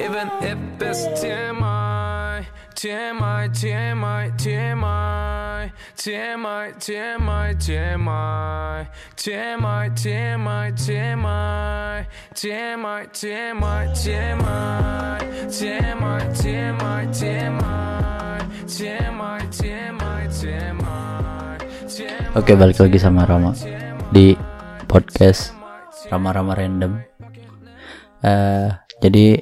Even 0.00 0.32
if 0.40 0.56
it's 0.80 1.04
TMI, 1.20 2.48
TMI, 2.72 3.52
TMI, 3.52 4.32
TMI, 4.32 5.68
TMI, 5.92 6.72
TMI, 6.80 7.52
TMI, 7.60 8.80
TMI, 9.20 9.92
TMI, 9.92 11.52
TMI, 12.32 12.96
TMI, 13.12 13.84
TMI, 13.92 13.92
TMI, 15.52 16.32
TMI, 16.32 17.02
TMI, 17.12 17.80
TMI, 18.64 19.36
TMI, 19.52 20.20
TMI, 20.32 21.00
TMI. 21.84 22.32
Oke 22.40 22.56
balik 22.56 22.80
lagi 22.80 22.96
sama 22.96 23.28
Rama 23.28 23.52
di 24.08 24.32
podcast 24.88 25.52
Rama-Rama 26.08 26.56
Random. 26.56 26.92
Eh 28.24 28.68
jadi 29.00 29.40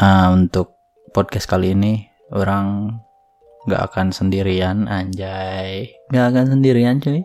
eh, 0.00 0.28
untuk 0.32 0.80
podcast 1.12 1.44
kali 1.44 1.76
ini 1.76 2.08
orang 2.32 2.96
nggak 3.68 3.82
akan 3.92 4.06
sendirian 4.10 4.88
anjay. 4.88 5.92
Nggak 6.08 6.26
akan 6.32 6.44
sendirian 6.56 6.96
cuy. 6.98 7.22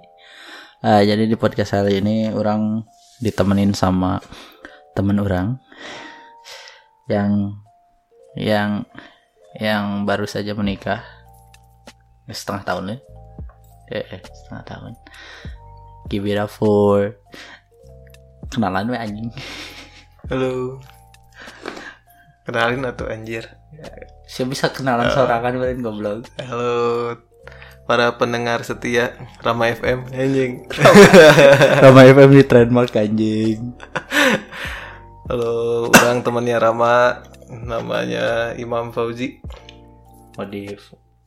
Eh, 0.83 1.01
jadi 1.07 1.23
di 1.25 1.35
podcast 1.39 1.79
kali 1.79 2.03
ini 2.03 2.29
orang 2.35 2.83
ditemenin 3.23 3.71
sama 3.71 4.19
temen 4.91 5.23
orang 5.23 5.55
yang 7.07 7.55
yang 8.35 8.83
yang 9.55 10.03
baru 10.03 10.27
saja 10.27 10.51
menikah. 10.51 10.99
Setengah 12.27 12.63
tahun 12.67 12.83
ya? 12.91 12.97
Eh, 13.95 14.05
eh, 14.17 14.21
setengah 14.21 14.63
tahun. 14.67 14.93
Give 16.11 16.27
it 16.27 16.37
up 16.37 16.51
for 16.51 17.15
kenalan 18.51 18.91
we 18.91 18.97
anjing. 18.99 19.31
Halo. 20.27 20.81
Kenalin 22.45 22.85
atau 22.85 23.09
anjir. 23.09 23.49
siapa 24.25 24.49
bisa 24.53 24.69
kenalan 24.73 25.09
sorangan 25.13 25.57
beren 25.59 25.85
goblok 25.85 26.25
Halo 26.41 27.13
para 27.85 28.17
pendengar 28.17 28.65
setia 28.65 29.13
Rama 29.41 29.69
FM 29.69 30.09
anjing. 30.09 30.65
Rama 31.85 32.01
FM 32.09 32.29
di 32.33 32.43
trademark 32.45 32.93
anjing 32.97 33.73
Halo, 35.29 35.89
orang 35.89 36.21
temannya 36.25 36.57
Rama 36.57 37.21
namanya 37.49 38.57
Imam 38.57 38.89
Fauzi. 38.89 39.37
mau 40.37 40.45
di 40.45 40.65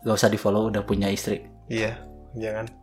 gak 0.03 0.15
usah 0.19 0.31
di 0.31 0.39
follow 0.39 0.71
udah 0.71 0.83
punya 0.83 1.07
istri 1.11 1.43
Iya, 1.69 1.99
jangan. 2.35 2.67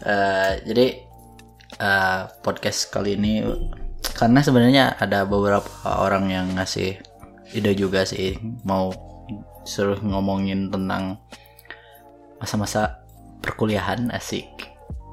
Eh, 0.00 0.52
jadi 0.64 0.86
eh, 1.80 2.20
podcast 2.44 2.92
kali 2.92 3.16
ini 3.16 3.42
karena 4.16 4.44
sebenarnya 4.44 5.00
ada 5.00 5.24
beberapa 5.24 5.68
orang 5.84 6.28
yang 6.28 6.46
ngasih 6.56 7.00
ide 7.56 7.72
juga 7.74 8.04
sih 8.04 8.36
mau 8.68 8.92
suruh 9.64 9.98
ngomongin 10.00 10.68
tentang 10.68 11.20
masa-masa 12.40 13.04
perkuliahan 13.44 14.08
asik 14.12 14.48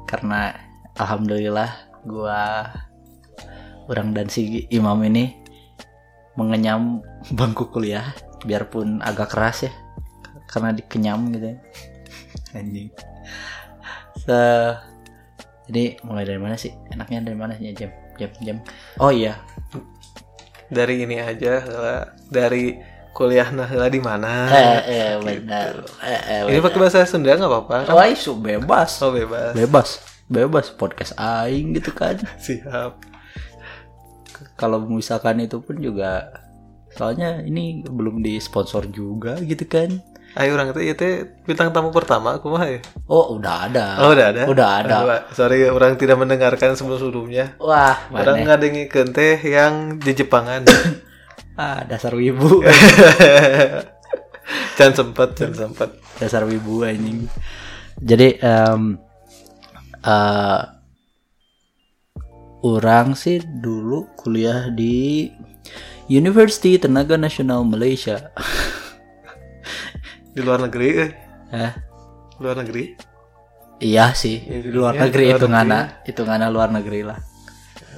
karena 0.07 0.55
alhamdulillah 0.95 1.71
gua 2.07 2.71
orang 3.87 4.15
dan 4.15 4.27
si 4.31 4.67
imam 4.71 4.99
ini 5.03 5.35
mengenyam 6.39 7.03
bangku 7.33 7.67
kuliah 7.71 8.15
biarpun 8.45 9.03
agak 9.03 9.33
keras 9.33 9.67
ya 9.67 9.73
karena 10.47 10.71
dikenyam 10.71 11.27
gitu 11.35 11.55
ya. 11.55 11.57
anjing 12.55 12.89
Se- 14.23 14.96
jadi 15.67 15.99
mulai 16.07 16.23
dari 16.23 16.39
mana 16.39 16.55
sih? 16.55 16.71
Enaknya 16.91 17.27
dari 17.27 17.37
mana 17.37 17.53
sih 17.59 17.71
jam 17.75 17.91
jam 18.15 18.31
jam 18.41 18.57
oh 19.03 19.11
iya. 19.11 19.39
Dari 20.67 21.03
ini 21.07 21.19
aja 21.19 21.63
dari 22.27 22.75
kuliah 23.15 23.49
nah 23.49 23.67
lah 23.67 23.89
di 23.89 23.99
mana? 24.03 24.51
eh 24.51 24.79
eh 24.87 25.11
benar. 25.19 25.73
Eh 26.03 26.21
eh 26.27 26.39
Ini 26.51 26.59
pakai 26.59 26.79
bahasa 26.79 27.03
Sunda 27.07 27.35
nggak 27.35 27.49
apa-apa? 27.49 27.77
kan? 27.87 27.93
oh 27.95 28.03
isu 28.03 28.37
bebas. 28.39 28.91
Oh 29.03 29.11
bebas. 29.11 29.53
bebas. 29.55 29.89
Bebas 30.27 30.67
podcast 30.75 31.15
aing 31.15 31.71
gitu 31.75 31.91
kan. 31.95 32.19
Siap. 32.45 32.99
kalau 34.53 34.85
misalkan 34.85 35.41
itu 35.41 35.57
pun 35.61 35.81
juga 35.81 36.29
soalnya 36.93 37.41
ini 37.45 37.81
belum 37.85 38.21
disponsor 38.21 38.89
juga 38.89 39.37
gitu 39.41 39.65
kan 39.69 40.01
Ayo 40.37 40.53
orang 40.53 40.69
itu 40.69 40.79
itu 40.85 41.07
bintang 41.43 41.73
tamu 41.73 41.89
pertama 41.89 42.37
aku 42.37 42.53
mah 42.53 42.61
ya. 42.63 42.77
oh 43.09 43.33
udah 43.33 43.65
ada 43.65 43.85
Oh 44.05 44.13
udah 44.13 44.25
ada. 44.29 44.41
udah 44.45 44.67
ada 44.77 44.95
Aduh, 45.01 45.19
sorry 45.33 45.65
orang 45.65 45.97
tidak 45.97 46.13
mendengarkan 46.15 46.77
sebelum 46.77 46.95
sebelumnya. 46.95 47.57
wah 47.57 47.97
Orang 48.13 48.45
mana 48.45 48.53
ngadengin 48.53 48.85
teh 49.09 49.35
yang 49.39 49.97
di 49.97 50.13
Jepangan. 50.13 50.61
ah 51.57 51.81
dasar 51.83 52.13
wibu 52.13 52.61
Jangan 54.77 54.93
sempat, 54.93 55.33
jangan 55.33 55.73
sempat. 55.73 55.89
dasar 56.17 56.45
wibu 56.45 56.81
anjing 56.81 57.29
jadi 57.97 58.37
em 58.37 59.01
eh 59.99 60.61
orang 62.61 63.13
sih 63.13 63.41
dulu 63.41 64.05
kuliah 64.15 64.69
di 64.69 65.29
University 66.07 66.77
Tenaga 66.77 67.17
Nasional 67.17 67.63
Malaysia 67.63 68.31
Di 70.37 70.45
luar 70.45 70.61
negeri, 70.61 70.89
eh. 71.01 71.09
eh 71.49 71.73
luar 72.37 72.61
negeri. 72.61 72.93
iya 73.81 74.13
sih 74.13 74.37
di 74.41 74.69
luar 74.69 74.93
Iya, 74.93 75.01
negeri 75.09 75.25
itu 75.33 75.45
ngana 75.49 75.79
itu 76.05 76.21
ngana 76.21 76.49
luar 76.53 76.69
negeri 76.69 77.01
lah 77.05 77.17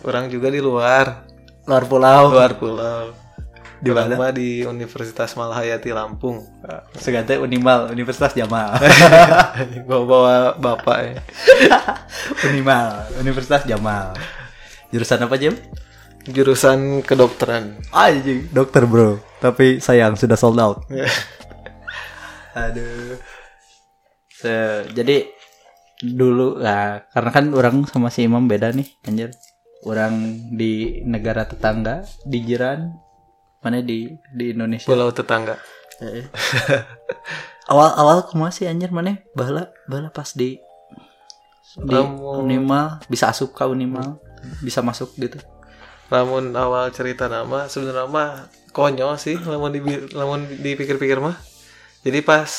Orang 0.08 0.32
juga 0.32 0.48
di 0.48 0.64
luar, 0.64 1.28
luar 1.68 1.84
pulau 1.84 2.32
luar 2.32 2.56
pulau. 2.56 3.12
Di 3.84 3.92
mana? 3.92 4.32
di 4.32 4.64
Universitas 4.64 5.36
Malahayati 5.36 5.92
Lampung. 5.92 6.44
segante 6.96 7.36
Unimal 7.36 7.92
Universitas 7.92 8.32
Jamal 8.32 8.76
bawa 9.88 10.04
bawa 10.08 10.36
bapak 10.56 10.98
ya. 11.04 11.16
Unimal 12.48 13.08
Universitas 13.20 13.68
Jamal 13.68 14.16
jurusan 14.96 15.28
apa 15.28 15.36
Jim? 15.36 15.56
Jurusan 16.28 17.04
kedokteran. 17.04 17.80
Anjing 17.92 18.48
dokter 18.56 18.88
bro 18.88 19.20
tapi 19.40 19.80
sayang 19.80 20.20
sudah 20.20 20.36
sold 20.36 20.60
out 20.60 20.84
Aduh. 22.68 23.16
Se- 24.30 24.88
jadi 24.92 25.28
dulu 26.00 26.60
lah 26.60 27.04
karena 27.12 27.30
kan 27.32 27.46
orang 27.52 27.84
sama 27.88 28.08
si 28.08 28.24
Imam 28.24 28.48
beda 28.48 28.72
nih 28.72 28.88
anjir. 29.04 29.32
Orang 29.84 30.16
di 30.60 31.00
negara 31.08 31.48
tetangga 31.48 32.04
di 32.28 32.44
jiran 32.44 32.92
mana 33.64 33.80
di 33.80 34.12
di 34.36 34.52
Indonesia. 34.52 34.88
Pulau 34.88 35.12
tetangga. 35.12 35.56
awal 37.72 37.90
awal 37.96 38.18
kumaha 38.28 38.52
sih 38.56 38.68
anjir 38.68 38.90
mana 38.90 39.20
bala 39.36 39.72
bala 39.86 40.08
pas 40.10 40.32
di 40.32 40.56
di 41.80 41.94
Lamun- 41.94 42.48
Unimal 42.48 43.04
bisa 43.12 43.30
asup 43.30 43.52
ke 43.52 43.64
Unimal 43.68 44.20
bisa 44.64 44.80
masuk 44.80 45.12
gitu. 45.20 45.38
Lamun 46.10 46.56
awal 46.56 46.90
cerita 46.90 47.30
nama 47.30 47.70
sebenarnya 47.70 48.10
mah 48.10 48.50
konyol 48.74 49.20
sih 49.22 49.38
lamun 49.38 49.76
di 49.76 49.82
lamun 50.16 50.48
dipikir-pikir 50.60 51.22
mah. 51.22 51.38
Jadi 52.06 52.20
pas 52.24 52.50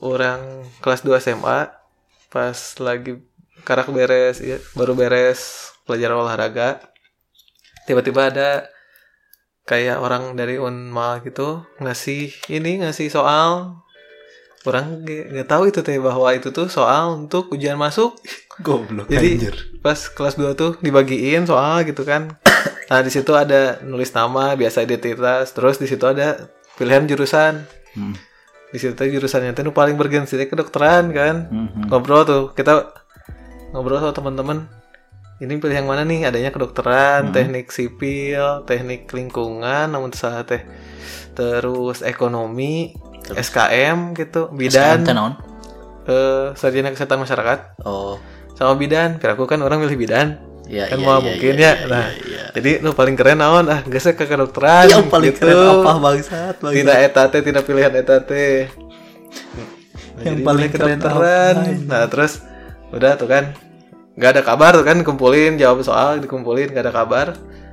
orang 0.00 0.64
kelas 0.84 1.02
2 1.02 1.18
SMA 1.20 1.72
pas 2.30 2.58
lagi 2.78 3.18
karak 3.66 3.90
beres 3.90 4.38
ya, 4.40 4.56
baru 4.78 4.94
beres 4.94 5.72
pelajaran 5.84 6.22
olahraga 6.22 6.78
tiba-tiba 7.84 8.30
ada 8.30 8.50
kayak 9.66 9.98
orang 9.98 10.38
dari 10.38 10.56
Unmal 10.62 11.20
gitu 11.26 11.66
ngasih 11.82 12.30
ini 12.48 12.86
ngasih 12.86 13.10
soal 13.10 13.82
orang 14.62 15.02
nggak 15.02 15.48
tahu 15.50 15.68
itu 15.68 15.82
teh 15.82 15.98
bahwa 15.98 16.30
itu 16.32 16.54
tuh 16.54 16.70
soal 16.70 17.26
untuk 17.26 17.50
ujian 17.50 17.76
masuk 17.76 18.14
Goblok 18.64 19.10
jadi 19.10 19.50
pas 19.80 19.96
kelas 19.96 20.36
2 20.36 20.52
tuh 20.52 20.76
dibagiin 20.84 21.48
soal 21.48 21.80
gitu 21.88 22.04
kan. 22.04 22.36
Nah, 22.92 23.00
di 23.00 23.08
situ 23.08 23.32
ada 23.32 23.80
nulis 23.80 24.12
nama, 24.12 24.52
biasa 24.52 24.84
identitas, 24.84 25.56
terus 25.56 25.80
di 25.80 25.88
situ 25.88 26.04
ada 26.04 26.52
pilihan 26.76 27.08
jurusan. 27.08 27.64
Hmm. 27.96 28.14
Di 28.70 28.78
situ 28.78 28.94
tuh 28.94 29.10
jurusannya 29.10 29.54
nu 29.66 29.74
paling 29.74 29.98
bergensi 29.98 30.38
teh 30.38 30.46
kedokteran 30.46 31.10
kan. 31.10 31.50
Mhm. 31.50 31.90
Ngobrol 31.90 32.22
tuh, 32.22 32.42
kita 32.54 32.94
ngobrol 33.74 33.98
sama 33.98 34.14
teman-teman. 34.14 34.58
Ini 35.40 35.56
pilih 35.56 35.72
yang 35.72 35.88
mana 35.88 36.04
nih? 36.04 36.28
Adanya 36.28 36.52
kedokteran, 36.52 37.32
teknik 37.32 37.72
sipil, 37.72 38.62
teknik 38.68 39.08
lingkungan, 39.08 39.88
namun 39.88 40.12
salah 40.12 40.44
teh. 40.44 40.60
Terus 41.32 42.04
ekonomi, 42.04 42.92
SKM 43.32 44.12
gitu, 44.12 44.52
bidan, 44.52 45.00
SKM 45.00 45.50
eh, 46.10 46.46
sarjana 46.56 46.90
kesehatan 46.92 47.22
masyarakat 47.22 47.58
Oh, 47.84 48.18
sama 48.56 48.76
bidan 48.76 49.16
kira 49.22 49.34
aku 49.36 49.48
kan 49.48 49.60
orang 49.62 49.80
milih 49.80 49.96
bidan 49.96 50.40
iya 50.70 50.86
kan 50.86 50.98
iya, 51.02 51.06
mau 51.06 51.18
iya, 51.18 51.26
mungkin 51.26 51.54
iya, 51.58 51.62
ya 51.66 51.72
iya, 51.74 51.86
nah 51.90 52.06
iya. 52.14 52.44
jadi 52.54 52.70
lu 52.78 52.90
paling 52.94 53.16
keren 53.18 53.38
naon 53.42 53.66
ah 53.66 53.82
gesek 53.82 54.14
ke 54.14 54.24
kedokteran 54.30 54.86
Yang 54.86 55.10
paling 55.10 55.34
gitu. 55.34 55.42
keren 55.42 55.58
apa 55.58 55.92
bangsat? 55.98 56.54
bangsat. 56.62 56.76
tidak 56.78 56.96
etate 57.10 57.38
tidak 57.42 57.62
pilihan 57.66 57.92
etate 57.98 58.46
Nah, 60.20 60.26
Yang 60.26 60.38
paling 60.46 60.68
keren 60.70 60.98
kedokteran 61.02 61.56
nah 61.90 62.06
terus 62.06 62.32
udah 62.94 63.18
tuh 63.18 63.26
kan 63.26 63.50
nggak 64.14 64.30
ada 64.38 64.42
kabar 64.46 64.72
tuh 64.78 64.86
kan 64.86 65.02
kumpulin 65.02 65.58
jawab 65.58 65.82
soal 65.82 66.22
dikumpulin 66.22 66.70
nggak 66.70 66.86
ada 66.86 66.94
kabar 66.94 67.26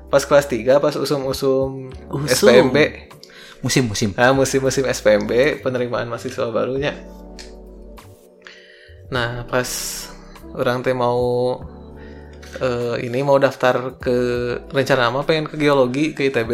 pas 0.08 0.24
kelas 0.24 0.48
3 0.48 0.80
pas 0.80 0.96
usum-usum 0.96 1.92
Usum. 2.08 2.24
SPMB 2.26 2.78
musim-musim 3.62 4.16
nah 4.16 4.32
musim-musim 4.32 4.88
SPMB 4.88 5.62
penerimaan 5.62 6.08
mahasiswa 6.08 6.48
barunya 6.50 6.96
nah 9.12 9.44
pas 9.46 9.68
orang 10.56 10.80
teh 10.86 10.96
mau 10.96 11.60
eh, 12.60 12.96
ini 13.06 13.20
mau 13.22 13.38
daftar 13.38 14.00
ke 14.00 14.18
rencana 14.72 15.12
apa? 15.12 15.28
Pengen 15.28 15.46
ke 15.48 15.56
geologi 15.60 16.12
ke 16.16 16.32
ITB 16.32 16.52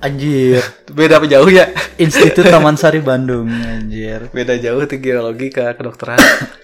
anjir. 0.00 0.64
Beda 0.96 1.20
apa 1.20 1.26
jauh 1.28 1.48
ya? 1.48 1.68
Institut 2.00 2.48
Taman 2.52 2.74
Sari 2.80 3.04
Bandung 3.04 3.46
anjir. 3.50 4.32
Beda 4.32 4.56
jauh 4.56 4.82
tuh 4.88 4.98
geologi 4.98 5.52
ke 5.52 5.76
kedokteran. 5.76 6.18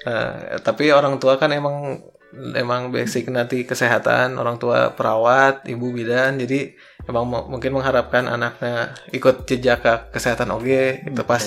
Nah, 0.09 0.59
tapi 0.67 0.91
orang 0.91 1.21
tua 1.21 1.37
kan 1.37 1.53
emang 1.53 2.01
emang 2.37 2.93
basic 2.93 3.33
nanti 3.33 3.65
kesehatan 3.65 4.37
orang 4.37 4.57
tua 4.57 4.97
perawat 4.97 5.69
ibu 5.69 5.93
bidan. 5.93 6.41
Jadi 6.41 6.73
emang 7.07 7.25
mu- 7.29 7.47
mungkin 7.47 7.77
mengharapkan 7.77 8.27
anaknya 8.27 8.97
ikut 9.13 9.47
jejak 9.47 9.85
ke 9.85 9.95
kesehatan 10.17 10.51
oge 10.53 11.05
itu 11.07 11.23
pas 11.23 11.45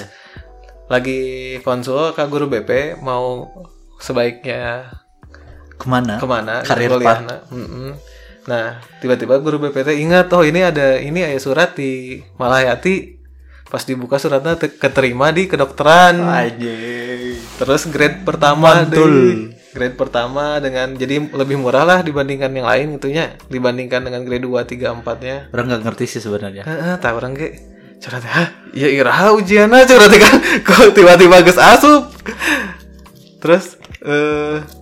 lagi 0.90 1.22
konsul 1.62 2.18
ke 2.18 2.24
guru 2.26 2.50
BP 2.50 2.98
mau 3.06 3.46
sebaiknya 4.02 4.90
ke 5.80 5.88
mana 5.88 6.20
ke 6.20 6.28
mana 6.28 6.60
Karir 6.62 6.92
kuliahna. 6.92 7.48
Mm-mm. 7.48 7.96
Nah, 8.46 8.82
tiba-tiba 9.00 9.38
guru 9.40 9.62
BPT 9.62 10.02
ingat 10.02 10.28
oh 10.34 10.44
ini 10.44 10.66
ada 10.66 10.98
ini 10.98 11.24
ada 11.24 11.38
surat 11.40 11.78
di 11.78 12.20
Malayati. 12.36 13.16
Pas 13.70 13.86
dibuka 13.86 14.18
suratnya 14.18 14.58
te- 14.58 14.74
keterima 14.74 15.30
di 15.30 15.46
kedokteran. 15.46 16.18
anjir 16.26 17.38
Terus 17.62 17.86
grade 17.88 18.26
pertama 18.26 18.82
Mantul. 18.82 19.14
deh. 19.14 19.34
Grade 19.70 19.94
pertama 19.94 20.58
dengan 20.58 20.98
jadi 20.98 21.22
lebih 21.30 21.62
murah 21.62 21.86
lah 21.86 22.00
dibandingkan 22.02 22.50
yang 22.50 22.66
lain 22.66 22.98
itunya, 22.98 23.38
dibandingkan 23.54 24.02
dengan 24.02 24.26
grade 24.26 24.42
2 24.42 24.66
3 24.66 24.98
4-nya. 25.06 25.54
orang 25.54 25.66
nggak 25.70 25.82
ngerti 25.86 26.06
sih 26.10 26.22
sebenarnya 26.26 26.66
Heeh, 26.66 26.94
tahu 26.98 27.22
orang 27.22 27.38
ge. 27.38 27.54
Curhat 28.02 28.26
hah? 28.26 28.48
Ya 28.74 28.90
iraha 28.90 29.38
ujianna 29.38 29.86
curhat 29.86 30.10
kan. 30.18 30.36
Kok 30.66 30.98
tiba-tiba 30.98 31.46
geus 31.46 31.62
asup. 31.62 32.10
Terus 33.38 33.78
eh 34.02 34.79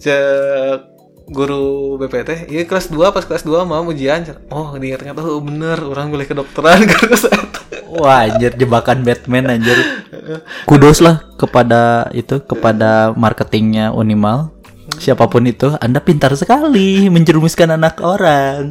cek 0.00 0.96
guru 1.26 1.98
BPT, 1.98 2.46
iya 2.54 2.62
kelas 2.62 2.86
2 2.86 3.10
pas 3.10 3.26
kelas 3.26 3.42
2 3.42 3.66
mau 3.66 3.82
ujian. 3.82 4.22
Oh, 4.46 4.78
dia 4.78 4.94
ternyata 4.94 5.26
oh, 5.26 5.42
bener 5.42 5.82
orang 5.82 6.14
boleh 6.14 6.22
kedokteran 6.22 6.86
karena. 6.90 7.18
Wah 7.90 8.30
anjir 8.30 8.54
jebakan 8.54 9.02
Batman 9.02 9.50
anjir. 9.50 9.74
Kudos 10.70 11.02
lah 11.02 11.26
kepada 11.34 12.10
itu 12.14 12.38
kepada 12.46 13.10
marketingnya 13.18 13.90
Unimal. 13.90 14.54
Siapa 14.96 15.26
pun 15.26 15.44
itu, 15.44 15.74
Anda 15.82 15.98
pintar 15.98 16.32
sekali 16.38 17.10
menjerumuskan 17.10 17.74
anak 17.74 18.00
orang. 18.00 18.70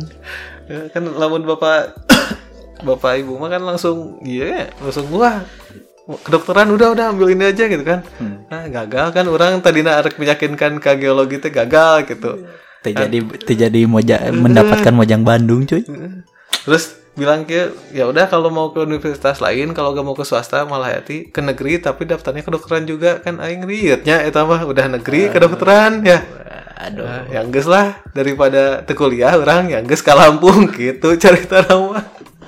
Ya, 0.66 0.90
kan 0.90 1.06
lamun 1.06 1.46
bapak 1.46 1.94
bapak 2.88 3.22
ibu 3.22 3.38
mah 3.38 3.54
kan 3.54 3.62
langsung 3.62 4.18
iya 4.26 4.74
langsung 4.82 5.06
wah 5.14 5.46
kedokteran 6.06 6.70
udah 6.70 6.94
udah 6.94 7.06
ambil 7.14 7.34
ini 7.34 7.50
aja 7.50 7.66
gitu 7.66 7.82
kan. 7.82 8.06
Nah 8.50 8.70
gagal 8.70 9.10
kan 9.10 9.26
orang 9.26 9.60
tadi 9.66 9.82
arek 9.82 10.22
meyakinkan 10.22 10.78
ke 10.78 10.92
geologi 11.02 11.42
teh 11.42 11.50
gagal 11.50 12.06
gitu. 12.06 12.46
Terjadi 12.86 13.18
terjadi 13.42 13.82
moja 13.90 14.22
mendapatkan 14.30 14.94
mojang 14.94 15.26
Bandung 15.26 15.66
cuy. 15.66 15.82
terus 16.66 16.98
bilang 17.14 17.46
ke 17.46 17.72
ya 17.94 18.10
udah 18.10 18.28
kalau 18.28 18.50
mau 18.50 18.74
ke 18.74 18.82
universitas 18.84 19.38
lain 19.38 19.72
kalau 19.72 19.94
gak 19.94 20.02
mau 20.02 20.18
ke 20.18 20.26
swasta 20.28 20.66
malah 20.66 21.00
hati 21.00 21.30
ke 21.32 21.40
negeri 21.40 21.78
tapi 21.80 22.10
daftarnya 22.10 22.44
kedokteran 22.44 22.90
juga 22.90 23.24
kan 23.24 23.38
aing 23.38 23.64
rietnya 23.64 24.20
eta 24.26 24.44
mah 24.44 24.68
udah 24.68 25.00
negeri 25.00 25.32
kedokteran 25.32 26.04
ya. 26.04 26.20
Aduh. 26.76 27.08
Nah, 27.08 27.24
yang 27.32 27.56
geus 27.56 27.72
lah 27.72 28.04
daripada 28.12 28.84
teu 28.84 29.00
kuliah 29.00 29.32
orang 29.40 29.72
yang 29.72 29.88
geus 29.88 30.04
ka 30.04 30.12
Lampung 30.12 30.68
gitu 30.76 31.16
cerita 31.16 31.64
nama 31.64 32.04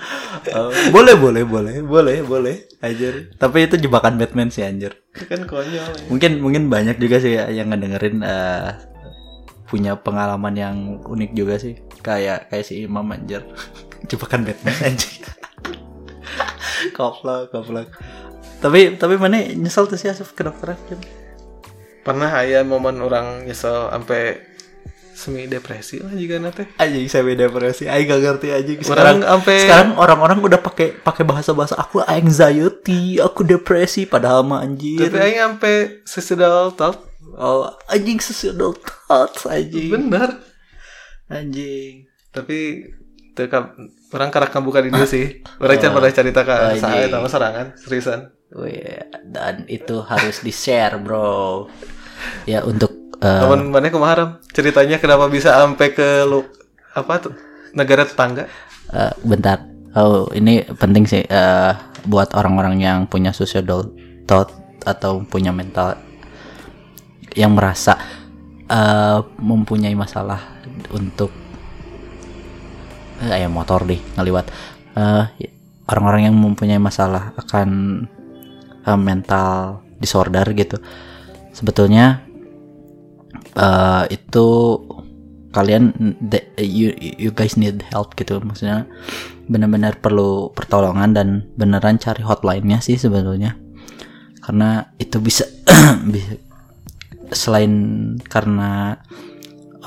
Boleh 0.96 1.16
boleh 1.18 1.44
boleh 1.44 1.76
boleh 1.84 2.18
boleh 2.24 2.56
anjir. 2.80 3.34
Tapi 3.36 3.68
itu 3.68 3.76
jebakan 3.78 4.18
Batman 4.22 4.54
sih 4.54 4.64
anjir. 4.64 4.96
kan 5.14 5.44
konyol 5.50 5.88
ya. 5.98 6.06
Mungkin 6.08 6.40
mungkin 6.40 6.64
banyak 6.70 7.02
juga 7.02 7.18
sih 7.18 7.36
ya 7.36 7.50
yang 7.50 7.74
ngedengerin 7.74 8.22
eh, 8.22 8.70
punya 9.68 9.98
pengalaman 10.00 10.56
yang 10.56 10.78
unik 11.02 11.32
juga 11.34 11.58
sih. 11.58 11.78
Kayak 12.06 12.54
kayak 12.54 12.66
si 12.66 12.86
Imam 12.86 13.06
anjir. 13.10 13.44
jebakan 14.10 14.46
Batman 14.46 14.78
anjir. 14.94 15.26
Koplak, 16.98 17.50
koplak. 17.50 17.90
Tapi 18.62 18.96
tapi 18.98 19.18
mana 19.18 19.42
nyesel 19.54 19.90
tuh 19.90 19.98
sih 19.98 20.10
asup 20.10 20.34
kedokteran 20.34 20.78
Jam? 20.90 21.02
pernah 22.08 22.32
aya 22.32 22.64
momen 22.64 23.04
orang 23.04 23.44
nyesel 23.44 23.92
sampai 23.92 24.40
semi 25.18 25.50
depresi 25.50 25.98
lah 25.98 26.14
juga 26.14 26.38
nate 26.38 26.78
saya 27.08 27.26
beda 27.26 27.50
depresi. 27.50 27.90
Aing 27.90 28.06
gak 28.06 28.22
ngerti. 28.22 28.48
Orang 28.54 28.86
Sekarang 28.86 29.18
sampai- 29.20 29.62
sekarang 29.66 29.90
orang-orang 29.98 30.38
udah 30.40 30.62
pakai 30.62 30.94
pakai 30.94 31.26
bahasa-bahasa 31.26 31.74
aku 31.74 32.06
anxiety, 32.06 33.18
aku 33.18 33.42
depresi 33.42 34.06
padahal 34.06 34.46
mah 34.46 34.62
anjir. 34.62 35.02
tapi 35.02 35.18
aing 35.18 35.42
sampai 35.42 35.76
suicidal 36.06 36.70
thought 36.72 37.02
Oh, 37.34 37.66
anjing 37.88 38.18
suicidal 38.18 38.78
thoughts 38.78 39.44
anjing. 39.44 39.90
bener 39.90 40.38
Anjing. 41.28 42.06
tapi 42.30 42.86
teu 43.34 43.46
ka- 43.48 43.74
orang 44.10 44.30
karak 44.30 44.54
buka 44.60 44.80
di 44.80 44.88
dia 44.88 45.04
sih 45.04 45.42
orang 45.58 45.76
can 45.76 45.92
pernah 45.92 46.10
cerita 46.10 46.42
Oh, 46.42 46.74
saya 46.74 47.10
sama 47.10 47.28
serangan 47.28 47.68
seriusan 47.76 48.20
Wih, 48.50 48.80
dan 49.28 49.68
itu 49.68 50.00
harus 50.00 50.40
di-share, 50.40 50.96
bro. 50.98 51.68
Ya 52.48 52.64
untuk 52.64 53.07
eh, 53.22 53.42
teman 53.42 53.70
mana 53.70 53.90
kemarin 53.90 54.30
ceritanya 54.54 54.98
kenapa 55.02 55.30
bisa 55.30 55.54
sampai 55.54 55.94
ke 55.94 56.26
lu 56.26 56.46
apa 56.98 57.14
tuh 57.22 57.34
negara 57.74 58.08
tetangga? 58.08 58.50
eh, 58.94 59.14
bentar. 59.24 59.64
Oh, 59.98 60.30
ini 60.34 60.62
penting 60.78 61.10
sih 61.10 61.26
eh, 61.26 61.74
buat 62.06 62.32
orang-orang 62.38 62.78
yang 62.78 63.00
punya 63.10 63.34
suicidal 63.34 63.90
thought 64.30 64.54
atau 64.86 65.26
punya 65.26 65.50
mental 65.50 65.98
yang 67.34 67.58
merasa 67.58 67.98
eh, 68.70 69.20
mempunyai 69.42 69.98
masalah 69.98 70.62
untuk 70.94 71.34
eh, 73.26 73.42
ya 73.42 73.50
motor 73.50 73.84
deh 73.90 74.00
ngeliwat. 74.18 74.46
Eh, 74.98 75.24
orang-orang 75.88 76.30
yang 76.30 76.36
mempunyai 76.38 76.80
masalah 76.80 77.34
akan 77.38 77.70
eh, 78.86 79.00
mental 79.00 79.82
disorder 79.98 80.46
gitu. 80.54 80.78
Sebetulnya 81.58 82.27
eh, 83.58 84.04
itu 84.14 84.48
kalian 85.52 85.92
the- 86.22 86.48
you, 86.62 86.94
you 86.98 87.34
guys 87.34 87.58
need 87.58 87.82
help 87.90 88.14
gitu. 88.14 88.38
Maksudnya 88.40 88.86
benar-benar 89.48 89.98
perlu 90.04 90.52
pertolongan 90.54 91.16
dan 91.16 91.28
beneran 91.56 91.98
cari 91.98 92.22
hotline-nya 92.22 92.84
sih 92.84 93.00
sebetulnya 93.00 93.56
karena 94.44 94.92
itu 95.00 95.20
bisa 95.20 95.48
bisa 96.14 96.36
selain 97.32 97.72
karena 98.28 98.96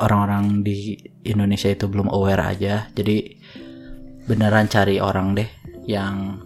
orang-orang 0.00 0.60
di 0.60 0.96
Indonesia 1.24 1.68
itu 1.68 1.88
belum 1.88 2.08
aware 2.12 2.44
aja 2.44 2.88
jadi 2.92 3.40
beneran 4.28 4.68
cari 4.68 5.00
orang 5.00 5.32
deh 5.32 5.48
yang 5.88 6.44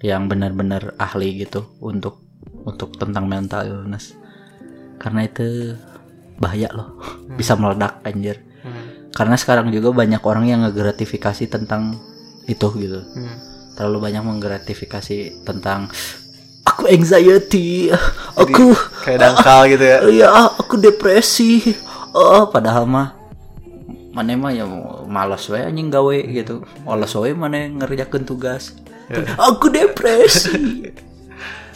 yang 0.00 0.32
benar-benar 0.32 0.96
ahli 0.96 1.44
gitu 1.44 1.76
untuk 1.84 2.24
untuk 2.64 2.96
tentang 2.96 3.28
mental 3.28 3.68
illness. 3.68 4.16
Karena 4.96 5.28
itu 5.28 5.76
bahaya 6.40 6.72
loh. 6.72 6.96
Bisa 7.36 7.54
meledak 7.54 8.00
anjir. 8.02 8.40
Hmm. 8.60 9.08
karena 9.16 9.40
sekarang 9.40 9.72
juga 9.72 9.88
banyak 9.90 10.20
orang 10.20 10.44
yang 10.44 10.60
ngegratifikasi 10.68 11.48
tentang 11.48 11.96
itu 12.44 12.68
gitu. 12.76 13.00
Hmm. 13.00 13.36
terlalu 13.72 14.12
banyak 14.12 14.20
menggratifikasi 14.20 15.40
tentang 15.48 15.88
aku 16.68 16.84
anxiety 16.84 17.88
aku 18.36 18.76
kayak 19.00 19.24
dangkal 19.24 19.64
gitu 19.72 19.84
ya. 19.84 19.98
Ya 20.12 20.28
aku 20.60 20.76
depresi. 20.76 21.72
Oh 22.12 22.52
padahal 22.52 22.84
mah 22.84 23.16
mana 24.12 24.36
mah 24.36 24.52
ya 24.52 24.68
malas 25.08 25.48
wae 25.48 25.64
anjing 25.64 25.88
gawe 25.88 26.18
gitu. 26.28 26.60
Malas 26.84 27.16
wae 27.16 27.32
mana 27.32 27.64
ngerjakan 27.64 28.28
tugas. 28.28 28.76
Aku 29.40 29.72
depresi 29.72 30.92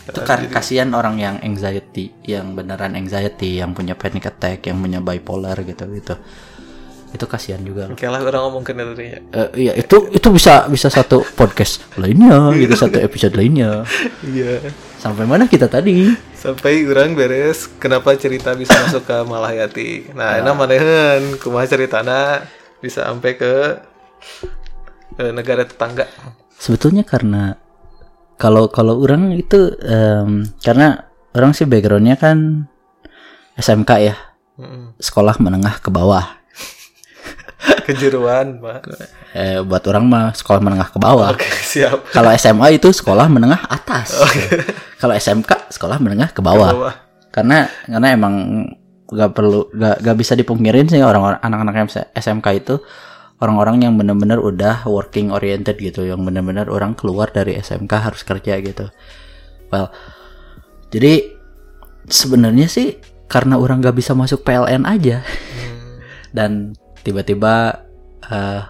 itu 0.05 0.21
kan 0.21 0.45
kasihan 0.49 0.93
orang 0.93 1.17
yang 1.17 1.37
anxiety 1.41 2.13
yang 2.25 2.53
beneran 2.53 2.93
anxiety 2.93 3.57
yang 3.59 3.73
punya 3.73 3.97
panic 3.97 4.29
attack 4.29 4.69
yang 4.69 4.77
punya 4.77 5.01
bipolar 5.01 5.57
gitu 5.65 5.89
gitu 5.91 6.15
itu 7.15 7.25
kasihan 7.31 7.63
juga 7.63 7.87
loh 7.87 7.95
Oke 7.95 8.11
lah 8.11 8.21
orang 8.21 8.67
deh 8.99 9.07
ya. 9.07 9.19
Eh, 9.33 9.49
iya 9.71 9.73
itu 9.79 10.11
itu 10.11 10.29
bisa 10.35 10.67
bisa 10.67 10.91
satu 10.91 11.23
podcast 11.39 11.87
lainnya 11.95 12.51
gitu 12.59 12.75
satu 12.75 12.99
episode 12.99 13.39
lainnya 13.39 13.87
Iya. 14.27 14.59
sampai 14.99 15.23
mana 15.25 15.47
kita 15.47 15.71
tadi 15.71 16.11
Sampai 16.35 16.85
orang 16.85 17.17
beres 17.17 17.71
kenapa 17.81 18.13
cerita 18.21 18.53
bisa 18.53 18.77
masuk 18.77 19.09
ke 19.09 19.17
Malahayati. 19.25 20.13
Nah, 20.13 20.37
enak 20.37 20.53
manehen 20.53 21.41
kumaha 21.41 21.65
ceritana 21.65 22.45
bisa 22.85 23.09
sampai 23.09 23.33
ke 23.33 23.81
eh, 25.17 25.33
negara 25.33 25.65
tetangga. 25.65 26.05
sebetulnya 26.59 27.01
karena 27.01 27.57
kalau 28.39 28.67
kalau 28.69 29.01
orang 29.03 29.35
itu 29.35 29.75
em, 29.83 30.49
karena 30.63 31.07
orang 31.35 31.55
sih 31.55 31.67
backgroundnya 31.67 32.19
kan 32.19 32.69
SMK 33.59 33.91
ya 34.03 34.15
sekolah 35.03 35.39
menengah 35.43 35.83
ke 35.83 35.91
bawah. 35.91 36.23
Kejuruan, 37.89 38.61
Pak. 38.61 38.81
Eh, 39.35 39.59
buat 39.65 39.83
orang 39.91 40.05
mah 40.07 40.25
sekolah 40.37 40.61
menengah 40.63 40.89
ke 40.95 40.99
bawah. 41.01 41.35
Oke, 41.35 41.49
siap. 41.49 42.07
Kalau 42.13 42.31
SMA 42.37 42.79
itu 42.79 42.93
sekolah 42.93 43.27
menengah 43.27 43.67
atas. 43.67 44.21
Kalau 45.01 45.15
SMK 45.17 45.75
sekolah 45.75 45.99
menengah 45.99 46.31
ke 46.31 46.45
bawah. 46.45 46.71
Bawah. 46.71 46.95
Karena 47.35 47.67
karena 47.89 48.09
emang 48.15 48.35
gak 49.11 49.35
perlu 49.35 49.69
gak, 49.75 50.01
gak 50.01 50.17
bisa 50.17 50.39
dipungkirin 50.39 50.87
sih 50.87 51.03
orang-orang 51.03 51.43
anak-anak 51.43 51.91
SMK 52.15 52.47
itu 52.63 52.79
orang-orang 53.43 53.87
yang 53.87 53.95
benar-benar 53.99 54.39
udah 54.39 54.87
working 54.87 55.35
oriented 55.35 55.79
gitu, 55.81 56.07
yang 56.07 56.23
benar-benar 56.23 56.71
orang 56.71 56.95
keluar 56.95 57.31
dari 57.31 57.59
SMK 57.59 57.93
harus 57.93 58.23
kerja 58.23 58.61
gitu. 58.63 58.91
Well, 59.73 59.91
jadi 60.95 61.35
sebenarnya 62.07 62.71
sih 62.71 63.01
karena 63.27 63.59
orang 63.59 63.83
gak 63.83 63.97
bisa 63.99 64.13
masuk 64.15 64.45
PLN 64.45 64.85
aja 64.87 65.25
dan 66.37 66.77
tiba-tiba 67.03 67.85
eh 68.25 68.63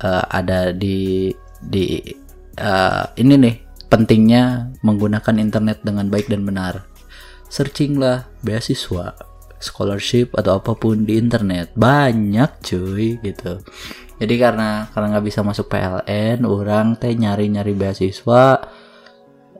eh, 0.00 0.24
ada 0.30 0.72
di 0.72 1.32
di 1.60 2.00
eh, 2.56 3.04
ini 3.20 3.34
nih 3.36 3.56
pentingnya 3.90 4.70
menggunakan 4.86 5.36
internet 5.42 5.82
dengan 5.82 6.06
baik 6.08 6.30
dan 6.30 6.46
benar. 6.46 6.86
Searching 7.50 7.98
lah 7.98 8.30
beasiswa, 8.46 9.10
scholarship 9.60 10.32
atau 10.34 10.58
apa 10.58 10.72
pun 10.74 11.04
di 11.04 11.20
internet. 11.20 11.76
Banyak 11.76 12.50
cuy 12.64 13.20
gitu. 13.20 13.60
Jadi 14.20 14.34
karena 14.36 14.88
karena 14.92 15.16
nggak 15.16 15.26
bisa 15.28 15.40
masuk 15.40 15.68
PLN, 15.68 16.44
orang 16.48 16.96
teh 16.96 17.12
nyari-nyari 17.12 17.72
beasiswa 17.72 18.60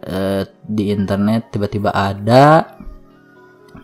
eh, 0.04 0.42
di 0.64 0.92
internet 0.92 1.52
tiba-tiba 1.52 1.92
ada 1.92 2.76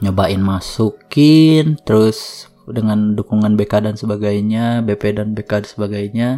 nyobain 0.04 0.40
masukin 0.40 1.80
terus 1.80 2.48
dengan 2.68 3.16
dukungan 3.16 3.56
BK 3.56 3.88
dan 3.88 3.96
sebagainya 3.96 4.84
BP 4.84 5.16
dan 5.16 5.32
BK 5.32 5.64
dan 5.64 5.70
sebagainya 5.70 6.28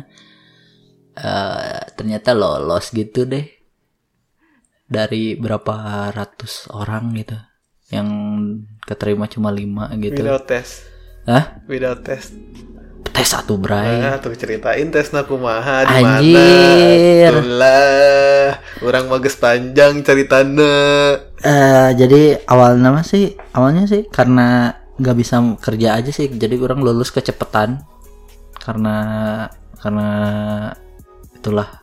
eh, 1.19 1.83
ternyata 1.99 2.35
lolos 2.35 2.91
gitu 2.95 3.27
deh. 3.27 3.47
Dari 4.89 5.37
berapa 5.37 6.09
ratus 6.17 6.73
orang 6.73 7.13
gitu 7.13 7.37
yang 7.89 8.09
keterima 8.85 9.25
cuma 9.29 9.49
lima 9.49 9.89
gitu 9.97 10.21
Without 10.21 10.45
test. 10.45 10.85
Hah? 11.25 11.61
Without 11.69 12.01
test. 12.05 12.37
tes 13.09 13.35
satu 13.35 13.59
bray 13.59 13.99
Nah, 13.99 14.21
tuh 14.23 14.37
ceritain 14.39 14.89
tes 14.95 15.11
nakumaha 15.11 15.89
di 15.89 15.95
mana. 15.99 16.21
Anjir. 16.23 17.33
Tulah, 17.35 18.53
orang 18.85 19.05
mages 19.11 19.37
panjang 19.41 20.05
ceritanya. 20.07 20.75
Eh, 21.43 21.89
jadi 21.99 22.45
awalnya 22.47 22.95
mah 22.95 23.03
sih 23.03 23.35
awalnya 23.57 23.91
sih 23.91 24.07
karena 24.07 24.77
nggak 24.99 25.17
bisa 25.19 25.39
kerja 25.63 25.95
aja 25.99 26.11
sih 26.11 26.27
jadi 26.27 26.59
orang 26.59 26.83
lulus 26.83 27.15
kecepatan 27.15 27.87
karena 28.59 28.97
karena 29.79 30.09
itulah 31.39 31.78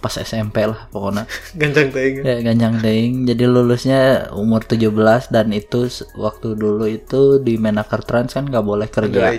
pas 0.00 0.16
SMP 0.16 0.64
lah 0.64 0.88
pokoknya. 0.88 1.28
Gancang 1.60 1.92
teuing. 1.92 2.24
ya 2.24 2.36
ganjang 2.40 2.80
deing 2.80 3.28
jadi 3.28 3.44
lulusnya 3.44 4.32
umur 4.32 4.64
17 4.64 5.28
dan 5.28 5.52
itu 5.52 5.86
waktu 6.16 6.56
dulu 6.56 6.88
itu 6.88 7.38
di 7.44 7.60
Menaker 7.60 8.00
Trans 8.02 8.32
kan 8.32 8.48
nggak 8.48 8.64
boleh 8.64 8.88
kerja. 8.88 9.36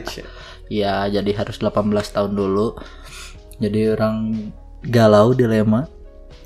Ya? 0.71 1.09
Jadi 1.09 1.31
harus 1.35 1.57
18 1.59 1.73
tahun 2.13 2.31
dulu. 2.37 2.77
Jadi 3.59 3.81
orang 3.91 4.17
galau 4.85 5.33
dilema. 5.33 5.89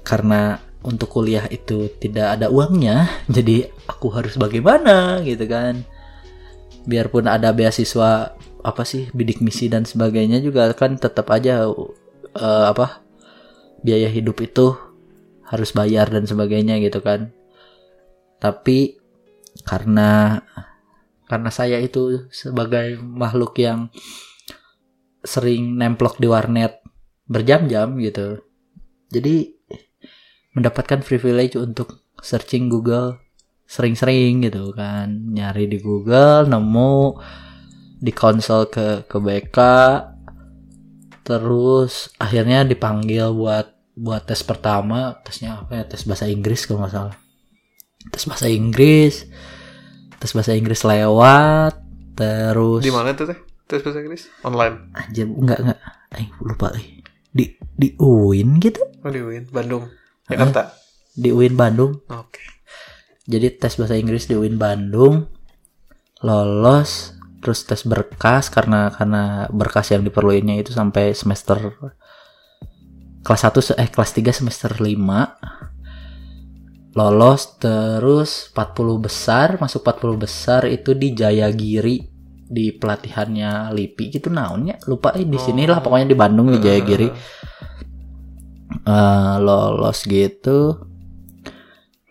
Karena 0.06 0.62
untuk 0.86 1.10
kuliah 1.10 1.50
itu 1.50 1.90
tidak 1.98 2.38
ada 2.38 2.46
uangnya 2.54 3.10
jadi 3.36 3.74
aku 3.90 4.10
harus 4.16 4.40
bagaimana 4.40 5.20
gitu 5.22 5.46
kan. 5.46 5.84
Biarpun 6.86 7.26
ada 7.26 7.50
beasiswa 7.50 8.38
apa 8.66 8.82
sih 8.82 9.10
bidik 9.14 9.46
misi 9.46 9.70
dan 9.70 9.86
sebagainya 9.86 10.42
juga 10.42 10.74
kan 10.74 10.98
tetap 10.98 11.30
aja 11.30 11.70
eh, 12.34 12.66
apa 12.66 13.05
biaya 13.86 14.10
hidup 14.10 14.42
itu 14.42 14.74
harus 15.46 15.70
bayar 15.78 16.10
dan 16.10 16.26
sebagainya 16.26 16.82
gitu 16.82 17.06
kan. 17.06 17.30
Tapi 18.42 18.98
karena 19.62 20.42
karena 21.30 21.50
saya 21.54 21.78
itu 21.78 22.26
sebagai 22.34 22.98
makhluk 22.98 23.54
yang 23.62 23.94
sering 25.22 25.78
nemplok 25.78 26.18
di 26.18 26.26
warnet 26.26 26.82
berjam-jam 27.30 27.98
gitu. 28.02 28.42
Jadi 29.14 29.54
mendapatkan 30.58 31.06
privilege 31.06 31.58
untuk 31.58 32.10
searching 32.22 32.70
Google 32.70 33.22
sering-sering 33.66 34.46
gitu 34.46 34.74
kan. 34.74 35.34
Nyari 35.34 35.70
di 35.70 35.78
Google 35.82 36.46
nemu 36.50 37.22
di 38.02 38.12
konsol 38.14 38.70
ke 38.70 39.10
ke 39.10 39.18
BK 39.18 39.58
terus 41.26 42.14
akhirnya 42.22 42.62
dipanggil 42.62 43.34
buat 43.34 43.75
buat 43.96 44.28
tes 44.28 44.44
pertama 44.44 45.16
tesnya 45.24 45.64
apa 45.64 45.80
ya 45.80 45.84
tes 45.88 46.04
bahasa 46.04 46.28
Inggris 46.28 46.68
kalau 46.68 46.84
nggak 46.84 46.94
salah 46.94 47.16
tes 48.12 48.24
bahasa 48.28 48.48
Inggris 48.48 49.24
tes 50.16 50.32
bahasa 50.32 50.52
Inggris 50.52 50.84
lewat 50.84 51.74
terus 52.14 52.84
Di 52.84 52.92
mana 52.92 53.12
tuh 53.12 53.28
teh? 53.28 53.40
Tes 53.66 53.82
bahasa 53.82 54.00
Inggris? 54.00 54.30
Online. 54.44 54.76
anjir 54.94 55.26
enggak 55.26 55.60
enggak 55.60 55.80
eh 56.16 56.28
lupa 56.40 56.70
eh. 56.76 57.02
di 57.32 57.46
di 57.76 57.92
UIN 57.98 58.60
gitu 58.60 58.80
Oh, 59.02 59.12
di 59.12 59.20
UIN, 59.20 59.46
Bandung. 59.50 59.86
Jakarta. 60.26 60.74
di 61.14 61.30
UIN 61.30 61.56
Bandung 61.56 62.00
Oke. 62.08 62.42
jadi 63.24 63.54
tes 63.54 63.76
bahasa 63.76 63.96
Inggris 63.96 64.26
di 64.26 64.36
UIN 64.36 64.56
Bandung 64.56 65.28
lolos 66.20 67.14
terus 67.40 67.64
tes 67.64 67.86
berkas 67.86 68.50
karena 68.50 68.90
karena 68.90 69.46
berkas 69.50 69.94
yang 69.94 70.02
diperluinnya 70.02 70.58
itu 70.58 70.74
sampai 70.74 71.14
semester 71.14 71.58
kelas 73.26 73.42
1 73.42 73.58
se- 73.66 73.74
eh 73.76 73.90
kelas 73.90 74.12
3 74.14 74.30
semester 74.30 74.70
5 74.78 75.42
lolos 76.96 77.60
terus 77.60 78.54
40 78.56 79.02
besar 79.02 79.58
masuk 79.60 79.84
40 79.84 80.16
besar 80.16 80.62
itu 80.70 80.96
di 80.96 81.12
Jayagiri 81.12 81.98
di 82.46 82.72
pelatihannya 82.72 83.74
LIPI. 83.74 84.06
Gitu 84.14 84.30
naonnya 84.30 84.78
lupa. 84.86 85.12
Eh 85.18 85.26
di 85.26 85.36
sinilah 85.36 85.82
pokoknya 85.82 86.08
di 86.08 86.16
Bandung 86.16 86.54
di 86.54 86.60
Jayagiri. 86.62 87.08
Eh, 88.86 89.36
lolos 89.42 90.06
gitu. 90.06 90.78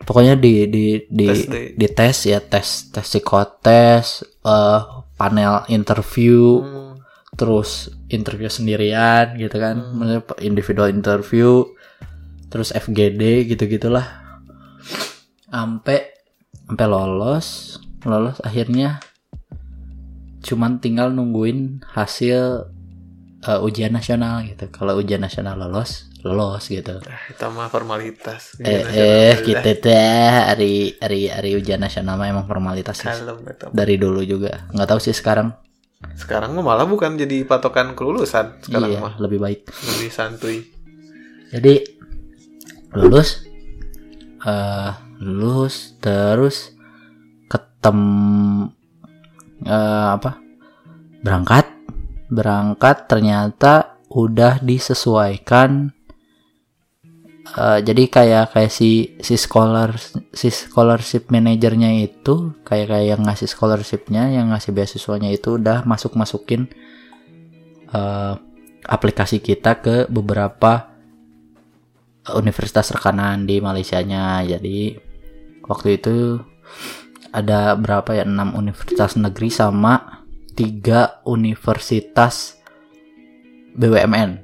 Pokoknya 0.05 0.37
di 0.37 0.69
di 0.69 0.85
di 1.09 1.25
Tes 1.25 1.41
deh. 1.49 1.67
di 1.73 1.87
tes 1.89 2.17
ya 2.29 2.37
tes 2.43 2.93
tes 2.93 3.05
psikotes 3.09 4.21
eh 4.45 4.81
panel 5.17 5.65
interview. 5.71 6.61
Hmm. 6.61 6.94
Terus 7.35 7.69
interview 8.07 8.47
sendirian 8.47 9.35
gitu 9.35 9.55
kan. 9.55 9.75
Maksudnya 9.91 10.21
individual 10.41 10.89
interview 10.89 11.67
terus 12.47 12.71
FGD 12.71 13.21
gitu 13.47 13.67
gitulah 13.67 14.07
sampai 15.45 16.11
sampai 16.65 16.87
lolos 16.87 17.77
lolos 18.01 18.39
akhirnya 18.39 19.03
cuman 20.39 20.77
tinggal 20.77 21.09
nungguin 21.09 21.83
hasil 21.87 22.69
eh, 23.41 23.59
ujian 23.59 23.91
nasional 23.91 24.45
gitu. 24.45 24.69
Kalau 24.69 24.95
ujian 24.95 25.19
nasional 25.19 25.57
lolos 25.57 26.07
lolos 26.21 26.65
gitu. 26.67 27.01
Ah, 27.03 27.21
itu 27.27 27.45
mah 27.47 27.69
formalitas. 27.69 28.57
eh 28.57 28.81
Gimana 28.81 28.89
eh 28.89 29.31
cara- 29.31 29.43
kita 29.43 29.71
teh. 29.75 30.29
Hari 30.47 30.73
hari 30.97 31.21
hari 31.27 31.49
ujian 31.53 31.77
nasional 31.77 32.15
mah 32.15 32.25
emang 32.25 32.45
formalitas 32.45 32.97
sih. 32.97 33.05
Kalem 33.05 33.45
eta. 33.45 33.69
dari 33.69 33.95
dulu 33.95 34.21
juga. 34.23 34.65
Nggak 34.69 34.87
tahu 34.87 34.99
sih 35.01 35.13
sekarang 35.13 35.53
Sekarang 36.13 36.53
malah 36.61 36.85
bukan 36.85 37.17
jadi 37.17 37.41
patokan 37.43 37.97
kelulusan 37.97 38.61
sekarang 38.61 38.89
iya 38.93 38.99
mah. 39.01 39.13
lebih 39.17 39.41
baik 39.41 39.65
Lebih 39.67 40.09
santuy. 40.13 40.57
jadi 41.49 41.81
lulus 42.93 43.43
eh 44.45 44.91
lulus 45.19 45.97
terus 45.99 46.71
ketem 47.47 47.99
eh, 49.65 50.07
apa 50.13 50.37
berangkat 51.19 51.65
berangkat 52.29 53.09
ternyata 53.09 53.97
udah 54.09 54.61
disesuaikan 54.61 55.91
Eh, 57.45 57.79
jadi 57.85 58.03
kayak 58.09 58.57
kayak 58.57 58.73
si 58.73 59.21
si 59.21 59.37
scholar 59.37 59.93
si 60.33 60.49
scholarship 60.49 61.29
manajernya 61.29 61.93
itu 62.01 62.57
kayak 62.65 62.89
kayak 62.89 63.05
yang 63.15 63.21
ngasih 63.21 63.45
scholarshipnya 63.45 64.33
yang 64.33 64.49
ngasih 64.49 64.73
beasiswanya 64.73 65.29
itu 65.29 65.61
udah 65.61 65.85
masuk 65.85 66.17
masukin 66.17 66.65
eh, 67.93 68.33
aplikasi 68.89 69.45
kita 69.45 69.77
ke 69.77 70.09
beberapa 70.09 70.89
universitas 72.33 72.89
rekanan 72.89 73.45
di 73.45 73.61
Malaysianya. 73.61 74.41
Jadi 74.49 74.97
waktu 75.69 76.01
itu 76.01 76.41
ada 77.29 77.77
berapa 77.77 78.09
ya 78.17 78.25
enam 78.25 78.57
universitas 78.57 79.13
negeri 79.21 79.53
sama 79.53 80.25
tiga 80.57 81.21
universitas 81.29 82.57
BUMN 83.77 84.41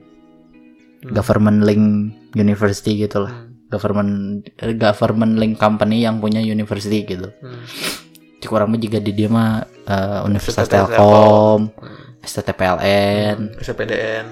government 1.09 1.65
link 1.65 2.20
university 2.35 2.95
gitu 2.99 3.27
lah. 3.27 3.33
Hmm. 3.33 3.49
government 3.71 4.43
government 4.75 5.39
link 5.39 5.55
company 5.55 6.03
yang 6.03 6.19
punya 6.19 6.43
university 6.43 7.07
gitu. 7.07 7.31
Hmm. 7.39 7.63
orang 8.51 8.73
mah 8.73 8.79
juga 8.81 8.97
di 8.97 9.11
dia 9.13 9.29
mah 9.29 9.63
eh, 9.85 10.27
Universitas 10.27 10.65
Telkom 10.65 11.69
STTPLN 12.25 13.57
SPDN 13.61 14.25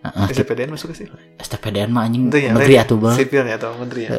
Heeh, 0.00 0.26
SPDN 0.32 0.72
masuk 0.72 0.96
ke 0.96 1.04
sih? 1.04 1.06
STPDN 1.36 1.92
mah 1.92 2.08
anjing 2.08 2.32
ya 2.32 2.56
negeri 2.56 2.80
atuh 2.80 2.96
bang. 2.96 3.16
Sipilnya 3.20 3.60
atau 3.60 3.76
menteri 3.76 4.08
ya? 4.08 4.16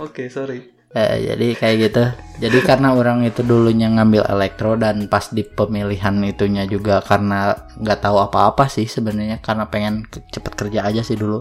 Oke 0.00 0.32
sorry. 0.32 0.72
Eh, 0.92 1.16
jadi 1.24 1.46
kayak 1.56 1.76
gitu. 1.88 2.04
Jadi 2.44 2.58
karena 2.68 2.92
orang 2.92 3.24
itu 3.24 3.40
dulunya 3.40 3.88
ngambil 3.88 4.28
elektro 4.28 4.76
dan 4.76 5.08
pas 5.08 5.24
di 5.32 5.40
pemilihan 5.40 6.20
itunya 6.20 6.68
juga 6.68 7.00
karena 7.00 7.56
nggak 7.80 8.04
tahu 8.04 8.20
apa-apa 8.20 8.68
sih 8.68 8.84
sebenarnya 8.84 9.40
karena 9.40 9.68
pengen 9.72 10.04
cepet 10.08 10.52
kerja 10.52 10.84
aja 10.84 11.00
sih 11.00 11.16
dulu. 11.16 11.40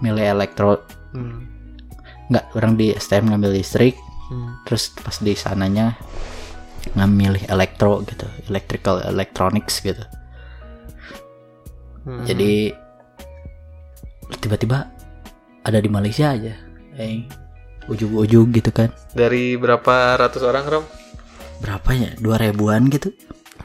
Milih 0.00 0.24
elektro 0.24 0.84
hmm. 1.12 1.38
nggak 2.30 2.44
orang 2.56 2.74
di 2.78 2.94
STM 2.94 3.32
ngambil 3.34 3.56
listrik 3.56 3.96
Hmm. 4.30 4.62
terus 4.62 4.94
pas 4.94 5.18
di 5.18 5.34
sananya 5.34 5.98
ngambil 6.94 7.50
elektro 7.50 7.98
gitu, 8.06 8.30
electrical 8.46 9.02
electronics 9.02 9.82
gitu. 9.82 10.06
Hmm. 12.06 12.22
Jadi 12.22 12.70
tiba-tiba 14.38 14.86
ada 15.66 15.78
di 15.82 15.90
Malaysia 15.90 16.30
aja. 16.30 16.54
Eh, 16.94 17.26
ujung-ujung 17.90 18.54
gitu 18.54 18.70
kan. 18.70 18.94
dari 19.18 19.58
berapa 19.58 20.14
ratus 20.14 20.46
orang 20.46 20.64
Rom 20.70 20.84
Berapa 21.60 21.90
ya? 21.92 22.14
Dua 22.16 22.38
ribuan 22.38 22.86
gitu. 22.88 23.10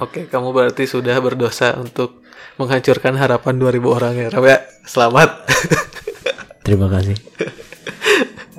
Oke, 0.02 0.28
kamu 0.28 0.52
berarti 0.52 0.84
sudah 0.90 1.16
berdosa 1.24 1.78
untuk 1.80 2.26
menghancurkan 2.60 3.16
harapan 3.16 3.56
2000 3.56 3.88
orang 3.88 4.14
ya, 4.18 4.28
Ram 4.34 4.44
ya. 4.44 4.60
Selamat. 4.84 5.30
Terima 6.66 6.90
kasih. 6.90 7.18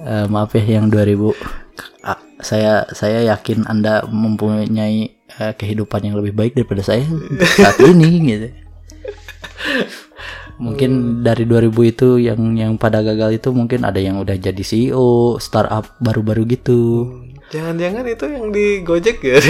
Eh, 0.06 0.22
maaf 0.30 0.54
ya 0.54 0.78
yang 0.78 0.86
2000. 0.86 1.34
Ah, 2.06 2.14
saya 2.38 2.86
saya 2.94 3.26
yakin 3.26 3.66
Anda 3.66 4.06
mempunyai 4.06 5.18
eh, 5.18 5.52
kehidupan 5.58 6.06
yang 6.06 6.14
lebih 6.22 6.30
baik 6.30 6.54
daripada 6.54 6.78
saya 6.78 7.02
saat 7.58 7.74
ini 7.82 8.22
gitu. 8.22 8.48
Mungkin 10.62 11.26
dari 11.26 11.42
2000 11.42 11.74
itu 11.90 12.22
yang 12.22 12.54
yang 12.54 12.78
pada 12.78 13.02
gagal 13.02 13.42
itu 13.42 13.50
mungkin 13.50 13.82
ada 13.82 13.98
yang 13.98 14.22
udah 14.22 14.38
jadi 14.38 14.62
CEO 14.62 15.42
startup 15.42 15.98
baru-baru 15.98 16.54
gitu. 16.54 17.10
Jangan-jangan 17.50 18.06
itu 18.06 18.26
yang 18.30 18.46
di 18.54 18.86
Gojek 18.86 19.18
ya? 19.26 19.42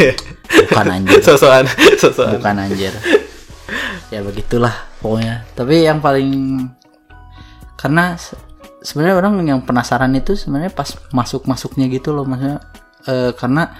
Bukan 0.64 0.86
anjir. 0.88 1.20
Sosokan, 1.26 1.68
sosokan. 2.00 2.40
bukan 2.40 2.56
anjir 2.64 2.96
ya 4.10 4.22
begitulah 4.22 4.74
pokoknya 5.02 5.42
tapi 5.58 5.82
yang 5.82 5.98
paling 5.98 6.62
karena 7.74 8.14
sebenarnya 8.86 9.18
orang 9.18 9.42
yang 9.42 9.60
penasaran 9.66 10.14
itu 10.14 10.38
sebenarnya 10.38 10.70
pas 10.70 10.94
masuk 11.10 11.50
masuknya 11.50 11.90
gitu 11.90 12.14
loh 12.14 12.22
maksudnya 12.22 12.62
eh, 13.10 13.34
karena 13.34 13.74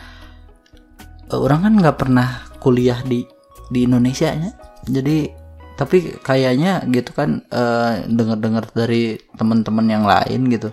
eh, 1.30 1.38
orang 1.38 1.70
kan 1.70 1.72
nggak 1.78 1.96
pernah 1.96 2.42
kuliah 2.58 2.98
di 3.06 3.22
di 3.70 3.86
Indonesia 3.86 4.34
ya 4.34 4.50
jadi 4.90 5.46
tapi 5.76 6.16
kayaknya 6.24 6.88
gitu 6.88 7.12
kan 7.12 7.44
eh, 7.52 8.08
dengar-dengar 8.08 8.72
dari 8.72 9.20
teman-teman 9.36 9.86
yang 9.86 10.04
lain 10.08 10.48
gitu. 10.48 10.72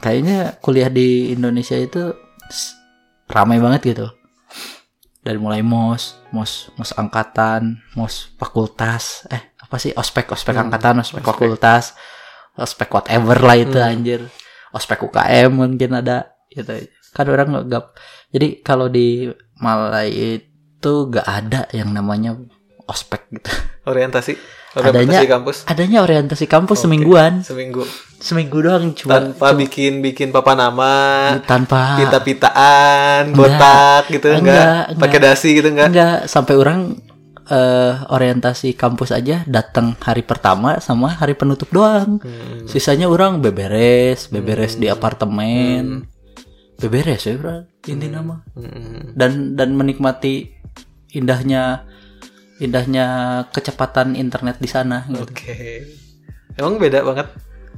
Kayaknya 0.00 0.56
kuliah 0.64 0.88
di 0.88 1.36
Indonesia 1.36 1.76
itu 1.76 2.16
ramai 3.28 3.60
banget 3.60 3.92
gitu. 3.92 4.08
Dari 5.20 5.36
mulai 5.36 5.60
mos 5.60 6.16
mos 6.32 6.72
mos 6.80 6.96
angkatan 6.96 7.82
mos 7.92 8.32
fakultas 8.40 9.28
eh 9.28 9.52
apa 9.60 9.76
sih? 9.76 9.92
Ospek 9.92 10.32
ospek 10.32 10.56
angkatan 10.56 11.04
ospek, 11.04 11.20
fakultas 11.20 11.92
ospek 12.56 12.88
whatever 12.90 13.36
lah 13.38 13.56
itu 13.56 13.78
anjir. 13.78 14.20
Ospek 14.72 15.04
UKM 15.04 15.50
mungkin 15.52 15.90
ada 15.94 16.36
gitu. 16.48 16.72
Kan 17.12 17.26
orang 17.28 17.48
nggak 17.48 17.64
nggak- 17.66 17.92
jadi 18.28 18.48
kalau 18.60 18.88
di 18.88 19.30
Malai 19.56 20.12
itu 20.12 20.92
gak 21.08 21.24
ada 21.24 21.64
yang 21.72 21.88
namanya 21.88 22.36
ospek 22.84 23.32
gitu. 23.32 23.48
Orientasi, 23.86 24.36
adanya 24.76 25.16
orientasi 25.16 25.26
kampus? 25.26 25.56
adanya 25.64 25.98
orientasi 26.02 26.44
kampus 26.44 26.78
semingguan. 26.84 27.40
seminggu. 27.40 27.82
Seminggu 28.16 28.58
doang 28.60 28.92
cuma 28.92 29.16
tanpa 29.16 29.54
bikin 29.54 30.04
bikin 30.04 30.28
papan 30.28 30.60
nama, 30.60 30.92
tanpa 31.42 31.96
pita-pitaan, 31.96 33.32
botak 33.32 34.10
gitu 34.10 34.28
Enggak, 34.28 34.42
enggak, 34.42 34.82
enggak. 34.92 35.00
pakai 35.00 35.18
dasi 35.20 35.48
gitu 35.54 35.68
enggak. 35.70 35.88
Enggak, 35.88 36.18
sampai 36.26 36.54
orang 36.56 36.78
eh, 37.46 37.94
orientasi 38.10 38.74
kampus 38.74 39.10
aja 39.10 39.46
datang 39.46 39.94
hari 39.98 40.26
pertama 40.26 40.78
sama 40.82 41.14
hari 41.14 41.38
penutup 41.38 41.70
doang. 41.70 42.18
Hmm. 42.18 42.66
Sisanya 42.66 43.06
orang 43.06 43.38
beberes, 43.40 44.26
beberes 44.28 44.76
di 44.76 44.86
apartemen. 44.86 46.06
Beberes 46.76 47.24
ya, 47.24 47.38
bro. 47.38 47.64
Inti 47.86 48.08
nama. 48.10 48.42
Hmm. 48.52 49.14
Dan 49.16 49.54
dan 49.54 49.72
menikmati 49.72 50.52
indahnya 51.14 51.86
indahnya 52.58 53.06
kecepatan 53.52 54.16
internet 54.16 54.60
di 54.60 54.68
sana 54.68 55.04
gitu. 55.08 55.24
Oke. 55.24 55.56
Emang 56.56 56.76
beda 56.76 57.04
banget. 57.04 57.28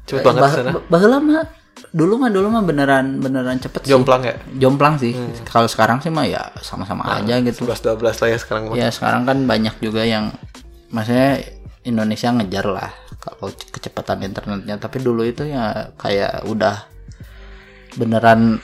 Cepet 0.08 0.22
banget 0.24 0.42
Bah- 0.42 0.54
sana. 0.54 0.70
bah- 0.72 0.86
Baheula 0.88 1.18
mah 1.20 1.46
dulu 1.88 2.20
mah 2.20 2.28
dulu 2.28 2.48
mah 2.48 2.62
beneran 2.62 3.18
beneran 3.18 3.56
cepet 3.56 3.84
sih. 3.84 3.90
Jomplang 3.90 4.22
ya? 4.22 4.34
Jomplang 4.56 4.94
sih. 4.96 5.12
Kalau 5.48 5.66
sekarang 5.66 5.98
sih 5.98 6.12
mah 6.12 6.24
ya 6.24 6.52
sama-sama 6.60 7.06
aja 7.08 7.40
gitu. 7.40 7.64
11 7.64 7.96
12 7.96 8.22
lah 8.22 8.28
ya 8.28 8.38
sekarang 8.38 8.62
mah. 8.68 8.74
Ya 8.76 8.88
sekarang 8.88 9.22
kan 9.24 9.38
banyak 9.44 9.74
juga 9.78 10.04
yang 10.04 10.30
maksudnya 10.88 11.40
Indonesia 11.82 12.28
ngejar 12.30 12.66
lah 12.68 12.90
kalau 13.18 13.48
kecepatan 13.50 14.22
internetnya. 14.22 14.76
Tapi 14.76 15.00
dulu 15.00 15.24
itu 15.24 15.44
ya 15.44 15.92
kayak 15.96 16.44
udah 16.44 16.84
beneran 17.96 18.60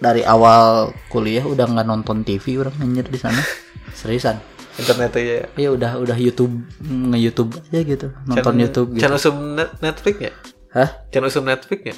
dari 0.00 0.24
awal 0.24 0.94
kuliah 1.12 1.44
udah 1.44 1.66
nggak 1.66 1.86
nonton 1.86 2.24
TV 2.24 2.56
orang 2.56 2.74
anjir 2.80 3.04
di 3.04 3.18
sana. 3.20 3.40
Seriusan. 3.98 4.38
Internet 4.78 5.12
aja 5.12 5.32
ya. 5.44 5.46
Iya 5.58 5.68
udah 5.76 5.90
udah 6.00 6.16
YouTube 6.16 6.54
nge 6.80 7.18
YouTube 7.20 7.50
aja 7.58 7.80
gitu. 7.84 8.06
Nonton 8.24 8.54
YouTube 8.56 8.88
gitu. 8.96 9.02
Channel 9.04 9.20
net- 9.58 9.76
Netflix 9.82 10.16
ya? 10.16 10.32
Hah? 10.72 10.88
Channel 11.10 11.28
usum 11.28 11.44
Netflix 11.44 11.80
ya? 11.84 11.96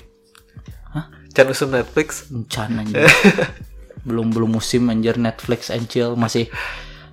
Channel 1.32 1.56
usum 1.56 1.72
Netflix? 1.72 2.28
Encan 2.28 2.76
anjir. 2.80 3.08
belum 4.02 4.34
belum 4.34 4.58
musim 4.58 4.90
anjir 4.90 5.14
Netflix 5.14 5.70
and 5.70 5.86
chill 5.86 6.18
masih 6.18 6.50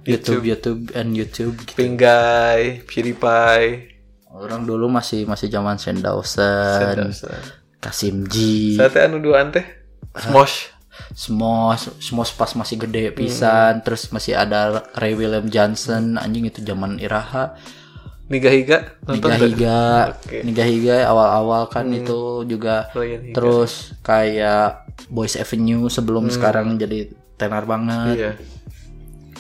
YouTube 0.04 0.44
YouTube 0.44 0.82
and 0.98 1.14
YouTube 1.14 1.56
gitu. 1.64 1.78
Pinggai, 1.78 2.82
PewDiePie, 2.88 4.00
Orang 4.30 4.66
dulu 4.66 4.90
masih 4.90 5.26
masih 5.26 5.50
zaman 5.50 5.82
Sendausen. 5.82 7.10
Kasim 7.80 8.28
G, 8.28 8.36
Sate 8.76 9.08
anu 9.08 9.24
duaan 9.24 9.50
teh. 9.50 9.64
Smosh. 10.18 10.76
Smos, 11.16 11.96
Smos 12.04 12.36
pas 12.36 12.52
masih 12.60 12.76
gede 12.76 13.16
pisan, 13.16 13.80
terus 13.82 14.12
masih 14.12 14.36
ada 14.36 14.84
Ray 15.00 15.16
William 15.16 15.48
Johnson, 15.48 16.20
anjing 16.20 16.52
itu 16.52 16.60
zaman 16.60 17.00
Iraha, 17.00 17.56
Niga 18.30 18.50
Higa 18.54 18.78
nonton 19.10 19.30
Niga? 19.34 19.46
Higa, 19.50 19.82
Oke. 20.14 20.38
Niga 20.46 20.64
Higa 20.64 20.98
awal-awal 21.10 21.66
kan 21.74 21.90
itu 21.90 22.46
juga, 22.46 22.94
Ryan 22.94 23.22
Higa. 23.26 23.36
terus 23.36 23.72
kayak 24.06 24.86
Boys 25.10 25.34
Avenue 25.34 25.90
sebelum 25.90 26.30
sekarang 26.30 26.78
jadi 26.78 27.10
tenar 27.42 27.66
banget, 27.66 28.16
Iya. 28.16 28.32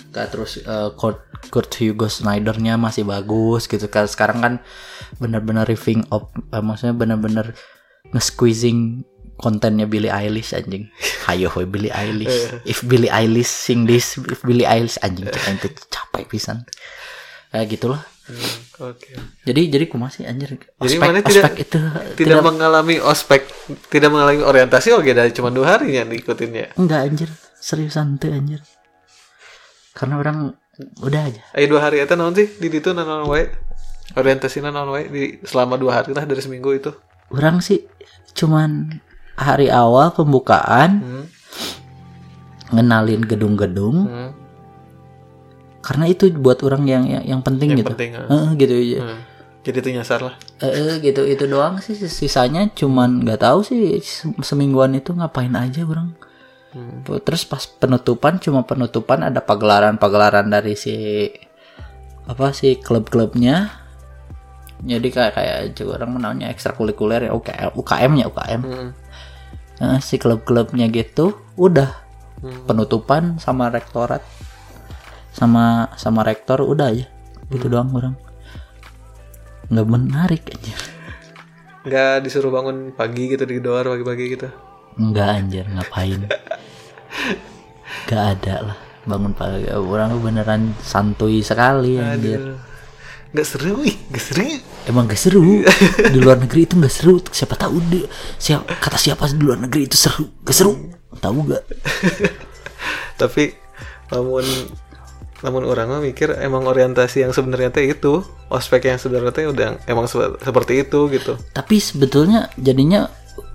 Kayak 0.09 0.29
terus 0.33 0.57
eh, 0.57 0.89
Kurt, 0.97 1.21
Kurt 1.53 1.69
Hugo 1.77 2.09
Snydernya 2.09 2.81
masih 2.81 3.05
bagus 3.05 3.69
gitu 3.69 3.85
kan, 3.93 4.09
sekarang 4.09 4.41
kan 4.41 4.53
bener-bener 5.21 5.69
riffing 5.69 6.01
up, 6.09 6.33
eh, 6.49 6.63
maksudnya 6.63 6.97
bener-bener 6.97 7.53
nge-squeezing 8.09 9.05
kontennya 9.37 9.85
Billie 9.85 10.09
Eilish 10.09 10.57
anjing. 10.57 10.89
Hayo 11.29 11.53
we 11.53 11.69
Billie 11.69 11.93
Eilish. 11.93 12.57
If 12.65 12.81
Billie 12.83 13.13
Eilish 13.13 13.47
sing 13.47 13.85
this, 13.85 14.17
if 14.17 14.41
Billie 14.41 14.65
Eilish 14.65 14.97
anjing 14.99 15.29
cek 15.29 15.77
capek 15.93 16.25
pisan. 16.25 16.65
Kayak 17.53 17.69
gitulah. 17.77 18.01
Hmm, 18.29 18.57
Oke. 18.87 19.11
Jadi 19.41 19.61
jadi 19.67 19.85
kumaha 19.85 20.11
sih 20.11 20.23
anjir? 20.23 20.53
Jadi 20.53 20.69
Ospek, 20.77 21.01
mana 21.01 21.19
tidak- 21.19 21.49
ospek 21.49 21.57
itu 21.59 21.79
Tidak, 22.15 22.39
mengalami 22.39 22.95
ospek, 22.97 23.41
tidak 23.89 24.09
mengalami 24.09 24.39
orientasi 24.39 24.93
oke 24.93 25.09
dari 25.09 25.31
cuma 25.31 25.49
dua 25.49 25.75
hari 25.75 25.95
yang 25.95 26.07
diikutinnya. 26.07 26.71
enggak 26.75 27.01
anjir. 27.03 27.29
Seriusan 27.55 28.15
tuh 28.15 28.29
anjir. 28.29 28.61
Karena 29.91 30.15
orang 30.15 30.53
udah 30.97 31.21
aja. 31.25 31.41
Ayo 31.51 31.65
dua 31.67 31.81
hari 31.83 31.99
itu 31.99 32.13
naon 32.13 32.31
sih 32.31 32.47
di 32.47 32.67
situ 32.69 32.93
naon 32.93 33.25
wae. 33.25 33.49
Orientasi 34.11 34.61
naon 34.61 34.89
wae 34.89 35.05
di 35.05 35.23
selama 35.43 35.75
dua 35.75 35.99
hari 35.99 36.13
lah 36.13 36.23
dari 36.23 36.39
seminggu 36.39 36.69
itu. 36.71 36.93
Orang 37.29 37.59
sih 37.59 37.83
cuman 38.31 39.01
hari 39.35 39.67
awal 39.67 40.13
pembukaan 40.13 41.01
Hmm. 41.01 41.25
ngenalin 42.69 43.21
gedung-gedung 43.21 43.95
Hmm. 44.05 44.31
Karena 45.89 46.05
itu 46.05 46.29
buat 46.31 46.61
orang 46.61 46.85
yang 46.85 47.03
yang, 47.03 47.23
yang 47.27 47.41
penting 47.41 47.73
Yang 47.73 47.79
gitu. 47.81 47.89
penting, 47.91 48.09
ah. 48.13 48.25
Heeh, 48.29 48.49
gitu 48.55 48.73
aja. 48.75 48.99
Hmm. 49.01 49.19
Jadi 49.59 49.77
itu 49.77 49.89
nyasar 49.91 50.19
lah. 50.21 50.35
Eh, 50.61 51.01
gitu 51.01 51.21
itu 51.25 51.43
doang 51.43 51.81
sih 51.81 51.97
sisanya 51.97 52.69
cuman 52.69 53.25
nggak 53.25 53.41
tahu 53.41 53.59
sih 53.59 53.97
se- 53.99 54.29
semingguan 54.39 54.93
itu 54.93 55.11
ngapain 55.11 55.51
aja 55.51 55.81
orang 55.83 56.13
Hmm. 56.69 57.01
terus 57.19 57.43
pas 57.43 57.65
penutupan 57.65 58.37
cuma 58.37 58.61
penutupan 58.61 59.25
ada 59.25 59.41
pagelaran-pagelaran 59.41 60.45
dari 60.47 60.77
si 60.77 61.25
apa 62.23 62.53
sih 62.53 62.77
klub-klubnya 62.77 63.73
jadi 64.79 65.07
kayak 65.09 65.33
kayak 65.33 65.57
juga 65.73 65.97
orang 65.97 66.11
menaunya 66.13 66.47
ekstrakurikuler 66.47 67.25
ya 67.25 67.31
UKM 67.33 67.73
UKM 67.73 68.11
nya 68.13 68.25
UKM 68.27 68.61
Hmm. 68.61 68.89
Eh, 69.81 69.99
si 69.99 70.15
klub-klubnya 70.15 70.85
gitu 70.87 71.41
udah 71.55 71.89
penutupan 72.63 73.41
sama 73.41 73.67
rektorat 73.67 74.21
sama 75.39 75.87
sama 75.95 76.27
rektor 76.27 76.59
udah 76.59 76.91
aja. 76.91 77.07
Gitu 77.47 77.71
doang 77.71 77.95
orang. 77.95 78.15
Nggak 79.71 79.87
menarik 79.87 80.43
aja 80.51 80.99
nggak 81.79 82.27
disuruh 82.27 82.51
bangun 82.51 82.91
pagi 82.91 83.31
gitu 83.31 83.43
di 83.47 83.63
doar 83.63 83.87
pagi-pagi 83.87 84.25
gitu? 84.35 84.47
Nggak 84.99 85.27
anjir. 85.31 85.65
Ngapain? 85.71 86.21
Nggak 88.05 88.23
ada 88.35 88.55
lah. 88.71 88.77
Bangun 89.07 89.31
pagi. 89.31 89.65
Orang 89.71 90.19
beneran 90.19 90.75
santuy 90.83 91.39
sekali 91.39 91.95
anjir. 91.97 92.39
Aduh. 92.39 92.59
nggak 93.29 93.47
seru 93.47 93.79
ih. 93.85 93.95
Nggak 94.11 94.23
seru. 94.25 94.45
Emang 94.89 95.05
gak 95.05 95.21
seru. 95.21 95.61
Di 96.13 96.17
luar 96.17 96.41
negeri 96.41 96.65
itu 96.65 96.73
gak 96.73 96.89
seru. 96.89 97.21
Siapa 97.21 97.53
tahu 97.53 97.77
di 97.93 98.01
siapa 98.41 98.65
kata 98.81 98.97
siapa 98.97 99.29
di 99.29 99.37
luar 99.37 99.61
negeri 99.61 99.85
itu 99.85 99.93
seru. 99.93 100.25
Gak 100.41 100.55
seru. 100.55 100.73
Tahu 101.19 101.39
gak 101.45 101.63
tapi 103.19 103.51
namun 104.07 104.47
namun 105.39 105.63
orang 105.63 105.87
mah 105.87 106.01
mikir 106.03 106.35
emang 106.39 106.67
orientasi 106.67 107.23
yang 107.23 107.31
sebenarnya 107.31 107.71
teh 107.71 107.87
itu 107.87 108.19
ospek 108.51 108.91
yang 108.91 108.99
sebenarnya 108.99 109.31
teh 109.31 109.45
udah 109.47 109.79
emang 109.87 110.05
se- 110.05 110.35
seperti 110.43 110.83
itu 110.83 111.07
gitu 111.09 111.39
tapi 111.55 111.79
sebetulnya 111.79 112.51
jadinya 112.59 113.07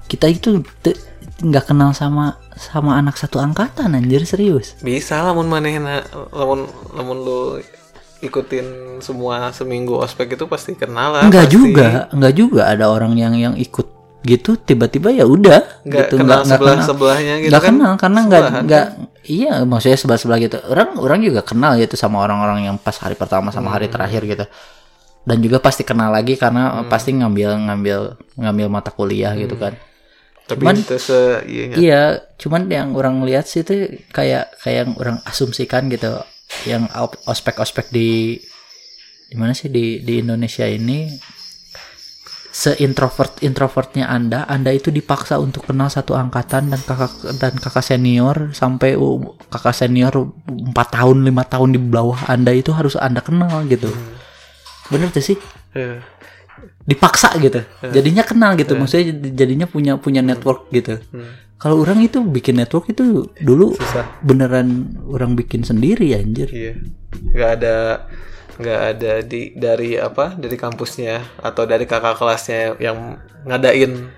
kita 0.08 0.32
itu 0.32 0.64
nggak 1.44 1.64
kenal 1.68 1.90
sama 1.92 2.38
sama 2.54 2.96
anak 2.96 3.18
satu 3.18 3.42
angkatan 3.42 3.92
anjir 3.98 4.22
serius 4.24 4.78
bisa 4.80 5.20
lamun 5.20 5.50
manehna 5.50 6.00
lamun 6.32 6.64
lamun 6.94 7.18
lu 7.20 7.40
ikutin 8.24 8.98
semua 9.04 9.52
seminggu 9.52 10.00
ospek 10.00 10.40
itu 10.40 10.48
pasti 10.48 10.72
kenal 10.72 11.12
lah 11.12 11.28
pasti. 11.44 11.52
juga, 11.52 12.08
enggak 12.08 12.34
juga 12.38 12.62
ada 12.72 12.88
orang 12.88 13.12
yang 13.20 13.34
yang 13.36 13.54
ikut 13.58 13.84
gitu 14.24 14.56
tiba-tiba 14.56 15.12
ya 15.12 15.28
udah 15.28 15.84
Nggak 15.84 16.08
gitu 16.08 16.14
kenal 16.24 16.40
sebelah-sebelahnya 16.48 17.34
gitu 17.44 17.50
nggak 17.52 17.60
kan? 17.60 17.68
kenal 17.76 17.92
karena 18.00 18.20
nggak 18.24 18.42
nggak 18.64 18.86
iya 19.24 19.64
maksudnya 19.64 19.96
sebelah 19.96 20.20
sebelah 20.20 20.38
gitu. 20.38 20.56
Orang 20.64 20.96
orang 20.96 21.20
juga 21.20 21.40
kenal 21.40 21.76
gitu 21.76 21.94
sama 21.94 22.20
orang-orang 22.20 22.68
yang 22.68 22.76
pas 22.76 22.94
hari 22.96 23.14
pertama 23.14 23.48
sama 23.48 23.68
hari 23.68 23.88
Hmm. 23.88 23.94
terakhir 23.96 24.22
gitu. 24.24 24.44
Dan 25.24 25.40
juga 25.40 25.56
pasti 25.58 25.82
kenal 25.82 26.12
lagi 26.12 26.36
karena 26.36 26.84
pasti 26.84 27.16
ngambil 27.16 27.56
ngambil 27.64 27.98
ngambil 28.36 28.66
mata 28.68 28.92
kuliah 28.92 29.32
gitu 29.34 29.56
kan. 29.56 29.72
Tapi 30.44 30.60
Cuman- 30.60 30.76
itu 30.76 30.96
se 31.00 31.20
iya 31.48 31.64
iya 31.74 32.02
cuman 32.36 32.68
yang 32.68 32.92
orang 32.92 33.24
lihat 33.24 33.48
sih 33.48 33.64
itu 33.64 34.04
kayak 34.12 34.52
kayak 34.60 34.76
yang 34.84 34.90
orang 35.00 35.16
asumsikan 35.24 35.88
gitu. 35.88 36.20
Yang 36.68 36.92
ospek-ospek 37.24 37.88
di 37.88 38.36
di 39.24 39.36
mana 39.40 39.56
sih? 39.56 39.72
Di 39.72 40.04
di 40.04 40.20
Indonesia 40.20 40.68
ini 40.68 41.08
seintrovert 42.54 43.42
introvertnya 43.42 44.06
anda 44.06 44.46
anda 44.46 44.70
itu 44.70 44.94
dipaksa 44.94 45.42
untuk 45.42 45.66
kenal 45.66 45.90
satu 45.90 46.14
angkatan 46.14 46.70
dan 46.70 46.78
kakak 46.86 47.10
dan 47.42 47.50
kakak 47.58 47.82
senior 47.82 48.54
sampai 48.54 48.94
uh, 48.94 49.18
kakak 49.50 49.74
senior 49.74 50.30
empat 50.46 50.94
tahun 50.94 51.26
lima 51.26 51.42
tahun 51.42 51.74
di 51.74 51.82
bawah 51.82 52.30
anda 52.30 52.54
itu 52.54 52.70
harus 52.70 52.94
anda 52.94 53.18
kenal 53.18 53.66
gitu. 53.66 53.90
Bener 54.86 55.10
tuh 55.10 55.24
sih? 55.34 55.38
Iya. 55.74 55.98
dipaksa 56.86 57.34
gitu. 57.42 57.66
Jadinya 57.82 58.22
kenal 58.22 58.54
gitu. 58.54 58.78
Maksudnya 58.78 59.10
jadinya 59.34 59.66
punya 59.66 59.98
punya 59.98 60.22
network 60.22 60.70
gitu. 60.70 61.02
Kalau 61.58 61.82
orang 61.82 62.06
itu 62.06 62.22
bikin 62.22 62.60
network 62.60 62.92
itu 62.92 63.34
dulu 63.42 63.74
Susah. 63.74 64.20
beneran 64.22 64.94
orang 65.10 65.34
bikin 65.34 65.66
sendiri 65.66 66.14
anjir. 66.14 66.46
Iya. 66.54 66.78
Nggak 67.34 67.50
ada 67.58 67.76
nggak 68.54 68.80
ada 68.94 69.12
di 69.26 69.50
dari 69.58 69.98
apa 69.98 70.38
dari 70.38 70.54
kampusnya 70.54 71.42
atau 71.42 71.66
dari 71.66 71.90
kakak 71.90 72.14
kelasnya 72.18 72.78
yang 72.78 73.18
ngadain 73.42 74.10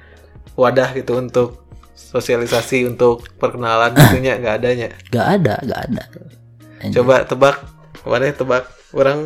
wadah 0.56 0.92
gitu 0.92 1.16
untuk 1.16 1.64
sosialisasi 1.96 2.84
untuk 2.84 3.24
perkenalan 3.40 3.96
gitunya 3.96 4.36
nggak 4.36 4.56
adanya. 4.60 4.88
gak 5.08 5.26
ada 5.40 5.54
gak 5.64 5.80
ada 5.88 6.02
Anjir. 6.76 7.00
Coba 7.00 7.24
tebak 7.24 7.56
kemarin 8.04 8.36
tebak 8.36 8.64
orang 8.92 9.20